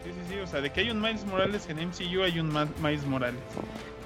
[0.04, 2.68] sí, sí, o sea, de que hay un Miles Morales en MCU, hay un Ma-
[2.82, 3.40] Miles Morales.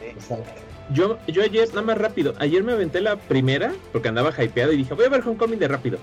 [0.03, 0.51] Exacto.
[0.93, 4.77] Yo, yo ayer, nada más rápido, ayer me aventé la primera porque andaba hypeado y
[4.77, 5.99] dije, voy a ver Homecoming de rápido.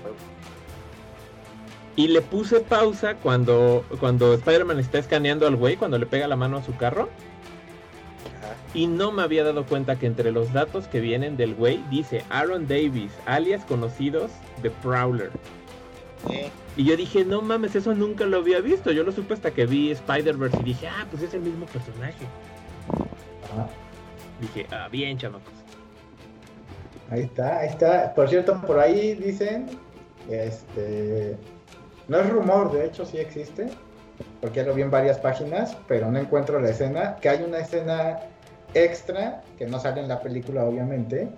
[1.94, 6.36] Y le puse pausa cuando, cuando Spider-Man está escaneando al güey, cuando le pega la
[6.36, 7.10] mano a su carro.
[8.38, 8.54] Ajá.
[8.74, 12.24] Y no me había dado cuenta que entre los datos que vienen del güey dice
[12.30, 14.30] Aaron Davis, alias conocidos
[14.62, 15.30] de Prowler.
[16.28, 16.50] Sí.
[16.76, 18.92] Y yo dije, no mames, eso nunca lo había visto.
[18.92, 22.26] Yo lo supe hasta que vi Spider-Verse y dije, ah, pues es el mismo personaje.
[23.44, 23.68] Ajá.
[24.40, 25.52] Dije, ah, bien, chamacos.
[27.10, 28.14] Ahí está, ahí está.
[28.14, 29.66] Por cierto, por ahí dicen,
[30.30, 31.36] este,
[32.08, 33.68] no es rumor, de hecho sí existe,
[34.40, 37.58] porque ya lo vi en varias páginas, pero no encuentro la escena, que hay una
[37.58, 38.20] escena
[38.74, 41.28] extra, que no sale en la película obviamente,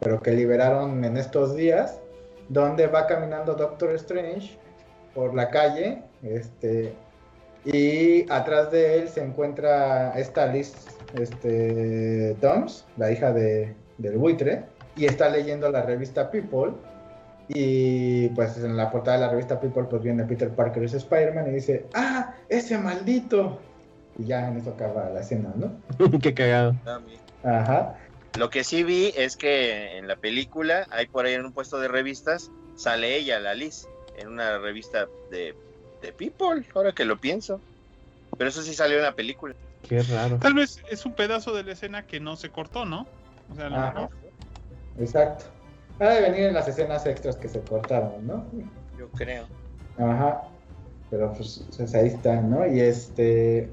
[0.00, 2.00] pero que liberaron en estos días,
[2.48, 4.58] donde va caminando Doctor Strange
[5.14, 6.94] por la calle, este,
[7.64, 10.74] y atrás de él se encuentra esta Liz
[11.14, 14.64] este, Doms, la hija de, del buitre,
[14.96, 16.72] y está leyendo la revista People.
[17.50, 21.48] Y pues en la portada de la revista People pues viene Peter Parker es Spider-Man
[21.48, 23.58] y dice, ¡ah, ese maldito!
[24.18, 25.80] Y ya en eso acaba la escena, ¿no?
[26.20, 26.74] Qué cagado.
[26.84, 27.00] Ah.
[27.42, 27.94] Ajá.
[28.36, 31.78] Lo que sí vi es que en la película, hay por ahí en un puesto
[31.80, 35.54] de revistas, sale ella, la Liz, en una revista de,
[36.02, 37.60] de People, ahora que lo pienso.
[38.36, 39.54] Pero eso sí salió en la película.
[39.88, 40.36] Qué raro.
[40.38, 43.06] Tal vez es un pedazo de la escena que no se cortó, ¿no?
[43.50, 43.92] O sea, a lo Ajá.
[43.92, 44.10] mejor.
[45.00, 45.44] Exacto.
[46.00, 48.44] Ha de venir en las escenas extras que se cortaron, ¿no?
[48.98, 49.46] Yo creo.
[49.98, 50.42] Ajá.
[51.10, 52.66] Pero pues, pues, ahí está, ¿no?
[52.66, 53.70] Y este.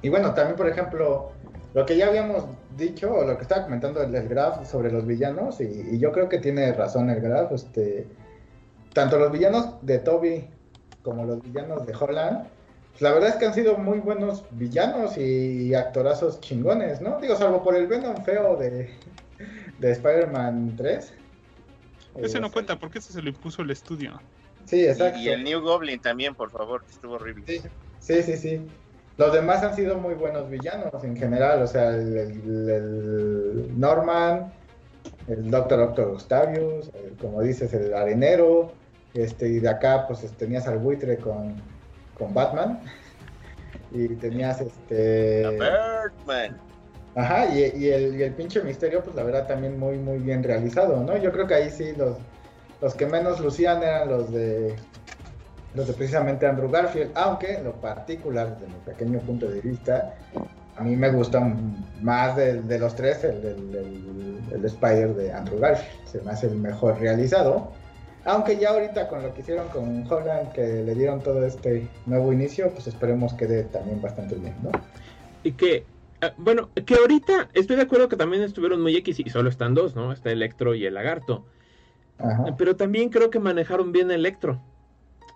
[0.00, 1.32] Y bueno, también, por ejemplo,
[1.74, 2.44] lo que ya habíamos
[2.76, 6.12] dicho, o lo que estaba comentando el, el Graf sobre los villanos, y, y yo
[6.12, 8.06] creo que tiene razón el Graf, este.
[8.92, 10.44] Tanto los villanos de Toby
[11.02, 12.46] como los villanos de Holland,
[12.92, 17.18] pues, la verdad es que han sido muy buenos villanos y, actorazos chingones, ¿no?
[17.20, 18.90] Digo, salvo por el Venom feo de,
[19.78, 21.14] de Spider-Man 3.
[22.16, 24.20] Ese no Eh, cuenta porque ese se lo impuso el estudio.
[24.66, 25.18] Sí, exacto.
[25.18, 27.44] Y, y el New Goblin también, por favor, que estuvo horrible.
[27.46, 27.62] Sí,
[27.98, 28.60] sí, sí, sí.
[29.18, 34.52] Los demás han sido muy buenos villanos en general, o sea, el, el- el Norman,
[35.28, 38.72] el Doctor Doctor Octavius, el- como dices, el arenero,
[39.14, 41.54] este, y de acá pues es- tenías al buitre con,
[42.18, 42.80] con Batman,
[43.92, 45.44] y tenías este...
[45.46, 46.60] A Birdman.
[47.14, 50.42] Ajá, y, y el, y el pinche misterio, pues la verdad también muy, muy bien
[50.42, 51.14] realizado, ¿no?
[51.18, 52.16] Yo creo que ahí sí los,
[52.80, 54.74] los que menos lucían eran los de
[55.74, 60.14] los de precisamente Andrew Garfield, aunque en lo particular, desde mi pequeño punto de vista,
[60.76, 65.32] a mí me gustan más de, de los tres el, el, el- el Spider de
[65.32, 67.72] Andrew Garfield, se me hace el mejor realizado.
[68.24, 72.32] Aunque ya ahorita con lo que hicieron con Holland, que le dieron todo este nuevo
[72.32, 74.70] inicio, pues esperemos que dé también bastante bien, ¿no?
[75.42, 75.84] Y que,
[76.20, 79.74] ah, bueno, que ahorita estoy de acuerdo que también estuvieron muy X y solo están
[79.74, 80.12] dos, ¿no?
[80.12, 81.46] Está Electro y el Lagarto.
[82.18, 82.54] Ajá.
[82.56, 84.60] Pero también creo que manejaron bien Electro.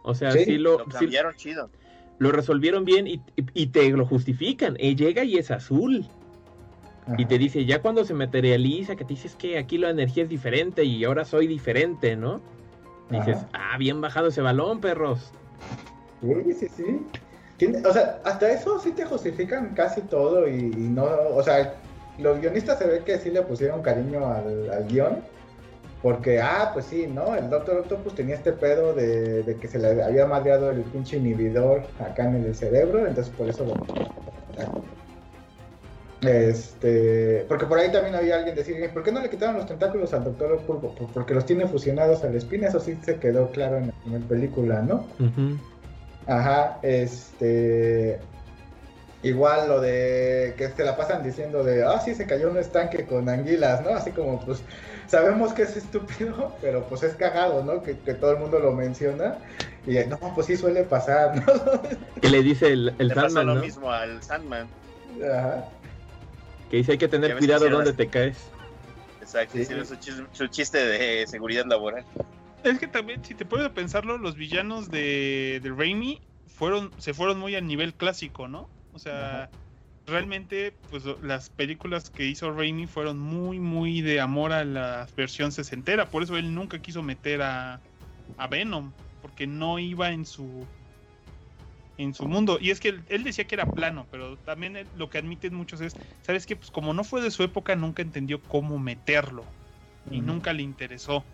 [0.07, 1.69] O sea, sí, Sí, lo, Lo sí chido.
[2.19, 4.77] lo resolvieron bien y, y- y te lo justifican.
[4.81, 6.07] Y llega y es azul.
[7.19, 10.29] Y te dice, ya cuando se materializa, que te dices que aquí la energía es
[10.29, 12.41] diferente y ahora soy diferente, ¿no?
[13.11, 13.75] Dices, Ajá.
[13.75, 15.31] ah, bien bajado ese balón, perros.
[16.21, 17.77] Sí, sí, sí.
[17.85, 21.75] O sea, hasta eso sí te justifican casi todo y, y no, o sea,
[22.19, 25.19] los guionistas se ve que sí le pusieron cariño al, al guion,
[26.07, 27.35] porque, ah, pues sí, ¿no?
[27.35, 31.17] El Doctor Octopus tenía este pedo de, de que se le había madreado el pinche
[31.17, 33.75] inhibidor acá en el cerebro, entonces por eso lo...
[36.25, 40.15] Este, porque por ahí también había alguien decir, ¿por qué no le quitaron los tentáculos
[40.15, 40.61] al Doctor?
[40.65, 44.29] Pues porque los tiene fusionados al espina, eso sí se quedó claro en la primera
[44.29, 45.09] película, ¿no?
[45.19, 45.59] Ujú.
[46.29, 48.21] Ajá, este.
[49.25, 53.07] Igual lo de que se la pasan diciendo de, ah, sí, se cayó un estanque
[53.07, 53.91] con anguilas, ¿no?
[53.91, 54.63] Así como, pues,
[55.09, 57.83] sabemos que es estúpido, pero pues es cagado, ¿no?
[57.83, 59.39] Que, que todo el mundo lo menciona.
[59.87, 61.53] Y no, pues sí suele pasar, ¿no?
[62.21, 63.61] Que le dice el, el Le pasa Sandman, lo ¿no?
[63.63, 64.67] mismo al Sandman.
[65.23, 65.65] Ajá.
[66.71, 68.37] Que dice hay que tener cuidado donde te caes.
[69.21, 69.65] Exacto, Sí.
[69.65, 72.05] su, chis- su chiste de seguridad laboral.
[72.65, 77.39] Es que también, si te puedes pensarlo, los villanos de, de Raimi fueron, se fueron
[77.39, 78.69] muy al nivel clásico, ¿no?
[78.93, 79.51] O sea, Ajá.
[80.07, 85.53] Realmente, pues las películas que hizo Raimi fueron muy, muy de amor a la versión
[85.53, 86.11] sesentera.
[86.11, 87.85] Por eso él nunca quiso meter a,
[88.37, 90.71] a Venom, porque no iba en su
[91.97, 92.59] en su mundo.
[92.61, 95.55] Y es que él, él decía que era plano, pero también él- lo que admiten
[95.55, 96.57] muchos es, ¿sabes qué?
[96.57, 99.57] Pues como no fue de su época, nunca entendió cómo meterlo.
[100.11, 101.31] Y nunca le interesó.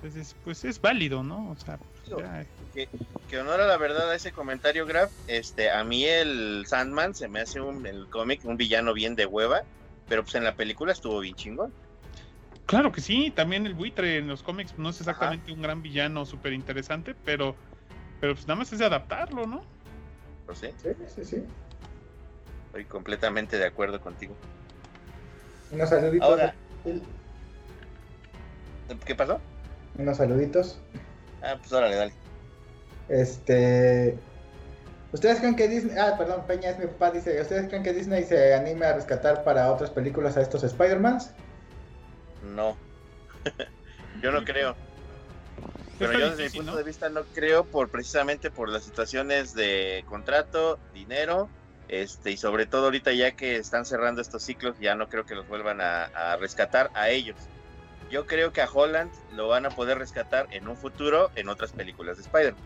[0.00, 1.50] Entonces, pues es válido, ¿no?
[1.50, 2.88] O sea, Digo, ya, Que,
[3.28, 5.10] que honora la verdad a ese comentario, Graf.
[5.26, 9.26] Este, a mí el Sandman se me hace un, el cómic un villano bien de
[9.26, 9.62] hueva,
[10.08, 11.72] pero pues en la película estuvo bien chingón.
[12.66, 16.24] Claro que sí, también el buitre en los cómics no es exactamente un gran villano
[16.24, 17.56] súper interesante, pero,
[18.20, 19.64] pero pues nada más es de adaptarlo, ¿no?
[20.46, 21.44] No sé, Sí, sí, sí.
[22.66, 24.36] estoy completamente de acuerdo contigo.
[25.72, 26.28] Unos saluditos.
[26.28, 26.54] Ahora.
[29.04, 29.40] ¿Qué pasó?
[29.98, 30.78] Unos saluditos.
[31.42, 32.12] Ah, pues órale, dale.
[33.10, 34.16] Este.
[35.12, 35.98] ¿Ustedes creen que Disney.
[35.98, 37.10] Ah, perdón, Peña es mi papá.
[37.10, 41.32] Dice: ¿Ustedes creen que Disney se anime a rescatar para otras películas a estos Spider-Mans?
[42.54, 42.76] No.
[44.22, 44.76] yo no creo.
[45.98, 50.02] Pero yo desde mi punto de vista no creo por precisamente por las situaciones de
[50.08, 51.50] contrato, dinero,
[51.88, 55.34] este y sobre todo ahorita ya que están cerrando estos ciclos, ya no creo que
[55.34, 57.36] los vuelvan a, a rescatar a ellos.
[58.10, 61.72] Yo creo que a Holland lo van a poder rescatar en un futuro en otras
[61.72, 62.62] películas de Spider-Man.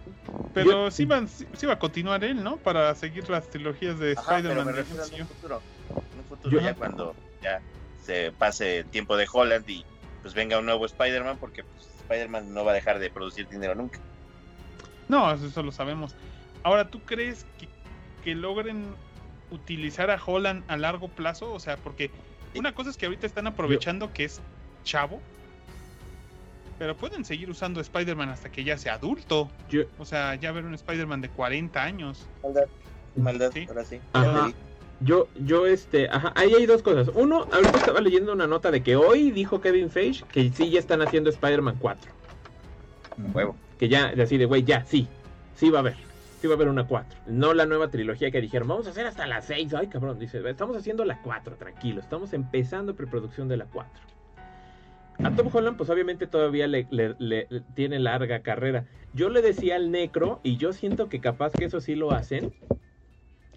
[0.55, 2.57] Pero Yo- sí, van, sí, sí va a continuar él, ¿no?
[2.57, 4.69] Para seguir las trilogías de Spider-Man.
[4.69, 5.21] MCU.
[5.21, 5.63] un futuro.
[6.13, 7.61] En un futuro Yo- ya cuando ya
[8.03, 9.85] se pase el tiempo de Holland y
[10.23, 13.75] pues venga un nuevo Spider-Man porque pues, Spider-Man no va a dejar de producir dinero
[13.75, 13.99] nunca.
[15.09, 16.15] No, eso, eso lo sabemos.
[16.63, 17.69] Ahora, ¿tú crees que,
[18.23, 18.95] que logren
[19.51, 21.53] utilizar a Holland a largo plazo?
[21.53, 22.11] O sea, porque
[22.55, 24.41] una cosa es que ahorita están aprovechando que es
[24.85, 25.21] chavo,
[26.79, 29.49] pero pueden seguir usando Spider-Man hasta que ya sea adulto.
[29.71, 32.27] Yo- O sea, ya ver un Spider-Man de 40 años.
[32.43, 32.65] Maldad,
[33.17, 33.67] maldad, Sí.
[33.69, 34.01] ahora sí.
[34.13, 34.53] Ajá.
[35.01, 37.11] Yo, yo, este, ajá, ahí hay dos cosas.
[37.15, 40.79] Uno, ahorita estaba leyendo una nota de que hoy dijo Kevin Feige que sí ya
[40.79, 42.11] están haciendo Spider-Man 4.
[43.33, 43.57] Huevo.
[43.79, 45.09] Que ya, así de, güey, ya, sí,
[45.57, 45.97] sí va a haber.
[46.41, 47.19] Sí va a haber una 4.
[47.27, 49.75] No la nueva trilogía que dijeron, vamos a hacer hasta la 6.
[49.75, 52.01] Ay, cabrón, dice, estamos haciendo la 4, tranquilo.
[52.01, 53.91] Estamos empezando preproducción de la 4.
[55.23, 58.87] A Tom Holland, pues obviamente todavía le, le- le- le tiene larga carrera.
[59.15, 62.53] Yo le decía al Necro, y yo siento que capaz que eso sí lo hacen,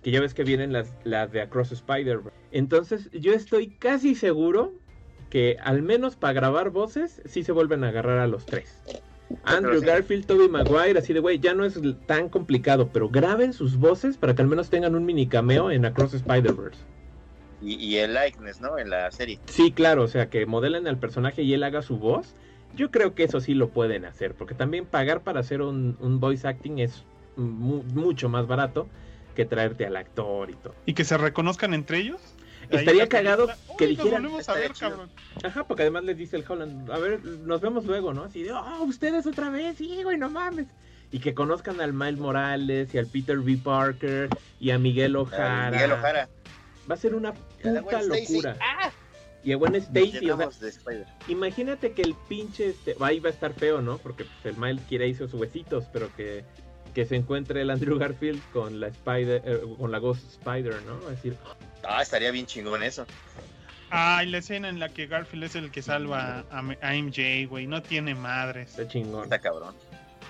[0.02, 2.20] que ya ves que vienen las, las de Across Spider.
[2.52, 4.72] Entonces, yo estoy casi seguro
[5.30, 8.82] que al menos para grabar voces, sí se vuelven a agarrar a los tres.
[9.44, 9.86] Andrew sí.
[9.86, 14.18] Garfield, Tobey Maguire, así de güey, ya no es tan complicado, pero graben sus voces
[14.18, 16.80] para que al menos tengan un mini cameo en Across Spider-Verse.
[17.62, 18.78] Y, y el likeness, ¿no?
[18.78, 19.40] En la serie.
[19.48, 22.36] Sí, claro, o sea, que modelen al personaje y él haga su voz.
[22.76, 26.20] Yo creo que eso sí lo pueden hacer, porque también pagar para hacer un, un
[26.20, 27.04] voice acting es
[27.36, 28.88] mu- mucho más barato
[29.36, 30.76] que traerte al actor y todo.
[30.86, 32.22] Y que se reconozcan entre ellos.
[32.70, 33.48] Estaría cagado
[33.78, 34.90] que "Uy, dijeran, a "Estaría ver, chido".
[34.92, 35.10] cabrón.
[35.44, 38.24] Ajá, porque además les dice el Holland, a ver, nos vemos luego, ¿no?
[38.24, 40.68] Así de, oh, ustedes otra vez, sí, güey, no mames.
[41.12, 43.58] Y que conozcan al Miles Morales y al Peter B.
[43.64, 44.30] Parker
[44.60, 45.72] y a Miguel Ojara.
[45.72, 46.28] Miguel Ojara.
[46.90, 48.58] Va a ser una puta locura.
[48.62, 48.92] ¡Ah!
[49.44, 51.06] Y a Gwen Stacy, o sea, Spider.
[51.28, 53.98] imagínate que el pinche, este, ahí va a estar feo, ¿no?
[53.98, 56.44] Porque pues, el Miles quiere hizo sus huesitos, pero que,
[56.94, 60.98] que se encuentre el Andrew Garfield con la Spider, eh, con la Ghost Spider, ¿no?
[61.10, 61.38] Es decir,
[61.84, 63.06] Ah, estaría bien chingón eso.
[63.90, 67.46] Ah, y la escena en la que Garfield es el que salva a, a MJ,
[67.48, 67.68] güey.
[67.68, 68.72] No tiene madres.
[68.72, 69.24] está chingón.
[69.24, 69.74] Está cabrón.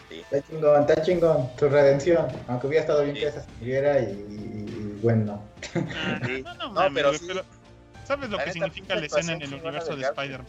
[0.10, 1.50] Está chingón, está chingón.
[1.58, 2.28] Tu redención.
[2.48, 3.22] Aunque hubiera estado bien Sí.
[3.22, 4.66] que esa y, y-
[4.98, 5.42] y bueno.
[5.76, 6.42] Ah, Sí.
[6.44, 7.26] no, no, No, pero güey, sí.
[7.28, 7.44] pero
[8.06, 10.48] ¿Sabes lo La que significa la escena en el universo de Spider-Man?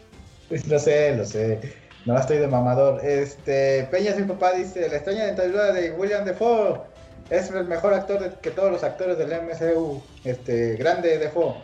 [0.69, 1.61] Lo sé, lo sé.
[2.07, 3.05] No estoy de mamador.
[3.05, 6.81] Este, Peña, mi papá dice, la extraña dentadura de William Defoe
[7.31, 10.01] es el mejor actor de- que todos los actores del MCU.
[10.25, 11.55] Este, grande Defoe.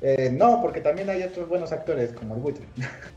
[0.00, 2.64] Eh, no, porque también hay otros buenos actores como el buitre.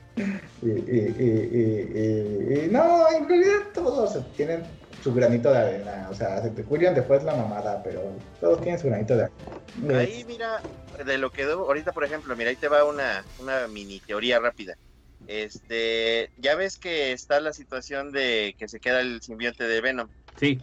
[0.62, 4.64] y, y- y- y- y- y no, en realidad todos tienen
[5.04, 6.08] su granito de arena.
[6.10, 8.02] O sea, William Defoe es la mamada, pero
[8.40, 10.00] todos tienen su granito de arena.
[10.00, 10.62] Ahí, mira,
[11.06, 14.40] de lo que debo, ahorita, por ejemplo, mira, ahí te va una, una mini teoría
[14.40, 14.76] rápida.
[15.28, 20.10] Este, ya ves que está la situación de que se queda el simbionte de Venom.
[20.38, 20.60] Sí,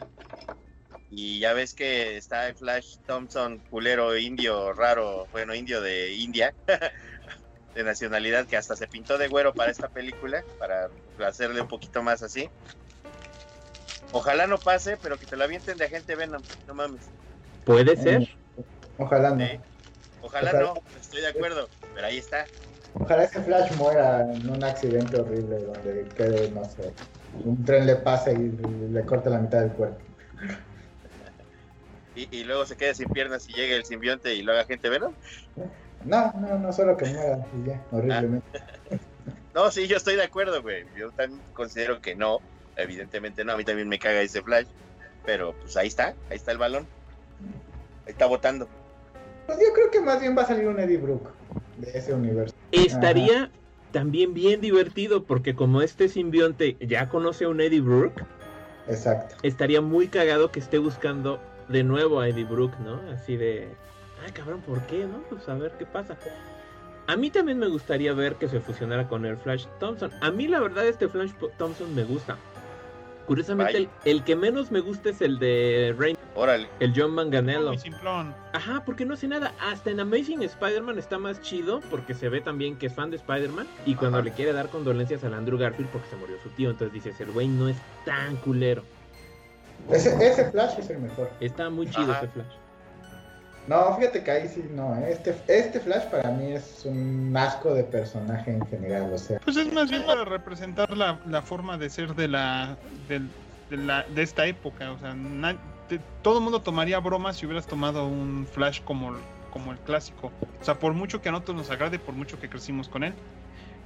[1.11, 6.13] Y y ya ves que está el Flash Thompson, culero indio raro, bueno, indio de
[6.15, 6.53] India,
[7.77, 10.89] de nacionalidad, que hasta se pintó de güero para esta película, para
[11.27, 12.49] hacerle un poquito más así.
[14.13, 17.03] Ojalá no pase, pero que te la avienten de agente Venom, no mames.
[17.65, 18.29] Puede ser.
[18.97, 19.45] Ojalá no.
[19.45, 19.61] ¿eh?
[20.23, 20.65] Ojalá Ojalá.
[20.65, 22.47] no, estoy de acuerdo, pero ahí está.
[22.95, 26.95] Ojalá ese Flash muera en un accidente horrible donde quede, no sé,
[27.45, 30.01] un tren le pase y le corte la mitad del cuerpo.
[32.19, 34.89] Y, y luego se quede sin piernas y llegue el simbionte y lo haga gente
[34.89, 35.13] Venom.
[36.07, 38.61] No, no, no, solo que muera y ya, horriblemente.
[39.55, 40.85] No, sí, yo estoy de acuerdo, güey.
[40.99, 42.41] Yo también considero que no.
[42.77, 44.67] Evidentemente no, a mí también me caga ese flash.
[45.25, 46.87] Pero pues ahí está, ahí está el balón.
[48.05, 48.69] Ahí está votando.
[49.47, 51.31] Pues yo creo que más bien va a salir un Eddie Brook
[51.79, 52.55] de ese universo.
[52.71, 53.51] Estaría
[53.93, 58.25] también bien divertido porque como este simbionte ya conoce a un Eddie Brooke,
[58.89, 59.37] Exacto.
[59.43, 63.01] estaría muy cagado que esté buscando de nuevo a Eddie Brooke, ¿no?
[63.11, 63.69] Así de,
[64.25, 65.05] ay cabrón, ¿por qué?
[65.07, 66.17] No, pues a ver qué pasa.
[67.09, 70.11] A mí también me gustaría ver que se fusionara con el Flash Thompson.
[70.21, 72.37] A mí la verdad este Flash Thompson me gusta.
[73.27, 76.69] Curiosamente el, que menos me gusta es el de Rain, Órale.
[76.79, 77.73] el John Manganello.
[78.53, 79.53] Ajá, porque no hace nada.
[79.61, 83.17] Hasta en Amazing Spider-Man está más chido porque se ve también que es fan de
[83.17, 84.25] Spider-Man y cuando Ajá.
[84.27, 87.33] le quiere dar condolencias al Andrew Garfield porque se murió su tío, entonces dices, el
[87.33, 88.85] güey no es tan culero.
[89.91, 91.29] Ese, ese Flash es el mejor.
[91.41, 92.19] Está muy chido Ajá.
[92.19, 92.55] ese Flash.
[93.67, 94.97] No, fíjate que ahí sí, no.
[94.97, 95.13] ¿eh?
[95.13, 99.13] Este, este Flash para mí es un asco de personaje en general.
[99.13, 102.77] O sea, Pues es más bien para representar la, la forma de ser de la,
[103.09, 103.21] de,
[104.15, 104.93] de esta época.
[104.93, 105.17] O sea,
[106.23, 109.17] todo el mundo tomaría bromas si hubieras tomado un Flash como,
[109.53, 110.31] como el clásico.
[110.61, 113.15] O sea, por mucho que a nosotros nos agrade, por mucho que crecimos con él,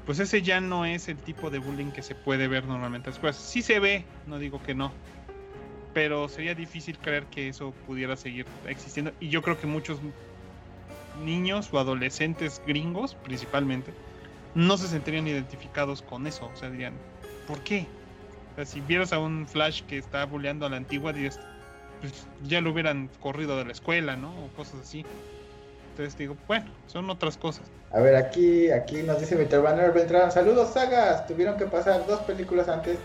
[0.06, 3.10] pues ese ya no es el tipo de bullying que se puede ver normalmente en
[3.10, 3.36] las escuelas.
[3.36, 4.92] Sí se ve, no digo que no.
[5.92, 9.12] Pero sería difícil creer que eso pudiera seguir existiendo.
[9.20, 9.98] Y yo creo que muchos
[11.24, 13.92] niños o adolescentes gringos, principalmente,
[14.54, 16.50] no se sentirían identificados con eso.
[16.52, 16.94] O sea, dirían,
[17.46, 17.86] ¿por qué?
[18.52, 21.38] O sea, si vieras a un Flash que está bulleando a la antigua, dirías,
[22.00, 22.12] pues
[22.44, 24.30] ya lo hubieran corrido de la escuela, ¿no?
[24.44, 25.04] O cosas así.
[25.90, 27.64] Entonces digo, bueno, son otras cosas.
[27.92, 30.32] a ver, aquí, aquí nos dice Banner Beltrán.
[30.32, 31.26] Saludos, sagas.
[31.26, 32.96] Tuvieron que pasar dos películas antes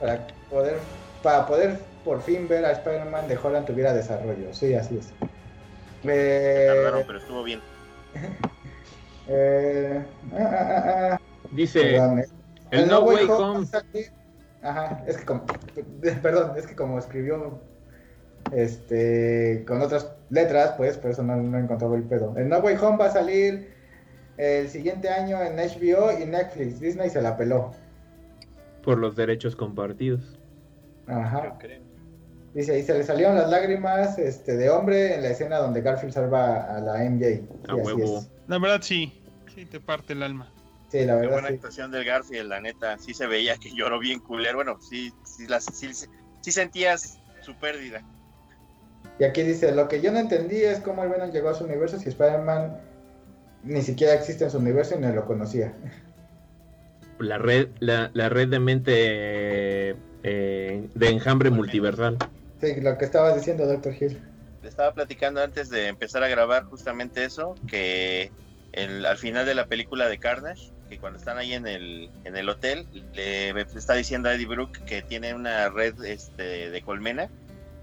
[0.00, 0.78] para poder,
[1.22, 4.52] para poder por fin ver a Spider-Man de Holland tuviera desarrollo.
[4.52, 5.12] Sí, así es.
[6.04, 7.60] Eh, Tardaron, pero estuvo bien.
[9.28, 11.20] eh, ah, ah, ah.
[11.52, 12.26] Dice, Perdón, eh.
[12.70, 13.66] el No Way Home.
[14.62, 15.44] Ajá, es que como,
[16.22, 17.60] perdón, es que como escribió
[18.52, 22.34] este con otras letras, pues por eso no, no encontraba el pedo.
[22.36, 23.72] El No Way Home va a salir
[24.38, 26.80] el siguiente año en HBO y Netflix.
[26.80, 27.72] Disney se la peló.
[28.82, 30.38] por los derechos compartidos.
[31.06, 31.58] Ajá.
[32.54, 36.12] Dice, y se le salieron las lágrimas este, de hombre en la escena donde Garfield
[36.12, 37.24] salva a la MJ.
[37.26, 38.18] Sí, A huevo.
[38.18, 38.30] es.
[38.46, 39.22] La verdad sí,
[39.54, 40.52] sí te parte el alma.
[40.90, 41.54] Sí, la Qué verdad buena sí.
[41.54, 42.98] actuación del Garfield, la neta.
[42.98, 44.56] Sí se veía que lloró bien culero.
[44.56, 48.02] Bueno, sí, sí, las, sí, sí sentías su pérdida.
[49.18, 51.64] Y aquí dice, lo que yo no entendí es cómo el Venom llegó a su
[51.64, 52.76] universo si Spider-Man
[53.64, 55.72] ni siquiera existe en su universo y no lo conocía.
[57.18, 62.18] La red, la, la red de mente eh, eh, de enjambre multiversal.
[62.62, 64.22] Sí, lo que estabas diciendo, Doctor Hill.
[64.62, 68.30] Le estaba platicando antes de empezar a grabar justamente eso, que
[68.72, 72.36] el- al final de la película de Carnage, que cuando están ahí en el, en
[72.36, 77.28] el hotel, le está diciendo a Eddie Brooke que tiene una red este, de colmena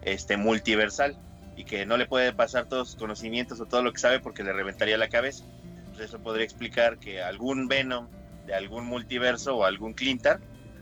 [0.02, 1.18] este, multiversal
[1.58, 4.44] y que no le puede pasar todos sus conocimientos o todo lo que sabe porque
[4.44, 5.44] le reventaría la cabeza.
[5.66, 8.08] Entonces eso podría explicar que algún Venom
[8.46, 10.40] de algún multiverso o algún Clintar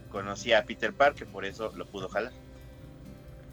[0.10, 2.32] conocía a Peter Parker, por eso lo pudo jalar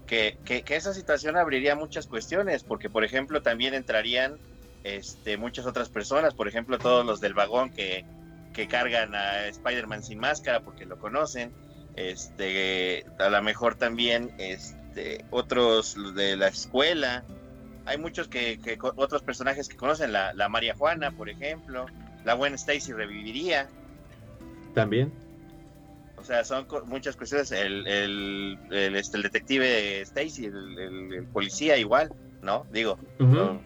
[0.06, 4.36] que, esa situación abriría muchas cuestiones, porque por ejemplo también entrarían
[4.82, 8.04] este, muchas otras personas, por ejemplo todos los del vagón que,
[8.52, 11.52] que cargan a Spider-Man sin máscara porque lo conocen,
[11.96, 17.24] este, a lo mejor también este, otros de la escuela,
[17.86, 18.58] hay muchos que,
[18.96, 21.86] otros personajes que conocen, la, la María Juana, por ejemplo,
[22.24, 23.68] la buena Stacy reviviría,
[24.74, 25.12] También.
[26.16, 27.52] O sea, son muchas cuestiones.
[27.52, 32.12] El, el, el, este, el detective Stacy, el, policía igual,
[32.42, 32.66] ¿no?
[32.72, 32.98] Digo,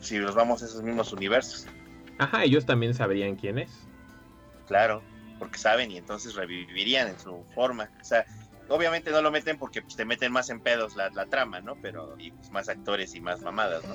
[0.01, 1.67] si nos vamos a esos mismos universos,
[2.19, 3.71] Ajá, ellos también sabrían quién es.
[4.67, 5.03] claro,
[5.39, 7.89] porque saben y entonces revivirían en su forma.
[8.01, 8.25] O sea,
[8.69, 11.77] obviamente no lo meten porque pues, te meten más en pedos la, la trama, ¿no?
[11.81, 13.95] Pero, y pues, más actores y más mamadas, ¿no?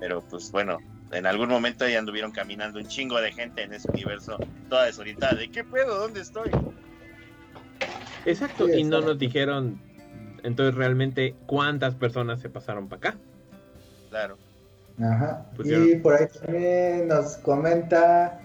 [0.00, 0.78] Pero pues bueno,
[1.12, 4.36] en algún momento ya anduvieron caminando un chingo de gente en ese universo,
[4.68, 5.34] toda desorientada.
[5.34, 6.00] ¿De qué pedo?
[6.00, 6.50] ¿Dónde estoy?
[8.24, 9.78] Exacto, Sí, y no nos dijeron
[10.44, 13.18] Entonces, realmente, ¿cuántas personas se pasaron para acá?
[14.10, 14.36] Claro.
[15.00, 15.46] Ajá.
[15.56, 18.40] Pusieron- Y por ahí también nos comenta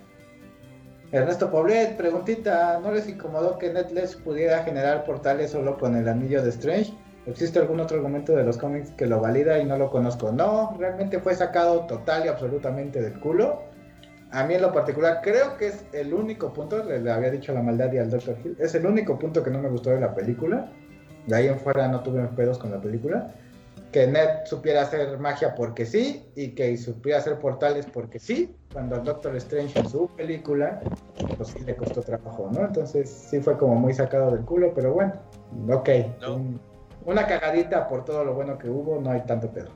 [1.11, 6.43] Ernesto Poblet, preguntita, ¿no les incomodó que Netflix pudiera generar portales solo con el anillo
[6.43, 6.93] de Strange?
[7.25, 10.31] ¿Existe algún otro argumento de los cómics que lo valida y no lo conozco?
[10.31, 13.61] No, realmente fue sacado total y absolutamente del culo.
[14.31, 17.53] A mí en lo particular creo que es el único punto, le, le había dicho
[17.53, 18.37] la maldad y al Dr.
[18.43, 20.69] Hill, es el único punto que no me gustó de la película.
[21.27, 23.33] De ahí en fuera no tuve pedos con la película.
[23.91, 28.95] Que Ned supiera hacer magia porque sí y que supiera hacer portales porque sí, cuando
[28.97, 30.81] al Doctor Strange en su película,
[31.37, 32.65] pues sí le costó trabajo, ¿no?
[32.65, 35.13] Entonces sí fue como muy sacado del culo, pero bueno,
[35.69, 35.89] ok.
[36.21, 36.35] No.
[36.35, 36.59] un-
[37.05, 39.69] una cagadita por todo lo bueno que hubo, no hay tanto pedo.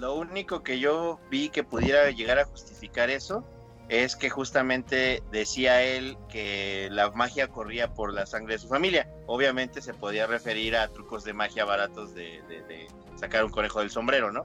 [0.00, 3.44] Lo único que yo vi que pudiera llegar a justificar eso
[3.88, 9.08] es que justamente decía él que la magia corría por la sangre de su familia.
[9.26, 14.32] Obviamente se podía referir a trucos de magia baratos de, sacar un conejo del sombrero,
[14.32, 14.42] ¿no?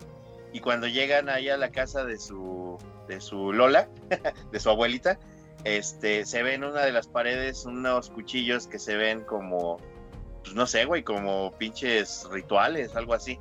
[0.54, 2.78] Y cuando llegan ahí a la casa de su,
[3.08, 3.90] de su Lola,
[4.52, 5.20] de su abuelita,
[5.64, 9.78] este, se ve en una de las paredes unos cuchillos que se ven como,
[10.44, 13.40] pues no sé, güey, como pinches rituales, algo así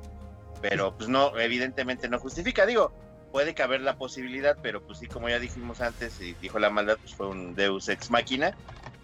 [0.61, 2.65] pero pues no, evidentemente no justifica.
[2.65, 2.93] Digo,
[3.31, 6.97] puede caber la posibilidad, pero pues sí, como ya dijimos antes y dijo la maldad,
[7.01, 8.55] pues fue un Deus ex máquina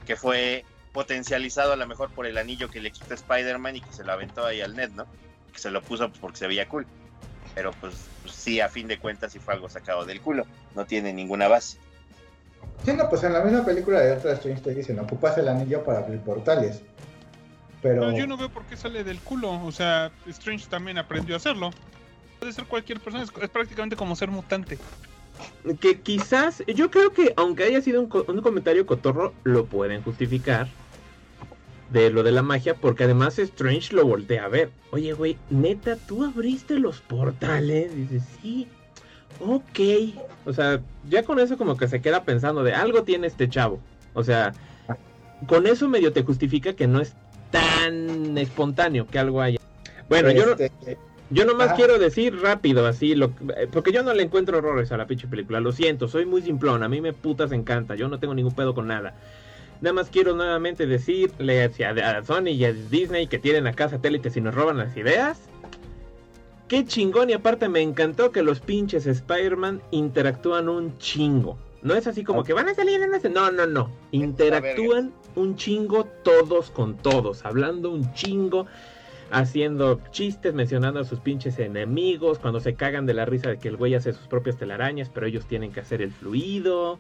[0.06, 3.94] que fue potencializado a lo mejor por el anillo que le quitó Spider-Man y que
[3.94, 5.06] se lo aventó ahí al Ned, ¿no?
[5.52, 6.86] Que se lo puso pues, porque se veía cool.
[7.56, 10.45] Pero pues, pues, sí, a fin de cuentas sí fue algo sacado del culo,
[10.76, 11.78] no tiene ninguna base.
[12.86, 15.84] Sí, no, pues en la misma película de Doctor Strange te dicen, ocupas el anillo
[15.84, 16.82] para abrir portales.
[17.82, 18.02] Pero...
[18.02, 19.64] No, yo no veo por qué sale del culo.
[19.64, 21.72] O sea, Strange también aprendió a hacerlo.
[22.39, 24.77] Puede ser cualquier persona, es, es prácticamente como ser mutante.
[25.80, 30.68] Que quizás, yo creo que aunque haya sido un comentario cotorro, lo pueden justificar
[31.91, 34.72] de lo de la magia, porque además Strange lo voltea a ver.
[34.91, 37.95] Oye, güey, neta, ¿tú abriste los portales?
[37.95, 38.68] Dice, sí,
[39.39, 39.80] ok.
[40.45, 43.80] O sea, ya con eso como que se queda pensando de algo tiene este chavo.
[44.14, 44.53] O sea,
[45.47, 47.14] con eso medio te justifica que no es
[47.51, 49.59] tan espontáneo que algo haya.
[50.09, 50.97] Bueno, yo no, Este,
[51.30, 51.76] yo nomás Ajá.
[51.76, 55.28] quiero decir rápido, así, lo, eh, porque yo no le encuentro errores a la pinche
[55.28, 58.56] película, lo siento, soy muy simplón, a mí me putas encanta, yo no tengo ningún
[58.56, 59.16] pedo con nada.
[59.82, 64.41] Nada más quiero nuevamente decirle a Sony y a Disney que tienen acá satélites y
[64.41, 65.40] nos roban las ideas.
[66.68, 71.58] Qué chingón y aparte me encantó que los pinches Spider-Man interactúan un chingo.
[71.84, 73.30] No es así como que van a salir en ese...
[73.30, 73.91] No, no, no.
[74.12, 78.66] Interactúan un chingo todos con todos, hablando un chingo
[79.32, 83.68] haciendo chistes, mencionando a sus pinches enemigos, cuando se cagan de la risa de que
[83.68, 86.99] el güey hace sus propias telarañas, pero ellos tienen que hacer el fluido.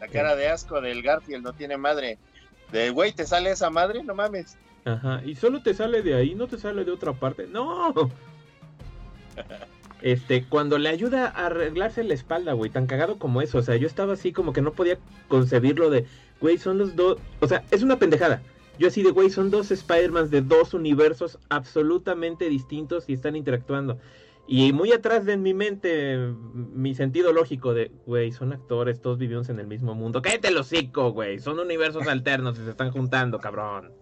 [0.00, 2.18] La cara de asco del Garfield no tiene madre.
[2.72, 4.02] De güey, ¿te sale esa madre?
[4.02, 4.56] No mames.
[4.84, 7.46] Ajá, y solo te sale de ahí, no te sale de otra parte.
[7.46, 7.94] No.
[10.02, 13.56] Este, cuando le ayuda a arreglarse la espalda, güey, tan cagado como eso.
[13.56, 14.98] O sea, yo estaba así como que no podía
[15.28, 16.04] concebirlo de,
[16.42, 17.16] güey, son los dos.
[17.40, 18.42] O sea, es una pendejada.
[18.78, 23.98] Yo así de, güey, son dos Spider-Mans de dos universos absolutamente distintos y están interactuando.
[24.46, 29.16] Y muy atrás de en mi mente, mi sentido lógico de, güey, son actores, todos
[29.18, 30.20] vivimos en el mismo mundo.
[30.20, 31.38] Cállate el hocico, güey.
[31.38, 33.92] Son universos alternos y se están juntando, cabrón.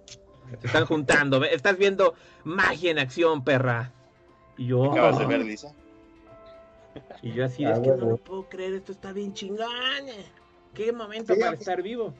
[0.60, 1.44] Se están juntando.
[1.44, 3.92] Estás viendo magia en acción, perra.
[4.58, 5.72] Y yo, Acabas de ver, Lisa.
[7.22, 9.66] y yo así, Ah, es que no lo puedo creer, esto está bien chingón.
[10.74, 12.14] Qué momento Sí, para estar vivo.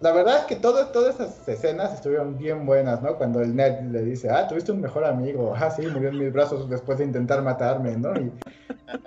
[0.00, 3.16] La verdad es que todo- todas esas escenas estuvieron bien buenas, ¿no?
[3.16, 6.32] Cuando el Ned le dice, ah, tuviste un mejor amigo, ah, sí, murió en mis
[6.32, 8.18] brazos después de intentar matarme, ¿no?
[8.18, 8.32] Y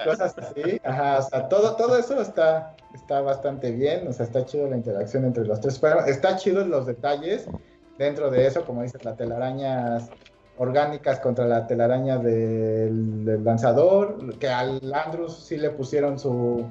[0.03, 4.45] cosas así, ajá, o sea, todo, todo eso está, está bastante bien, o sea, está
[4.45, 7.51] chido la interacción entre los tres, pero está chido los detalles
[7.97, 10.14] dentro de eso, como dices, las telarañas
[10.58, 16.66] orgánicas contra la telaraña del, del lanzador, que al Andrews sí le pusieron su,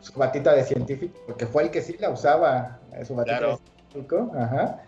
[0.00, 3.52] su batita de científico, porque fue el que sí la usaba, eh, su batita Claro.
[3.52, 4.82] de científico, ajá.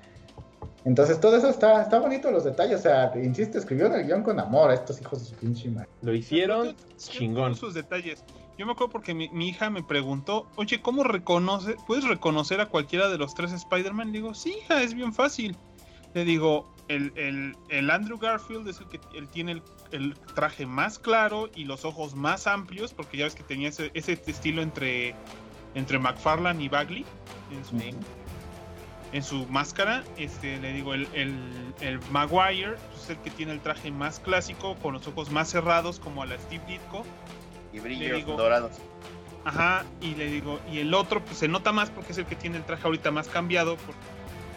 [0.84, 4.40] Entonces todo eso está, está bonito los detalles, o sea, insisto, escribieron el guion con
[4.40, 5.88] amor a estos hijos de su pinche madre.
[6.02, 7.54] Lo hicieron chingón.
[7.54, 8.24] Sus detalles.
[8.58, 12.66] Yo me acuerdo porque mi, mi hija me preguntó, oye, ¿cómo reconoce, puedes reconocer a
[12.66, 14.08] cualquiera de los tres Spider-Man?
[14.08, 15.56] Le digo, sí, hija, es bien fácil.
[16.14, 20.66] Le digo, el, el, el Andrew Garfield es el que él tiene el, el traje
[20.66, 24.62] más claro y los ojos más amplios, porque ya ves que tenía ese, ese estilo
[24.62, 25.14] entre,
[25.74, 27.04] entre McFarlane y Bagley
[27.50, 27.94] en su, Sí.
[29.12, 30.02] en su máscara.
[30.16, 31.34] Este, le digo, el, el,
[31.80, 36.00] el Maguire es el que tiene el traje más clásico, con los ojos más cerrados,
[36.00, 37.04] como a la Steve Ditko.
[37.72, 38.72] Y brillos digo- dorados.
[39.44, 42.36] Ajá, y le digo, y el otro, pues se nota más porque es el que
[42.36, 43.94] tiene el traje ahorita más cambiado, por-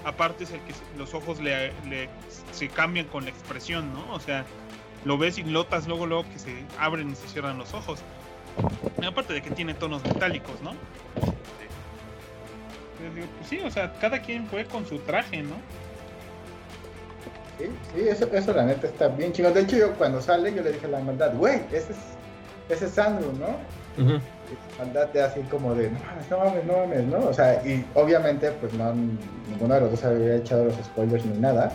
[0.05, 2.09] aparte es el que los ojos le, le-
[2.51, 4.13] se cambian con la expresión, ¿no?
[4.13, 4.45] O sea,
[5.03, 7.99] lo ves y notas luego, luego que se abren y se cierran los ojos.
[9.01, 10.71] Y aparte de que tiene tonos metálicos, ¿no?
[13.03, 15.55] Yo digo, pues sí, o sea, cada quien fue con su traje, ¿no?
[17.57, 19.53] Sí, sí, eso, eso la neta está bien chingón.
[19.53, 21.97] De hecho, yo cuando sale, yo le dije a la maldad, güey, ese es,
[22.69, 23.57] ese es Andrew, ¿no?
[24.17, 24.19] Y
[25.13, 27.29] de así como de, no mames, no mames, no mames, ¿no?
[27.29, 31.37] O sea, y obviamente, pues no, ninguno de los dos había echado los spoilers ni
[31.37, 31.71] nada.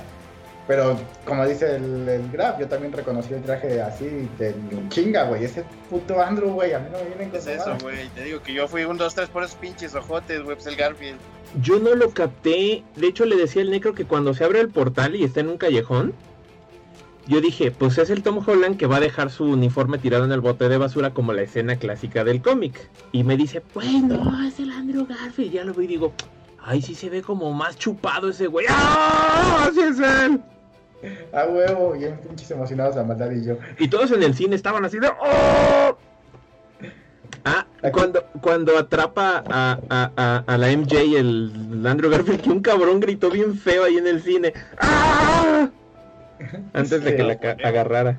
[0.71, 4.55] Pero como dice el, el Graf, yo también reconocí el traje así de
[4.89, 5.45] chinga, güey.
[5.45, 8.09] Ese puto Andrew, güey, a mí no me vienen ¿Qué con es eso, güey?
[8.11, 10.77] Te digo que yo fui un, dos, tres por esos pinches ojotes, güey, pues el
[10.77, 11.19] Garfield.
[11.61, 12.85] Yo no lo capté.
[12.95, 15.49] De hecho, le decía al Necro que cuando se abre el portal y está en
[15.49, 16.15] un callejón,
[17.27, 20.33] yo dije, pues es el Tom Holland que va a dejar su uniforme tirado en
[20.33, 22.89] el bote de basura como la escena clásica del cómic.
[23.13, 25.53] Y me dice, pues no, es el Andrew Garfield.
[25.53, 26.13] Ya lo veo y digo,
[26.63, 28.67] ay, sí se ve como más chupado ese güey.
[28.69, 29.71] ¡Ah!
[29.73, 30.41] ¡Sí es él!
[31.33, 33.57] A huevo, bien pinches emocionados la maldad y yo.
[33.79, 35.97] Y todos en el cine estaban así de ¡Oh!
[37.45, 42.61] Ah, cuando, cuando atrapa a, a, a, a la MJ, el Andrew Garfield, que un
[42.61, 44.53] cabrón gritó bien feo ahí en el cine.
[44.79, 45.71] ¡Ah!
[46.73, 47.33] Antes de que la
[47.65, 48.19] agarrara.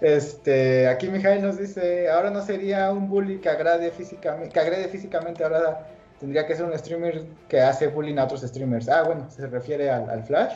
[0.00, 4.88] Este, aquí Mijail nos dice, ahora no sería un bully que agrade físicamente, que agrede
[4.88, 5.86] físicamente, ahora
[6.18, 8.88] tendría que ser un streamer que hace bullying a otros streamers.
[8.88, 10.54] Ah, bueno, se refiere al, al Flash.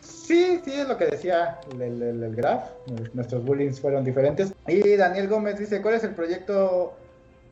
[0.00, 2.70] Sí, sí, es lo que decía el, el, el- Graf.
[3.12, 4.52] Nuestros bullyings fueron diferentes.
[4.68, 6.94] Y Daniel Gómez dice, ¿cuál es el proyecto,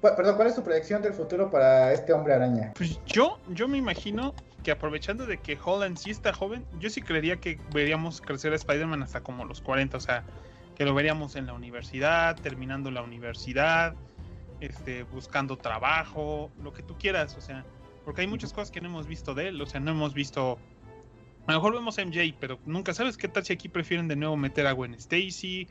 [0.01, 2.73] perdón, cuál es su proyección del futuro para este hombre araña?
[2.77, 4.33] Pues yo, yo me imagino
[4.69, 8.57] que aprovechando de que Holland sí está joven, yo sí creería que veríamos crecer a
[8.57, 10.25] Spider-Man hasta como los 40, o sea,
[10.77, 13.95] que lo veríamos en la universidad, terminando la universidad,
[14.61, 17.65] este, buscando trabajo, lo que tú quieras, o sea,
[18.05, 20.59] porque hay muchas cosas que no hemos visto de él, o sea, no hemos visto,
[21.47, 24.17] a lo mejor vemos a MJ, pero nunca sabes qué tal si aquí prefieren de
[24.17, 25.67] nuevo meter a Gwen Stacy,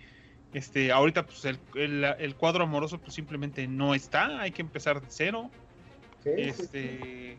[0.53, 5.01] este, ahorita pues el, el, el cuadro amoroso pues simplemente no está, hay que empezar
[5.01, 5.51] de cero.
[6.23, 7.37] Sí, sí, sí.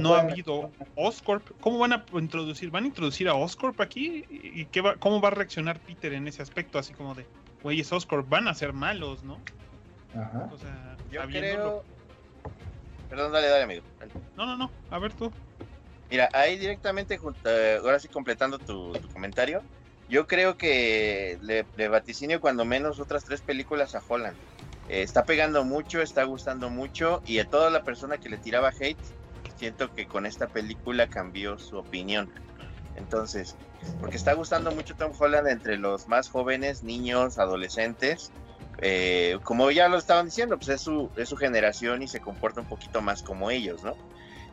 [0.00, 1.48] No ha habido Oscorp.
[1.60, 2.70] ¿Cómo van a introducir?
[2.70, 4.24] ¿Van a introducir a Oscorp aquí?
[4.28, 6.78] ¿Y qué va, cómo va a reaccionar Peter en ese aspecto?
[6.78, 7.26] Así como de,
[7.62, 9.40] güey, es Oscorp, van a ser malos, ¿no?
[10.14, 10.48] Ajá.
[10.52, 11.84] O sea, Yo sabiéndolo- creo...
[13.08, 13.82] Perdón, dale, dale, amigo.
[14.00, 14.12] Dale.
[14.36, 15.32] No, no, no, a ver tú.
[16.10, 19.62] Mira, ahí directamente, eh, ahora sí completando tu, tu comentario,
[20.08, 24.36] yo creo que le, le vaticinio cuando menos otras tres películas a Holland.
[24.88, 28.70] Eh, está pegando mucho, está gustando mucho y a toda la persona que le tiraba
[28.78, 28.98] hate,
[29.56, 32.30] siento que con esta película cambió su opinión.
[32.96, 33.56] Entonces,
[34.00, 38.30] porque está gustando mucho Tom Holland entre los más jóvenes, niños, adolescentes.
[38.78, 42.60] eh, como ya lo estaban diciendo, pues es su, es su generación y se comporta
[42.60, 43.94] un poquito más como ellos, ¿no?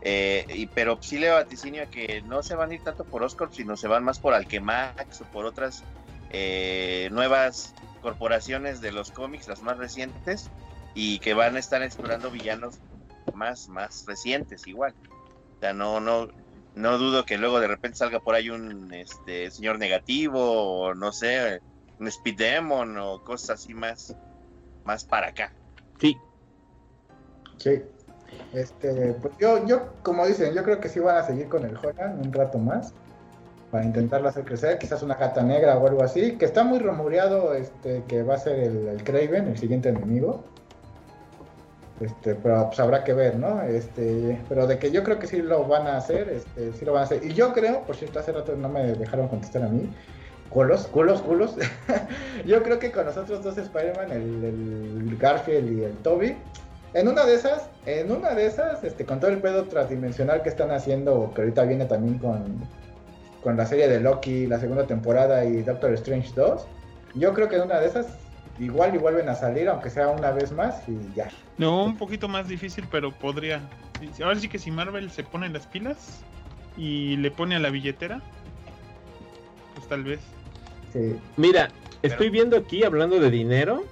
[0.03, 3.53] Eh, y, pero sí le vaticinio que no se van a ir tanto por Oscorp,
[3.53, 5.83] sino se van más por Alquemax o por otras
[6.31, 10.49] eh, nuevas corporaciones de los cómics, las más recientes,
[10.95, 12.79] y que van a estar explorando villanos
[13.33, 14.93] más, más recientes igual.
[15.57, 16.29] O sea, no, no,
[16.75, 21.11] no dudo que luego de repente salga por ahí un este señor negativo, o no
[21.11, 21.61] sé,
[21.99, 24.15] un Speed Demon o cosas así más,
[24.83, 25.53] más para acá.
[25.99, 26.17] Sí,
[27.61, 27.81] Sí.
[28.53, 31.77] Este, pues yo, yo, como dicen, yo creo que sí van a seguir con el
[31.77, 32.93] Holland un rato más.
[33.69, 37.53] Para intentarlo hacer crecer, quizás una gata negra o algo así, que está muy rumoreado
[37.53, 40.43] este, que va a ser el, el Kraven, el siguiente enemigo.
[42.01, 43.61] Este, pero pues habrá que ver, ¿no?
[43.61, 46.93] Este, pero de que yo creo que sí lo van a hacer, este, sí lo
[46.93, 47.23] van a hacer.
[47.23, 49.87] Y yo creo, por cierto, hace rato no me dejaron contestar a mí.
[50.49, 51.55] Culos, culos, culos.
[52.45, 56.35] yo creo que con nosotros dos Spider-Man, el, el Garfield y el Toby,
[56.93, 60.49] en una de esas, en una de esas, este, con todo el pedo transdimensional que
[60.49, 62.61] están haciendo, que ahorita viene también con,
[63.43, 66.65] con la serie de Loki, la segunda temporada y Doctor Strange 2,
[67.15, 68.07] yo creo que en una de esas
[68.61, 71.29] igual y vuelven a salir, aunque sea una vez más y ya.
[71.57, 73.61] No, un poquito más difícil, pero podría.
[74.23, 76.21] Ahora sí que si Marvel se pone las pilas
[76.77, 78.21] y le pone a la billetera,
[79.75, 80.19] pues tal vez.
[80.93, 81.15] Sí.
[81.37, 81.69] mira,
[82.01, 83.83] Pero- estoy viendo aquí, hablando de dinero,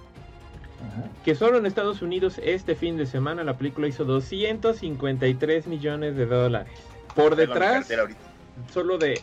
[0.86, 1.10] Ajá.
[1.24, 6.26] que solo en Estados Unidos este fin de semana la película hizo 253 millones de
[6.26, 6.74] dólares.
[7.16, 7.90] Por detrás,
[8.74, 9.22] solo de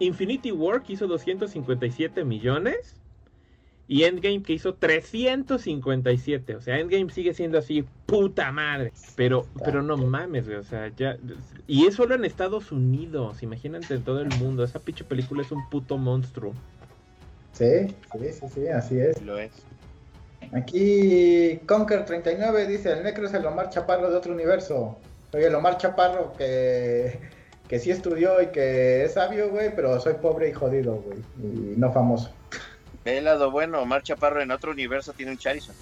[0.00, 2.96] Infinity War que hizo 257 millones
[3.88, 6.56] y Endgame que hizo 357.
[6.56, 8.92] O sea, Endgame sigue siendo así, puta madre.
[9.16, 11.16] Pero, pero no mames, güey, o sea, ya.
[11.66, 14.64] Y es solo en Estados Unidos, imagínate en todo el mundo.
[14.64, 16.54] Esa pinche película es un puto monstruo.
[17.52, 19.20] Sí, sí, sí, sí, así es.
[19.22, 19.52] Lo es.
[20.52, 24.98] Aquí Conker39 dice, el Necro es el Omar Chaparro de otro universo.
[25.32, 27.20] Oye, el Omar Chaparro que,
[27.68, 31.74] que sí estudió y que es sabio, güey, pero soy pobre y jodido, güey, y
[31.78, 32.30] no famoso.
[33.04, 35.74] Ve el lado bueno, Omar Chaparro en otro universo tiene un Charizard.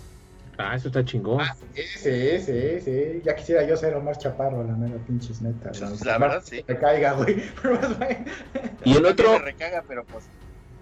[0.58, 1.40] Ah, eso está chingón.
[1.40, 3.22] Ah, sí, sí, sí, sí.
[3.24, 5.70] Ya quisiera yo ser Omar Chaparro, la mera pinches neta.
[5.70, 5.98] güey.
[6.04, 6.62] La verdad, sí.
[6.68, 7.36] Me caiga, güey.
[8.84, 10.24] Y en Me otro, recaga, pero pues.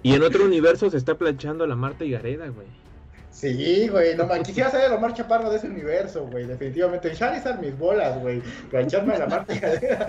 [0.03, 2.67] y en otro universo se está planchando la Marta y Gareda, güey.
[3.31, 7.13] Sí, güey, no man, quisiera ser el Omar Chaparro de ese universo, güey, definitivamente.
[7.13, 8.41] Charizard mis bolas, güey.
[8.71, 10.07] Plancharme a la Marta y Gareda.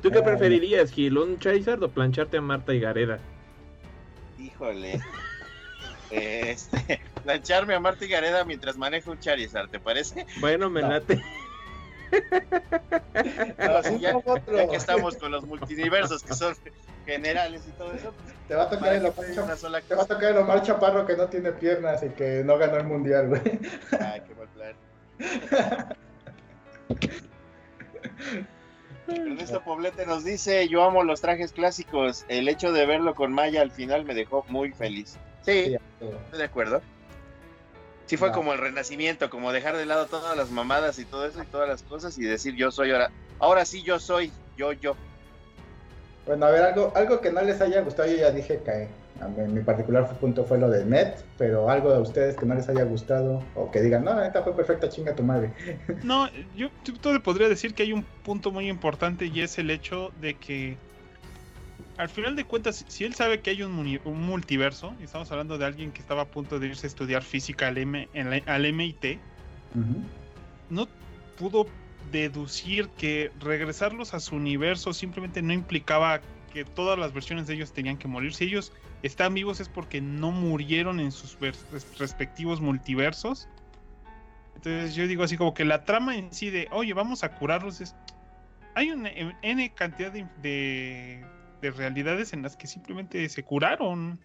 [0.00, 1.18] ¿Tú qué preferirías, Gil?
[1.18, 3.18] ¿Un Charizard o plancharte a Marta y Gareda?
[4.40, 5.00] Híjole.
[6.12, 10.26] Este, plancharme a Marta y Gareda mientras manejo un Charizard, ¿te parece?
[10.40, 10.88] Bueno, me No.
[10.88, 11.22] late.
[13.58, 14.12] No, sí, ya,
[14.68, 16.56] que estamos con los multiversos que son
[17.06, 19.80] generales y todo eso, pues, Te va a tocar el Omar Chaparro.
[19.86, 22.78] Te va a tocar el Omar Chaparro que no tiene piernas y que no ganó
[22.78, 23.42] el mundial, güey.
[24.00, 24.74] Ay, qué mal plan.
[29.14, 33.62] Ernesto Poblete nos dice, yo amo los trajes clásicos, el hecho de verlo con Maya
[33.62, 35.16] al final me dejó muy feliz.
[35.42, 36.82] Sí, Sí, estoy de acuerdo.
[38.06, 41.42] Sí fue como el renacimiento, como dejar de lado todas las mamadas y todo eso
[41.42, 44.96] y todas las cosas y decir yo soy ahora, ahora sí yo soy, yo, yo.
[46.26, 48.88] Bueno, a ver, algo, algo que no les haya gustado, yo ya dije que
[49.28, 52.68] mí, mi particular punto fue lo de Net, pero algo de ustedes que no les
[52.68, 55.52] haya gustado o que digan, no, la neta fue perfecta, chinga tu madre.
[56.02, 56.70] No, yo
[57.02, 60.76] te podría decir que hay un punto muy importante y es el hecho de que
[61.98, 63.72] al final de cuentas, si él sabe que hay un,
[64.04, 67.68] multiverso, y estamos hablando de alguien que estaba a punto de irse a estudiar física
[67.68, 69.18] al, M, en la- al MIT,
[70.70, 70.88] no
[71.38, 71.66] pudo
[72.10, 76.20] deducir que regresarlos a su universo simplemente no implicaba
[76.52, 78.34] que todas las versiones de ellos tenían que morir.
[78.34, 81.38] Si ellos están vivos es porque no murieron en sus
[81.98, 83.48] respectivos multiversos.
[84.56, 87.80] Entonces yo digo así como que la trama en sí de, oye, vamos a curarlos
[87.80, 87.94] es...
[88.74, 91.24] Hay una en- N cantidad de, de,
[91.60, 94.20] de realidades en las que simplemente se curaron.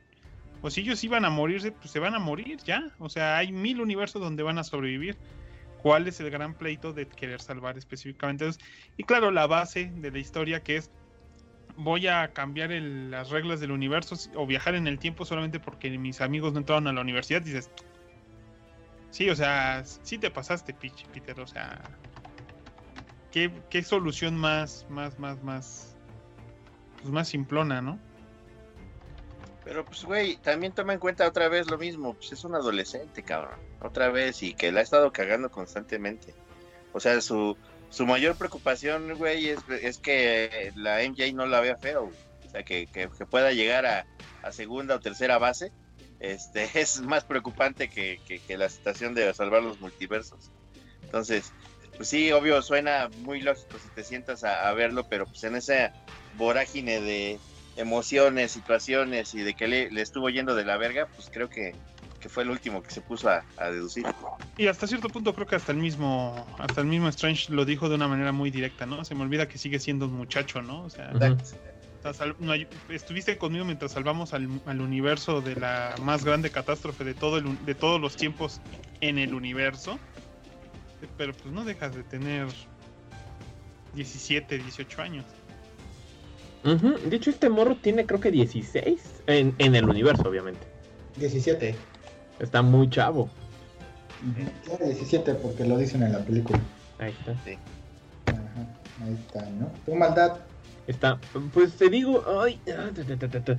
[0.62, 2.92] O si ellos iban a morirse, pues se van a morir ya.
[3.00, 5.18] O sea, hay mil universos donde van a sobrevivir
[5.82, 8.50] cuál es el gran pleito de querer salvar específicamente.
[8.98, 10.92] Y claro, la base de la historia que es
[11.78, 15.90] voy a cambiar el- las reglas del universo o viajar en el tiempo solamente porque
[15.98, 17.42] mis amigos no entraron a la universidad.
[17.42, 17.70] Dices,
[19.12, 21.40] sí, o sea, sí te pasaste, Peter.
[21.40, 21.82] O sea,
[23.32, 25.96] ¿qué, qué solución más, más, más, más,
[27.02, 28.00] pues más simplona, ¿no?
[29.64, 33.24] Pero pues, güey, también toma en cuenta otra vez lo mismo, pues es un adolescente,
[33.24, 33.60] cabrón.
[33.82, 36.36] Otra vez, y que la ha estado cagando constantemente.
[36.94, 37.58] O sea, su,
[37.96, 42.12] su mayor preocupación, güey, es, que la MJ no la vea feo.
[42.46, 42.90] O sea, que,
[43.30, 45.72] pueda llegar a, segunda o tercera base.
[46.20, 48.20] Este, es más preocupante que,
[48.50, 50.52] la situación de salvar los multiversos.
[51.04, 51.54] Entonces,
[51.96, 55.94] pues sí, obvio, suena muy lógico si te sientas a, verlo, pero pues en esa
[56.36, 57.40] vorágine de,
[57.78, 61.74] emociones, situaciones y de que le estuvo yendo de la verga, pues creo que,
[62.26, 64.04] que fue el último que se puso a, a deducir.
[64.58, 67.88] Y hasta cierto punto creo que hasta el mismo, hasta el mismo Strange lo dijo
[67.88, 69.06] de una manera muy directa, ¿no?
[69.06, 70.86] Se me olvida que sigue siendo un muchacho, ¿no?
[70.86, 71.14] O sea,
[72.14, 72.54] sal- no
[72.90, 77.64] estuviste conmigo mientras salvamos al, al universo de la más grande catástrofe de todo el,
[77.64, 78.60] de todos los tiempos
[79.02, 80.00] en el universo.
[81.20, 82.48] Pero pues no dejas de tener
[83.94, 85.26] 17, 18 años.
[86.64, 86.98] Ujú.
[87.08, 90.66] De hecho, este morro tiene creo que 16 en, en el universo, obviamente.
[91.18, 91.76] 17.
[92.40, 93.30] Está muy chavo.
[94.66, 96.60] Tiene 17 porque lo dicen en la película.
[97.00, 97.32] Ahí está.
[97.32, 98.68] Ajá,
[99.04, 99.72] ahí está, ¿no?
[99.86, 100.38] Tu maldad.
[100.88, 101.20] Está,
[101.54, 103.58] pues te digo, ay, ah, ta, ta, ta, ta, ta.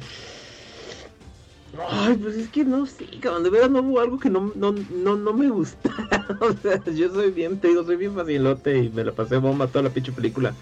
[1.90, 4.72] Ay, pues es que no sé, cabrón, de verdad no hubo algo que no, no,
[4.72, 5.90] no, no me gusta.
[6.40, 9.66] o sea, yo soy bien, te digo, soy bien facilote y me la pasé bomba
[9.66, 10.54] toda la pinche película.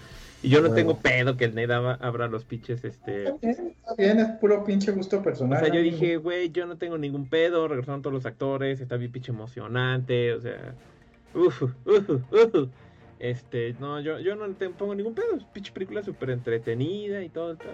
[0.45, 3.23] Y yo no tengo pedo que el Ned abra abra los pinches, este...
[3.23, 5.59] Está bien, está bien, es puro pinche gusto O personal.
[5.59, 9.11] sea, yo dije, güey, yo no tengo ningún pedo, regresaron todos los actores, está bien
[9.11, 10.75] pinche emocionante, o sea,
[11.33, 12.69] uf, uf, uf.
[13.17, 17.29] Este, no, yo, yo no te pongo ningún pedo, es pinche película súper entretenida y
[17.29, 17.71] todo, todo.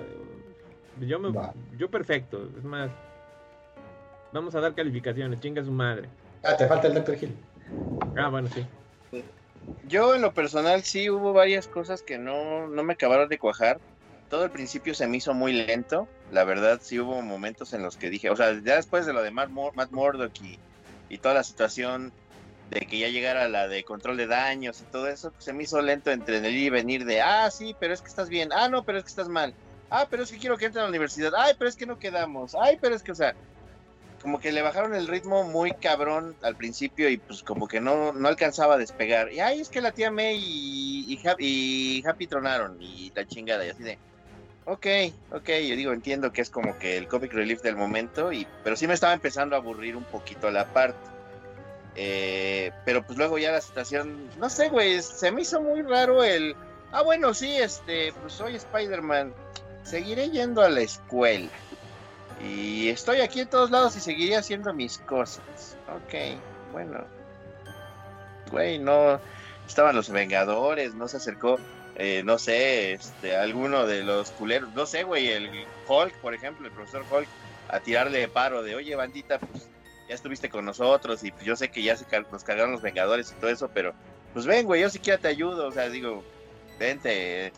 [1.05, 1.53] Yo me, Va.
[1.77, 2.89] yo perfecto, es más,
[4.31, 6.07] vamos a dar calificaciones, chinga su madre.
[6.43, 7.17] Ah, te falta el Dr.
[7.21, 7.35] Hill.
[8.15, 8.65] Ah, bueno, sí.
[9.83, 13.79] Yo en lo personal sí hubo varias cosas que no, no me acabaron de cuajar.
[14.29, 16.07] Todo el principio se me hizo muy lento.
[16.29, 19.21] La verdad sí hubo momentos en los que dije, o sea, ya después de lo
[19.21, 19.49] de Matt,
[20.41, 20.59] y,
[21.09, 22.13] y toda la situación
[22.71, 25.63] de que ya llegara la de control de daños y todo eso, pues, se me
[25.63, 28.85] hizo lento entre y venir de, ah, sí, pero es que estás bien, ah, no,
[28.85, 29.53] pero es que estás mal,
[29.89, 31.99] ah, pero es que quiero que entre a la universidad, ay, pero es que no
[31.99, 33.35] quedamos, ay, pero es que, o sea,
[34.21, 38.13] como que le bajaron el ritmo muy cabrón al principio y pues como que no,
[38.13, 39.31] no alcanzaba a despegar.
[39.31, 43.11] Y ay, es que la tía May y, y, Hap- y Happy tronaron y y
[43.15, 43.97] la chingada, y así de,
[44.65, 44.87] ok,
[45.31, 48.75] ok, yo digo, entiendo que es como que el comic relief del momento, y, pero
[48.75, 50.99] sí me estaba empezando a aburrir un poquito la parte.
[51.95, 56.23] Eh, pero pues luego ya la situación, no sé, güey, se me hizo muy raro
[56.23, 56.55] el,
[56.91, 59.33] ah, bueno, sí, este, pues soy Spider-Man,
[59.83, 61.49] seguiré yendo a la escuela.
[62.43, 65.77] Y estoy aquí en todos lados y seguiré haciendo mis cosas.
[65.87, 66.39] Ok,
[66.71, 67.05] bueno.
[68.51, 69.19] Güey, no.
[69.67, 71.57] Estaban los Vengadores, no se acercó,
[71.95, 75.49] eh, no sé, este, alguno de los culeros, no sé, güey, el
[75.87, 77.27] Hulk, por ejemplo, el profesor Hulk,
[77.69, 79.69] a tirarle paro de, oye, bandita, pues
[80.09, 83.31] ya estuviste con nosotros y pues yo sé que ya se nos cargaron los Vengadores
[83.31, 83.93] y todo eso, pero
[84.33, 86.23] pues ven, güey, yo siquiera te ayudo, o sea, digo,
[86.79, 87.53] vente,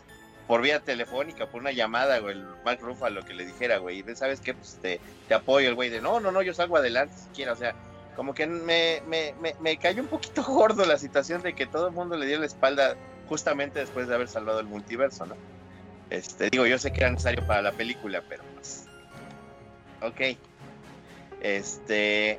[0.46, 4.40] por vía telefónica, por una llamada, güey, el Mark Ruffalo que le dijera, güey, ¿sabes
[4.40, 4.54] qué?
[4.54, 7.56] Pues te, te apoyo, el güey, de no, no, no, yo salgo adelante siquiera, o
[7.56, 7.74] sea,
[8.14, 11.88] como que me, me, me, me, cayó un poquito gordo la situación de que todo
[11.88, 12.96] el mundo le dio la espalda
[13.28, 15.34] justamente después de haber salvado el multiverso, ¿no?
[16.10, 18.86] Este, digo, yo sé que era necesario para la película, pero pues.
[20.02, 20.38] Ok.
[21.40, 22.38] Este.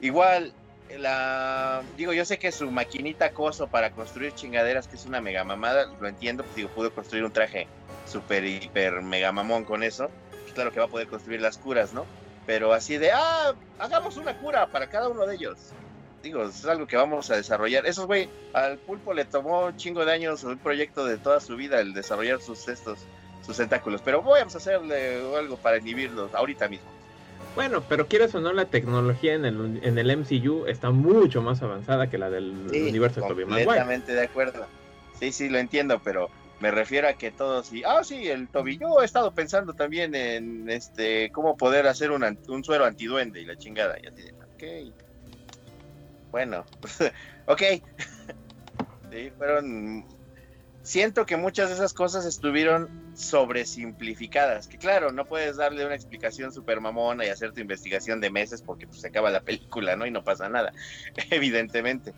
[0.00, 0.54] Igual,
[0.98, 5.44] la digo, yo sé que su maquinita acoso para construir chingaderas, que es una mega
[5.44, 7.66] mamada, lo entiendo, digo, pudo construir un traje
[8.06, 10.10] super hiper mega mamón con eso.
[10.42, 12.06] Pues claro que va a poder construir las curas, ¿no?
[12.46, 15.72] Pero así de, ah, hagamos una cura para cada uno de ellos.
[16.22, 17.86] Digo, es algo que vamos a desarrollar.
[17.86, 21.56] Esos güey, al pulpo le tomó un chingo de años, un proyecto de toda su
[21.56, 22.98] vida, el desarrollar sus estos,
[23.46, 24.02] sus tentáculos.
[24.04, 26.99] Pero vamos a hacerle algo para inhibirlos ahorita mismo.
[27.54, 31.62] Bueno, pero quieres o no, la tecnología en el, en el MCU está mucho más
[31.62, 33.64] avanzada que la del universo de Tobey Maguire.
[33.64, 34.66] Completamente de acuerdo.
[35.18, 38.78] Sí, sí, lo entiendo, pero me refiero a que todos y ah sí el Toby
[38.78, 43.46] yo he estado pensando también en este cómo poder hacer un, un suero antiduende y
[43.46, 44.22] la chingada y así
[44.54, 44.94] ok
[46.30, 46.66] bueno
[47.46, 47.62] ok
[49.10, 50.04] sí fueron
[50.82, 54.66] siento que muchas de esas cosas estuvieron sobresimplificadas.
[54.66, 58.62] Que claro, no puedes darle una explicación super mamona y hacer tu investigación de meses
[58.62, 60.06] porque pues, se acaba la película, ¿no?
[60.06, 60.72] Y no pasa nada,
[61.30, 62.12] evidentemente.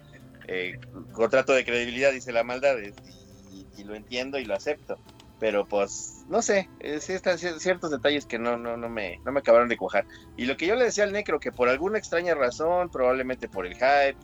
[0.49, 0.79] Eh,
[1.13, 4.99] contrato de credibilidad dice la maldad y, lo entiendo y lo acepto.
[5.41, 9.41] Pero pues, no sé, eh, están ciertos detalles que no, no, no, me, no me
[9.41, 10.07] acabaron de cuajar.
[10.37, 13.67] Y lo que yo le decía al Necro, que por alguna extraña razón, probablemente por
[13.67, 14.17] el hype,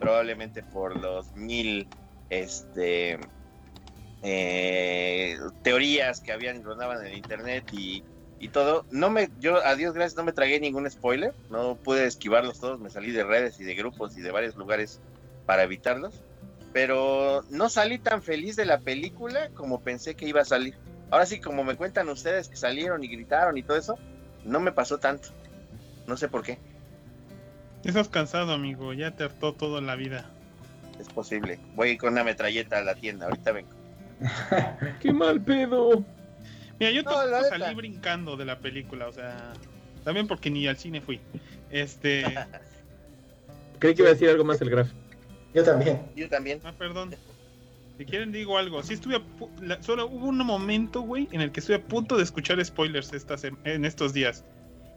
[0.00, 1.88] probablemente por los mil,
[2.30, 3.20] este,
[4.26, 8.02] eh, teorías que habían rodaban en el internet y,
[8.40, 8.86] y, todo.
[8.90, 12.80] No me, yo a Dios gracias no me tragué ningún spoiler, no pude esquivarlos todos,
[12.80, 14.98] me salí de redes y de grupos y de varios lugares
[15.44, 16.22] para evitarlos.
[16.72, 20.74] Pero no salí tan feliz de la película como pensé que iba a salir.
[21.10, 23.98] Ahora sí, como me cuentan ustedes que salieron y gritaron y todo eso,
[24.44, 25.28] no me pasó tanto.
[26.06, 26.58] No sé por qué.
[27.84, 28.94] Estás cansado, amigo.
[28.94, 30.30] Ya te hartó toda la vida.
[30.98, 31.60] Es posible.
[31.74, 33.26] Voy con una metralleta a la tienda.
[33.26, 33.83] Ahorita vengo.
[35.00, 36.04] ¡Qué mal pedo!
[36.78, 37.02] Mira, yo
[37.48, 39.52] salí brincando de la película, o sea,
[40.04, 41.20] también porque ni al cine fui.
[41.70, 42.24] Este.
[43.78, 44.88] Creí que iba a decir algo más el Graf.
[45.54, 46.02] Yo también.
[46.16, 46.60] Yo también.
[46.64, 47.14] Ah, perdón.
[47.96, 48.82] Si quieren digo algo.
[48.82, 49.20] Sí estuve
[49.80, 53.44] solo hubo un momento, güey, en el que estuve a punto de escuchar spoilers estas
[53.44, 54.44] en estos días.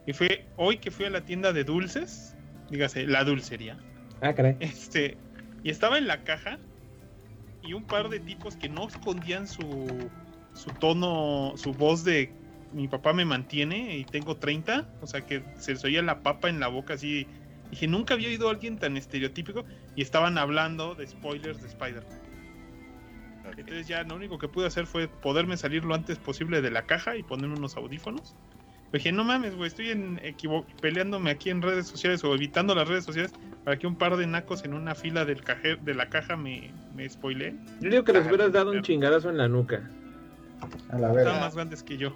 [0.07, 2.33] Y fue hoy que fui a la tienda de dulces,
[2.71, 3.77] dígase, la dulcería.
[4.21, 4.55] Ah, caray.
[4.61, 5.17] Este,
[5.63, 6.57] y estaba en la caja
[7.67, 10.09] y un par de tipos que no escondían su,
[10.53, 12.33] su tono, su voz de
[12.71, 16.49] mi papá me mantiene y tengo 30, o sea que se les oía la papa
[16.49, 17.27] en la boca así.
[17.69, 19.65] Dije, nunca había oído a alguien tan estereotípico
[19.95, 22.21] y estaban hablando de spoilers de Spider-Man.
[23.57, 26.85] Entonces ya lo único que pude hacer fue poderme salir lo antes posible de la
[26.85, 28.35] caja y ponerme unos audífonos.
[28.93, 30.19] Dije, no mames, güey, estoy en
[30.81, 33.33] peleándome aquí en redes sociales o evitando las redes sociales
[33.63, 35.41] para que un par de nacos en una fila del
[35.83, 37.59] de la caja me, me spoileen.
[37.81, 39.89] Yo digo que les hubieras dado un chingadazo en la nuca.
[40.89, 41.19] A la verdad.
[41.19, 42.15] Estaban más grandes que yo.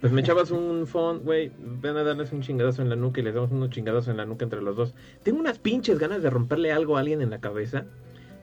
[0.00, 3.24] Pues me echabas un font, güey, ven a darles un chingadazo en la nuca y
[3.24, 4.94] les damos unos chingadazos en la nuca entre los dos.
[5.22, 7.86] Tengo unas pinches ganas de romperle algo a alguien en la cabeza.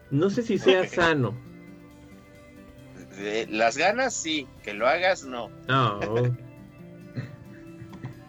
[0.10, 1.35] No sé si sea sano.
[3.49, 5.49] Las ganas sí, que lo hagas no.
[5.68, 5.99] No.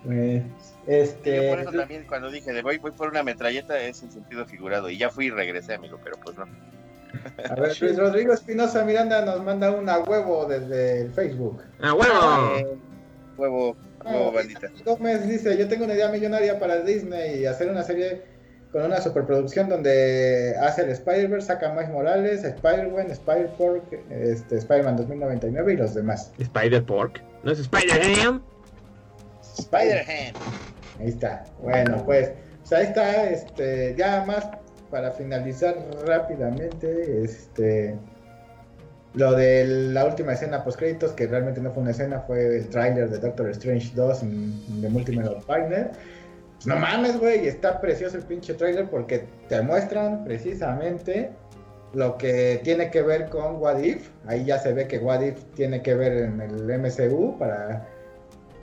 [0.04, 0.42] Pues,
[0.86, 1.44] este...
[1.44, 4.44] Yo por eso también cuando dije de voy, voy por una metralleta es en sentido
[4.46, 6.44] figurado y ya fui y regresé, amigo, pero pues no.
[7.50, 11.62] A ver, Luis Rodrigo Espinosa Miranda nos manda una huevo desde el Facebook.
[11.80, 12.80] ¡Ah, huevo!
[13.36, 14.68] huevo, huevo, bandita.
[14.84, 18.22] Gómez dice, yo tengo una idea millonaria para Disney y hacer una serie
[18.72, 25.74] con una superproducción donde hace el Spider-Verse, saca Miles Morales, Spider-Gwen, Spider-Pork, este, Spider-Man 2099
[25.74, 26.32] y los demás.
[26.38, 27.22] ¿Spider-Pork?
[27.44, 28.42] ¿No es Spider-Ham?
[29.58, 30.34] Spider-Ham.
[31.00, 31.44] Ahí está.
[31.62, 33.30] Bueno, pues, pues, ahí está.
[33.30, 34.48] Este, ya más
[34.90, 35.74] para finalizar
[36.06, 37.96] rápidamente, este,
[39.14, 42.68] Lo de la última escena post créditos, que realmente no fue una escena, fue el
[42.68, 45.92] tráiler de Doctor Strange 2 en The Multimedia Partner.
[46.66, 51.30] No mames, güey, está precioso el pinche tráiler porque te muestran precisamente
[51.92, 54.10] lo que tiene que ver con What If.
[54.26, 57.86] Ahí ya se ve que What If tiene que ver en el MCU para,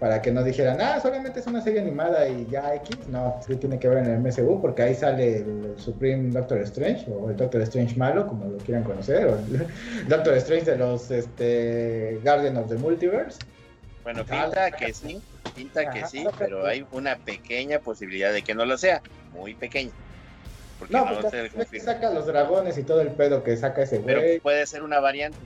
[0.02, 3.08] para que no dijeran, ah, solamente es una serie animada y ya X.
[3.08, 7.06] No, sí tiene que ver en el MCU porque ahí sale el Supreme Doctor Strange
[7.08, 9.68] o el Doctor Strange malo, como lo quieran conocer, o el
[10.10, 13.38] Doctor Strange de los este, Guardian of the Multiverse.
[14.02, 15.22] Bueno, pinta que sí,
[15.56, 19.04] pinta que sí, pero hay una pequeña posibilidad de que no lo sea,
[19.34, 19.92] muy pequeña.
[20.80, 24.00] Porque no, no porque se saca los dragones y todo el pedo que saca ese
[24.00, 24.16] güey.
[24.16, 25.38] Pero puede ser una variante.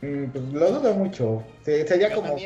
[0.00, 1.42] Mm, pues lo dudo mucho.
[1.64, 2.36] sería como.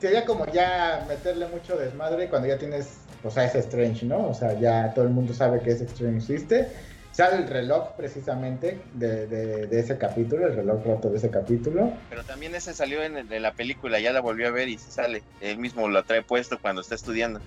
[0.00, 4.28] Sería como ya meterle mucho desmadre cuando ya tienes, o sea, es Strange, ¿no?
[4.28, 6.68] O sea, ya todo el mundo sabe que ese Strange existe.
[7.12, 11.92] Sale el reloj precisamente de, de, ese capítulo, el reloj roto de ese capítulo.
[12.08, 14.90] Pero también ese salió en de la película, ya la volvió a ver y se
[14.90, 15.22] sale.
[15.42, 17.40] Él mismo lo trae puesto cuando está estudiando.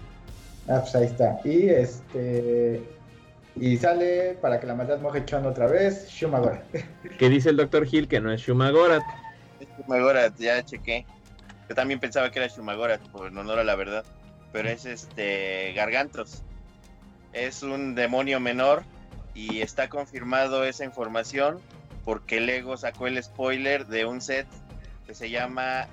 [0.68, 1.40] Ah, pues ahí está.
[1.44, 2.84] Y este.
[3.56, 6.64] Y sale para que la maldad moje echando otra vez, Shumagorat.
[7.18, 9.04] Que dice el doctor Hill que no es Shumagorat.
[9.64, 11.06] Es Shumagorat, ya chequé.
[11.70, 14.06] Yo también pensaba que era Shumagorat, por honor a la verdad.
[14.52, 15.74] Pero es este.
[15.74, 16.44] Gargantos.
[17.32, 18.84] Es un demonio menor.
[19.34, 21.60] Y está confirmado esa información.
[22.06, 24.48] Porque Lego sacó el spoiler de un set
[25.08, 25.88] que se llama.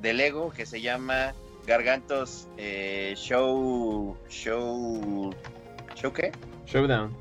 [0.00, 1.34] De Lego, que se llama
[1.66, 4.16] Gargantos eh, Show.
[4.28, 5.34] Show.
[5.94, 6.32] ¿Show qué?
[6.66, 7.16] Showdown.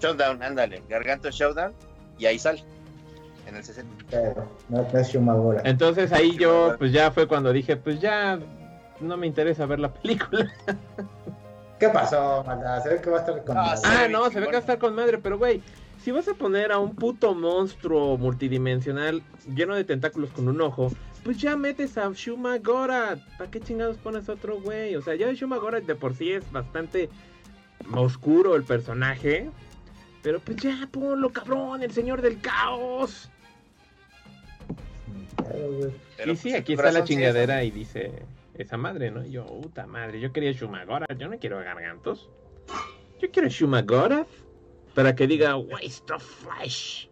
[0.00, 0.82] Showdown, ándale.
[0.88, 1.72] Gargantos Showdown.
[2.18, 2.64] Y ahí sale.
[3.46, 4.06] En el 60.
[5.64, 8.38] Entonces ahí yo, pues ya fue cuando dije, pues ya
[9.00, 10.50] no me interesa ver la película.
[11.78, 12.44] ¿Qué pasó,
[12.82, 13.80] Se ve que va a estar con madre.
[13.84, 15.62] Ah, no, se ve que va a estar con madre, pero güey,
[16.02, 19.22] si vas a poner a un puto monstruo multidimensional
[19.54, 20.90] lleno de tentáculos con un ojo,
[21.22, 23.20] pues ya metes a Shuma Gorath.
[23.36, 24.96] ¿Para qué chingados pones otro güey?
[24.96, 27.10] O sea, ya Shuma Gorath de por sí es bastante
[27.92, 29.50] oscuro el personaje.
[30.22, 33.30] Pero pues ya ponlo, cabrón, el señor del caos.
[36.24, 38.12] Y sí, pues, aquí está la chingadera y dice
[38.54, 39.24] esa madre, ¿no?
[39.24, 42.30] yo, puta madre, yo quería Shuma Gorath, yo no quiero gargantos.
[43.20, 44.28] Yo quiero Shuma Gorath
[44.94, 47.08] para que diga waste of flesh.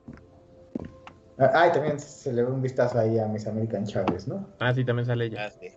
[1.38, 4.48] Ah, y también se le ve un vistazo ahí a Miss American Chávez, ¿no?
[4.60, 5.46] Ah, sí, también sale ella.
[5.46, 5.68] Ah, sí.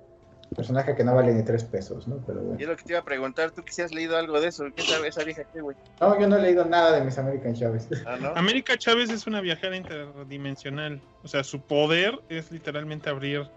[0.55, 2.23] Personaje que no vale ni tres pesos, ¿no?
[2.25, 2.57] Pero bueno.
[2.57, 4.65] Yo lo que te iba a preguntar, ¿tú que si has leído algo de eso?
[4.75, 5.75] ¿Qué sabe esa vieja qué, güey?
[5.99, 7.87] No, yo no he leído nada de Miss American Chávez.
[8.05, 8.29] ¿Ah, no?
[8.29, 11.01] América Chávez es una viajera interdimensional.
[11.23, 13.47] O sea, su poder es literalmente abrir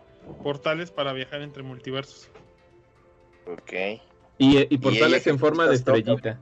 [0.43, 2.29] portales para viajar entre multiversos.
[3.47, 3.73] Ok.
[4.39, 6.39] Y, y portales en forma de estrellita.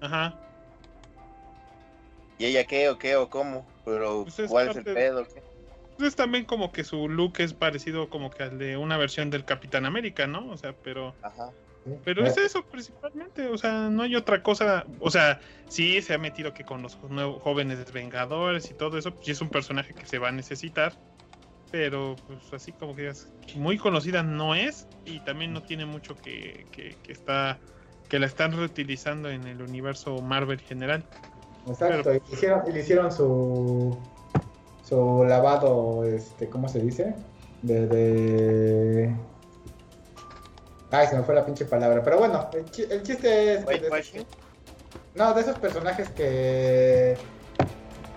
[0.00, 0.38] Ajá.
[2.38, 3.64] ¿Y ella qué o qué o cómo?
[3.84, 5.24] Pero, pues ¿cuál es el pedo?
[5.24, 5.51] ¿qué?
[5.96, 9.30] Pues es también como que su look es parecido como que al de una versión
[9.30, 10.48] del Capitán América, ¿no?
[10.50, 11.14] O sea, pero...
[11.22, 11.50] Ajá.
[12.04, 16.18] Pero es eso principalmente, o sea, no hay otra cosa, o sea, sí se ha
[16.18, 20.06] metido que con los nuevos jóvenes vengadores y todo eso, pues es un personaje que
[20.06, 20.92] se va a necesitar,
[21.72, 26.14] pero pues así como que es muy conocida no es y también no tiene mucho
[26.14, 27.58] que, que, que está
[28.12, 31.02] que la están reutilizando en el universo Marvel general.
[31.66, 33.98] Exacto, y, le hicieron, su,
[34.92, 37.14] su lavado, este, ¿cómo se dice?
[37.62, 39.16] De, de...
[40.90, 42.02] Ay, se me fue la pinche palabra.
[42.04, 42.70] Pero bueno, el,
[43.02, 43.64] chiste es...
[45.14, 47.16] no, de esos personajes que...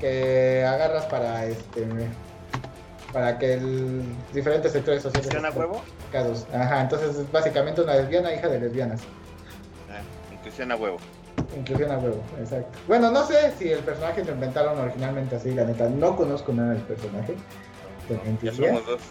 [0.01, 1.87] Que agarras para este...
[3.13, 4.03] Para que el
[4.33, 5.27] diferentes sectores sociales...
[5.27, 5.81] ¿Inclusión a huevo?
[6.53, 8.99] Ajá, entonces es básicamente una lesbiana, hija de lesbianas.
[9.89, 10.01] Ah,
[10.33, 10.97] inclusión a huevo.
[11.57, 12.77] Inclusión a huevo, exacto.
[12.87, 15.89] Bueno, no sé si el personaje lo inventaron originalmente así, la neta.
[15.89, 17.35] No conozco nada del personaje.
[18.41, 19.01] Ya somos dos.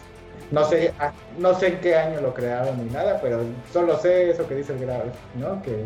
[0.51, 4.29] No sé, ah, no sé en qué año lo crearon ni nada, pero solo sé
[4.29, 5.61] eso que dice el grave, ¿no?
[5.63, 5.85] Que.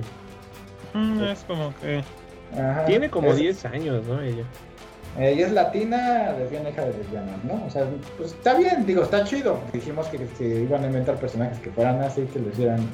[0.94, 2.04] Mm, es como que.
[2.86, 4.22] Tiene como 10 años, ¿no?
[4.22, 4.44] Ella.
[5.18, 7.66] Ella es latina, lesbiana, hija de lesbiana, ¿no?
[7.66, 7.86] O sea,
[8.18, 9.60] pues está bien, digo, está chido.
[9.74, 12.88] Dijimos que si iban a inventar personajes que fueran así, que lo hicieran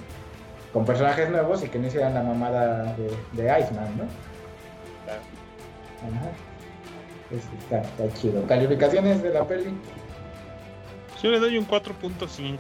[0.76, 4.04] con personajes nuevos y que no hicieran la mamada de, de Iceman, ¿no?
[5.06, 5.22] Claro.
[6.02, 6.32] Ajá.
[7.32, 8.46] está, está, chido.
[8.46, 9.74] ¿Calificaciones de la peli?
[11.24, 12.58] Yo le doy un 4.5.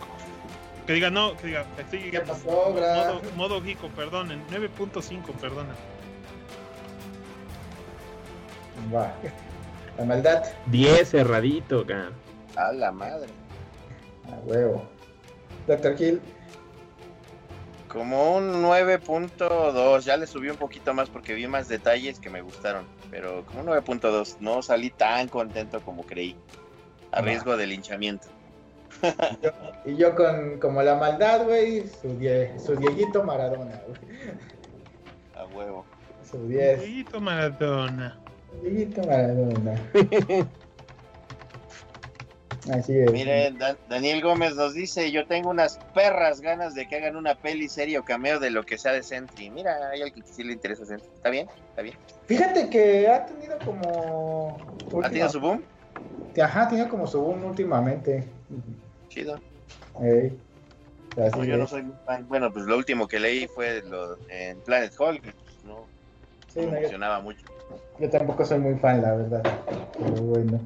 [0.88, 5.76] Que diga, no, que diga, estoy ¿Qué pasó, modo, modo Gico, perdonen, 9.5, perdona.
[8.96, 9.14] Va.
[9.98, 10.46] La maldad.
[10.68, 12.12] 10 cerradito, acá.
[12.56, 13.28] A la madre.
[14.32, 14.88] A huevo.
[15.68, 16.22] Doctor Kill
[17.95, 22.41] Como un 9.2, ya le subí un poquito más porque vi más detalles que me
[22.41, 26.35] gustaron, pero como un 9.2, no salí tan contento como creí,
[27.13, 27.27] a No.
[27.27, 28.27] riesgo de linchamiento.
[29.41, 29.51] Yo-
[29.85, 33.99] y yo con como la maldad, güey, su, die- su Dieguito Maradona, güey.
[35.38, 35.85] A huevo.
[36.30, 36.81] Su 10.
[36.81, 38.19] Dieguito Maradona.
[38.61, 39.81] Dieguito Maradona.
[42.72, 43.12] Así es.
[43.12, 47.36] Miren, Dan- Daniel Gómez nos dice, yo tengo unas perras ganas de que hagan una
[47.36, 49.50] peli serie o cameo de lo que sea de Sentry.
[49.52, 51.08] Mira, hay alguien que sí le interesa Sentry.
[51.16, 51.48] ¿Está bien?
[51.70, 51.96] ¿Está bien?
[52.26, 54.58] Fíjate que ha tenido como.
[55.04, 55.64] ¿Ha tenido su boom?
[56.42, 58.28] Ajá, ha tenido como su boom últimamente.
[59.10, 59.40] Chido.
[60.02, 60.38] Ey.
[61.18, 62.28] Así No, yo no soy muy fan.
[62.28, 65.22] Bueno, pues lo último que leí fue lo en Planet Hulk.
[65.22, 65.88] que, pues, no,
[66.48, 67.46] Sí, no no, me yo, emocionaba mucho.
[68.00, 69.44] yo tampoco soy muy fan, la verdad.
[69.98, 70.60] Pero bueno.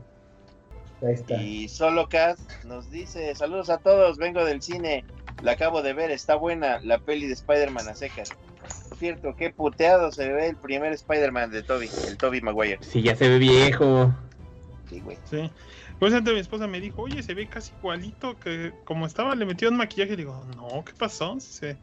[1.01, 1.35] Ahí está.
[1.41, 5.05] Y Solo Cat nos dice, saludos a todos, vengo del cine,
[5.41, 8.29] la acabo de ver, está buena la peli de Spider-Man a secas.
[8.89, 12.79] Por cierto, qué puteado se ve el primer Spider-Man de Toby, el Toby Maguire.
[12.81, 14.13] Sí, ya se ve viejo.
[14.89, 15.17] Sí, güey.
[15.29, 15.49] Sí.
[15.99, 19.45] Pues antes mi esposa me dijo, oye, se ve casi igualito que como estaba, le
[19.45, 21.39] metió un maquillaje y digo, no, ¿qué pasó?
[21.39, 21.77] Sí se-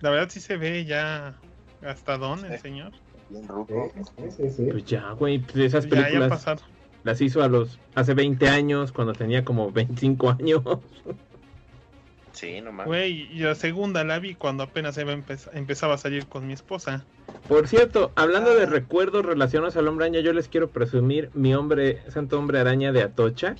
[0.00, 1.34] La verdad sí se ve ya
[1.80, 2.58] gastadón el Sí.
[2.62, 2.92] señor.
[3.30, 3.92] Bien ruco.
[4.16, 4.68] sí, sí, sí.
[4.70, 6.64] Pues ya, güey, pues esas Ya, ya películas pasaron.
[7.04, 10.62] Las hizo a los hace 20 años, cuando tenía como 25 años.
[12.32, 12.84] Sí, no.
[12.84, 17.04] Güey, y la segunda la vi cuando apenas empezaba a salir con mi esposa.
[17.48, 18.66] Por cierto, hablando de Ah.
[18.66, 23.02] recuerdos relacionados al hombre araña, yo les quiero presumir mi hombre, santo hombre araña de
[23.02, 23.56] Atocha,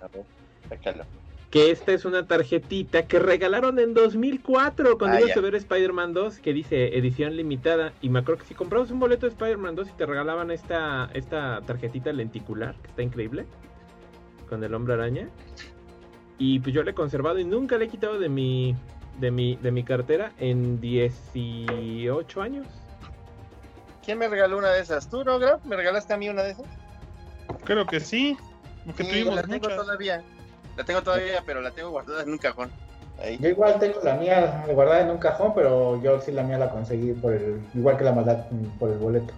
[0.00, 0.24] A ver,
[0.68, 1.04] sácalo.
[1.50, 6.12] Que esta es una tarjetita que regalaron en 2004 cuando Ah, ibas a ver Spider-Man
[6.12, 7.92] 2, que dice edición limitada.
[8.02, 11.08] Y me acuerdo que si comprabas un boleto de Spider-Man 2 y te regalaban esta,
[11.14, 13.46] esta tarjetita lenticular, que está increíble,
[14.48, 15.28] con el hombre araña.
[16.38, 18.76] Y pues yo la he conservado y nunca la he quitado de mi,
[19.18, 22.66] de mi, de mi cartera en 18 años.
[24.04, 25.08] ¿Quién me regaló una de esas?
[25.08, 25.64] ¿Tú, no, Graf?
[25.64, 26.66] ¿Me regalaste a mí una de esas?
[27.64, 28.36] Creo que sí.
[28.84, 29.76] Porque Sí, tuvimos la tengo muchas.
[29.76, 30.22] todavía.
[30.78, 32.70] La tengo todavía, pero la tengo guardada en un cajón.
[33.20, 33.36] Ahí.
[33.40, 36.70] Yo igual tengo la mía guardada en un cajón, pero yo sí la mía la
[36.70, 38.46] conseguí por el, igual que la maldad
[38.78, 39.34] por el boleto.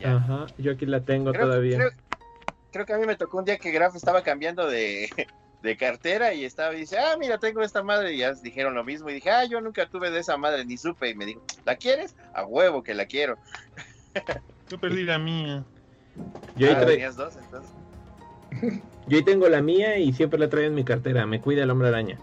[0.00, 0.16] Ya.
[0.16, 1.76] Ajá, yo aquí la tengo Creo, todavía.
[1.76, 1.90] creo-
[2.72, 5.10] creo que a mí me tocó un día que Graf estaba cambiando de,
[5.62, 8.14] de cartera y estaba y dice, ah, mira, tengo esta madre.
[8.14, 9.10] Y ya dijeron lo mismo.
[9.10, 11.10] Y dije, ah, yo nunca tuve de esa madre, ni supe.
[11.10, 12.16] Y me dijo, ¿la quieres?
[12.32, 13.36] A huevo que la quiero.
[14.70, 15.62] Yo perdí la mía.
[16.56, 17.70] Yo ahí, Ah, Tenías dos, entonces.
[19.06, 21.26] Yo ahí tengo la mía y siempre la traigo en mi cartera.
[21.26, 22.18] Me cuida el hombre araña.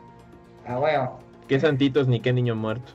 [0.65, 1.19] Ah, bueno.
[1.47, 2.91] Qué santitos ni qué niño muerto.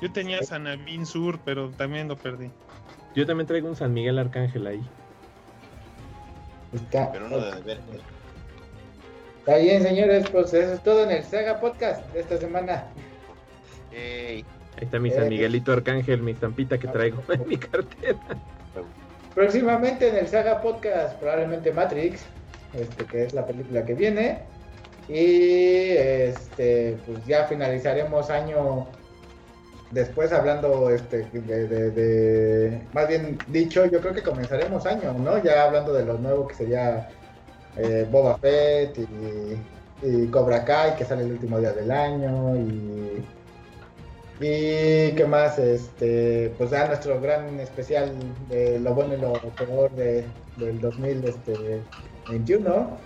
[0.00, 2.50] Yo tenía Sanabin Sur, pero también lo perdí.
[3.14, 4.82] Yo también traigo un San Miguel Arcángel ahí.
[6.72, 7.78] Está, Pero uno de ver.
[9.40, 12.86] está bien, señores, pues eso es todo en el Saga Podcast de esta semana.
[13.92, 14.44] Ey,
[14.78, 18.18] Ahí está mi Eh, San Miguelito Arcángel, mi estampita que traigo en mi cartera.
[19.34, 22.22] Próximamente en el Saga Podcast, probablemente Matrix,
[22.74, 24.38] este, que es la película que viene.
[25.08, 28.86] Y este, pues ya finalizaremos año
[29.90, 35.42] después hablando este, de, de- más bien dicho, yo creo que comenzaremos año, ¿no?
[35.42, 37.08] Ya hablando de lo nuevo que sería
[37.76, 43.24] eh, Boba Fett y, y Cobra Kai, que sale el último día del año y
[44.44, 48.12] y qué más, este, pues ya nuestro gran especial
[48.48, 50.24] de lo bueno y lo peor de,
[50.56, 52.98] del 2021.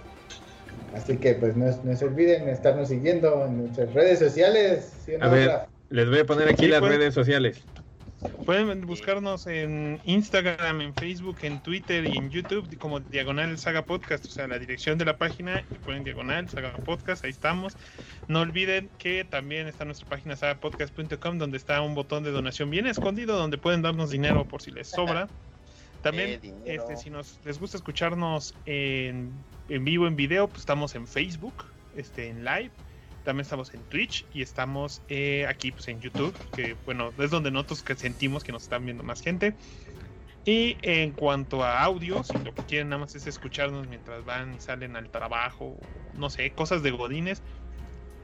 [0.95, 4.93] Así que pues no, no se olviden estarnos siguiendo en nuestras redes sociales.
[5.05, 5.51] ¿sí A ver.
[5.91, 6.97] Les voy a poner aquí Sí, las pues.
[6.97, 7.63] redes sociales.
[8.45, 14.25] Pueden buscarnos en Instagram, en Facebook, en Twitter y en YouTube como Diagonal Saga Podcast,
[14.25, 17.77] o sea, la dirección de la página y ponen Diagonal Saga Podcast, ahí estamos.
[18.29, 22.87] No olviden que también está nuestra página sagapodcast.com donde está un botón de donación bien
[22.87, 25.29] escondido donde pueden darnos dinero por si les sobra.
[26.03, 29.33] También, Eh, este, si nos les gusta escucharnos en,
[29.69, 31.65] en vivo, en video, pues estamos en Facebook,
[31.97, 32.71] este, en live.
[33.27, 37.51] También estamos en Twitch y estamos eh, aquí pues, en YouTube, que bueno, es donde
[37.51, 39.53] nosotros que sentimos que nos están viendo más gente.
[40.45, 44.55] Y en cuanto a audio, si lo que quieren nada más es escucharnos mientras van
[44.55, 45.77] y salen al trabajo,
[46.15, 47.43] no sé, cosas de godines,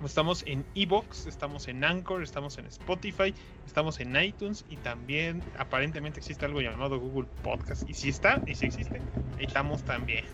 [0.04, 3.34] estamos en Evox, estamos en Anchor, estamos en Spotify,
[3.66, 7.90] estamos en iTunes y también aparentemente existe algo llamado Google Podcast.
[7.90, 9.02] Y si está, y si existe,
[9.40, 10.24] estamos también.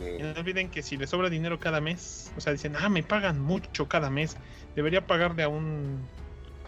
[0.00, 3.02] Y no olviden que si les sobra dinero cada mes, o sea, dicen, ah, me
[3.02, 4.36] pagan mucho cada mes,
[4.74, 6.06] debería pagarle a un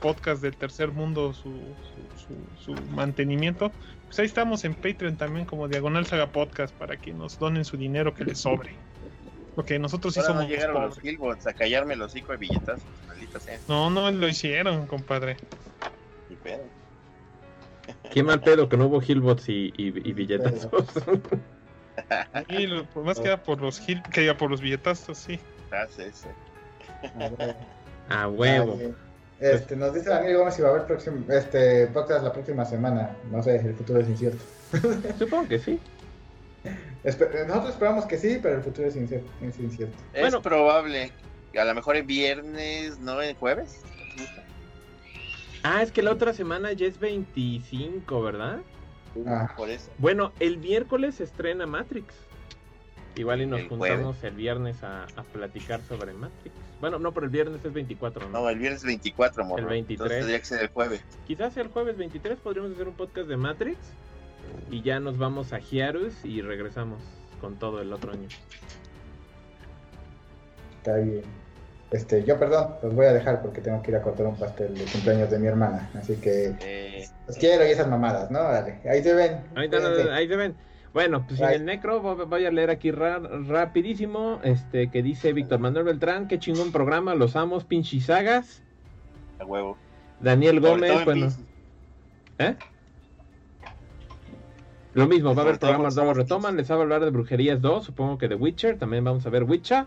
[0.00, 3.72] podcast del tercer mundo su, su, su- su mantenimiento.
[4.04, 7.76] Pues ahí estamos en Patreon también como Diagonal Saga Podcast para que nos donen su
[7.76, 8.70] dinero que les sobre.
[9.56, 11.02] Porque nosotros sí Ahora no somos llegaron los.
[11.02, 13.58] Hillbots a callarme el hocico de billetazos, maldita sea.
[13.68, 15.38] No, no lo hicieron, compadre.
[16.28, 16.62] Ni pedo.
[18.12, 20.68] Qué mal pedo que no hubo Hillbots y, y, y billetazos.
[22.48, 25.38] Y lo- por más que era por los gil, que iba por los billetazos, sí.
[25.72, 26.28] Ah, sí, sí.
[27.20, 27.56] A ver.
[28.08, 28.78] A huevo.
[28.80, 28.94] Ay,
[29.40, 33.10] Este, nos dice Daniel Gómez si va a haber próximo, este, podcast la próxima semana.
[33.30, 34.42] No sé, el futuro es incierto.
[35.18, 35.78] Supongo que sí.
[37.04, 39.30] Espe- nosotros esperamos que sí, pero el futuro es incierto.
[39.42, 39.96] Es incierto.
[40.14, 40.40] Es Bueno.
[40.42, 41.12] probable.
[41.58, 43.80] A lo mejor en viernes, no en jueves.
[45.62, 48.58] Ah, es que la otra semana ya es 25, ¿verdad?
[49.26, 49.52] Ah.
[49.56, 49.90] Por eso.
[49.98, 52.14] Bueno, el miércoles se estrena Matrix.
[53.14, 56.54] Igual y nos El juntamos el viernes a, a platicar sobre Matrix.
[56.80, 58.40] Bueno, no, pero el viernes es 24, ¿no?
[58.42, 59.62] No, el viernes 24, morro.
[59.62, 59.98] El 23.
[59.98, 61.02] Entonces tendría que ser el jueves.
[61.26, 63.78] Quizás el jueves 23 podríamos hacer un podcast de Matrix.
[64.70, 67.00] Y ya nos vamos a Hiarus y regresamos
[67.40, 68.28] con todo el otro año.
[70.78, 71.22] Está bien.
[71.90, 74.74] Este, yo perdón, los voy a dejar porque tengo que ir a cortar un pastel
[74.74, 75.88] de cumpleaños de mi hermana.
[75.94, 78.40] Así que Eh, los quiero y esas mamadas, ¿no?
[78.42, 79.40] Dale, ahí se ven.
[79.54, 79.70] Ahí,
[80.12, 80.56] ahí se ven.
[80.92, 84.40] Bueno, pues en el necro vo- voy a leer aquí ra- rapidísimo.
[84.42, 88.62] Este que dice Víctor Manuel Beltrán, qué chingón programa, los amos, pinches sagas.
[89.38, 89.76] a huevo.
[90.20, 91.28] Daniel Gómez, bueno.
[92.38, 92.56] ¿eh?
[94.94, 97.84] Lo mismo, va a haber programas somos retoman, les va a hablar de Brujerías 2,
[97.84, 99.84] supongo que de Witcher, también vamos a ver Witcher.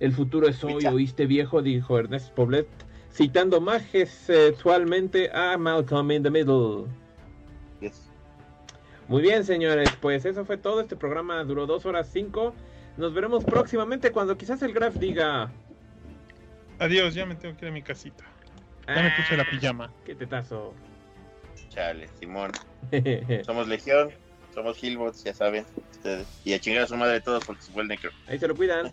[0.00, 2.68] El futuro es hoy, oíste viejo, dijo Ernest Poblet,
[3.12, 6.84] citando majestualmente a Malcolm in the Middle.
[7.80, 8.08] Yes.
[9.08, 10.80] Muy bien, señores, pues eso fue todo.
[10.80, 12.54] Este programa duró dos horas cinco.
[12.96, 15.50] Nos veremos próximamente cuando quizás el Graf diga.
[16.78, 18.24] Adiós, ya me tengo que ir a mi casita.
[18.86, 19.92] Ya me puse la "Ah, pijama.
[20.04, 20.74] Qué tetazo.
[21.70, 22.52] Chale, Simón.
[23.44, 24.10] Somos Legión,
[24.54, 25.66] somos Hillbots, ya saben.
[25.90, 26.26] Ustedes.
[26.44, 28.10] Y a chingar a su madre todos porque se fue el necro.
[28.26, 28.92] Ahí se lo cuidan.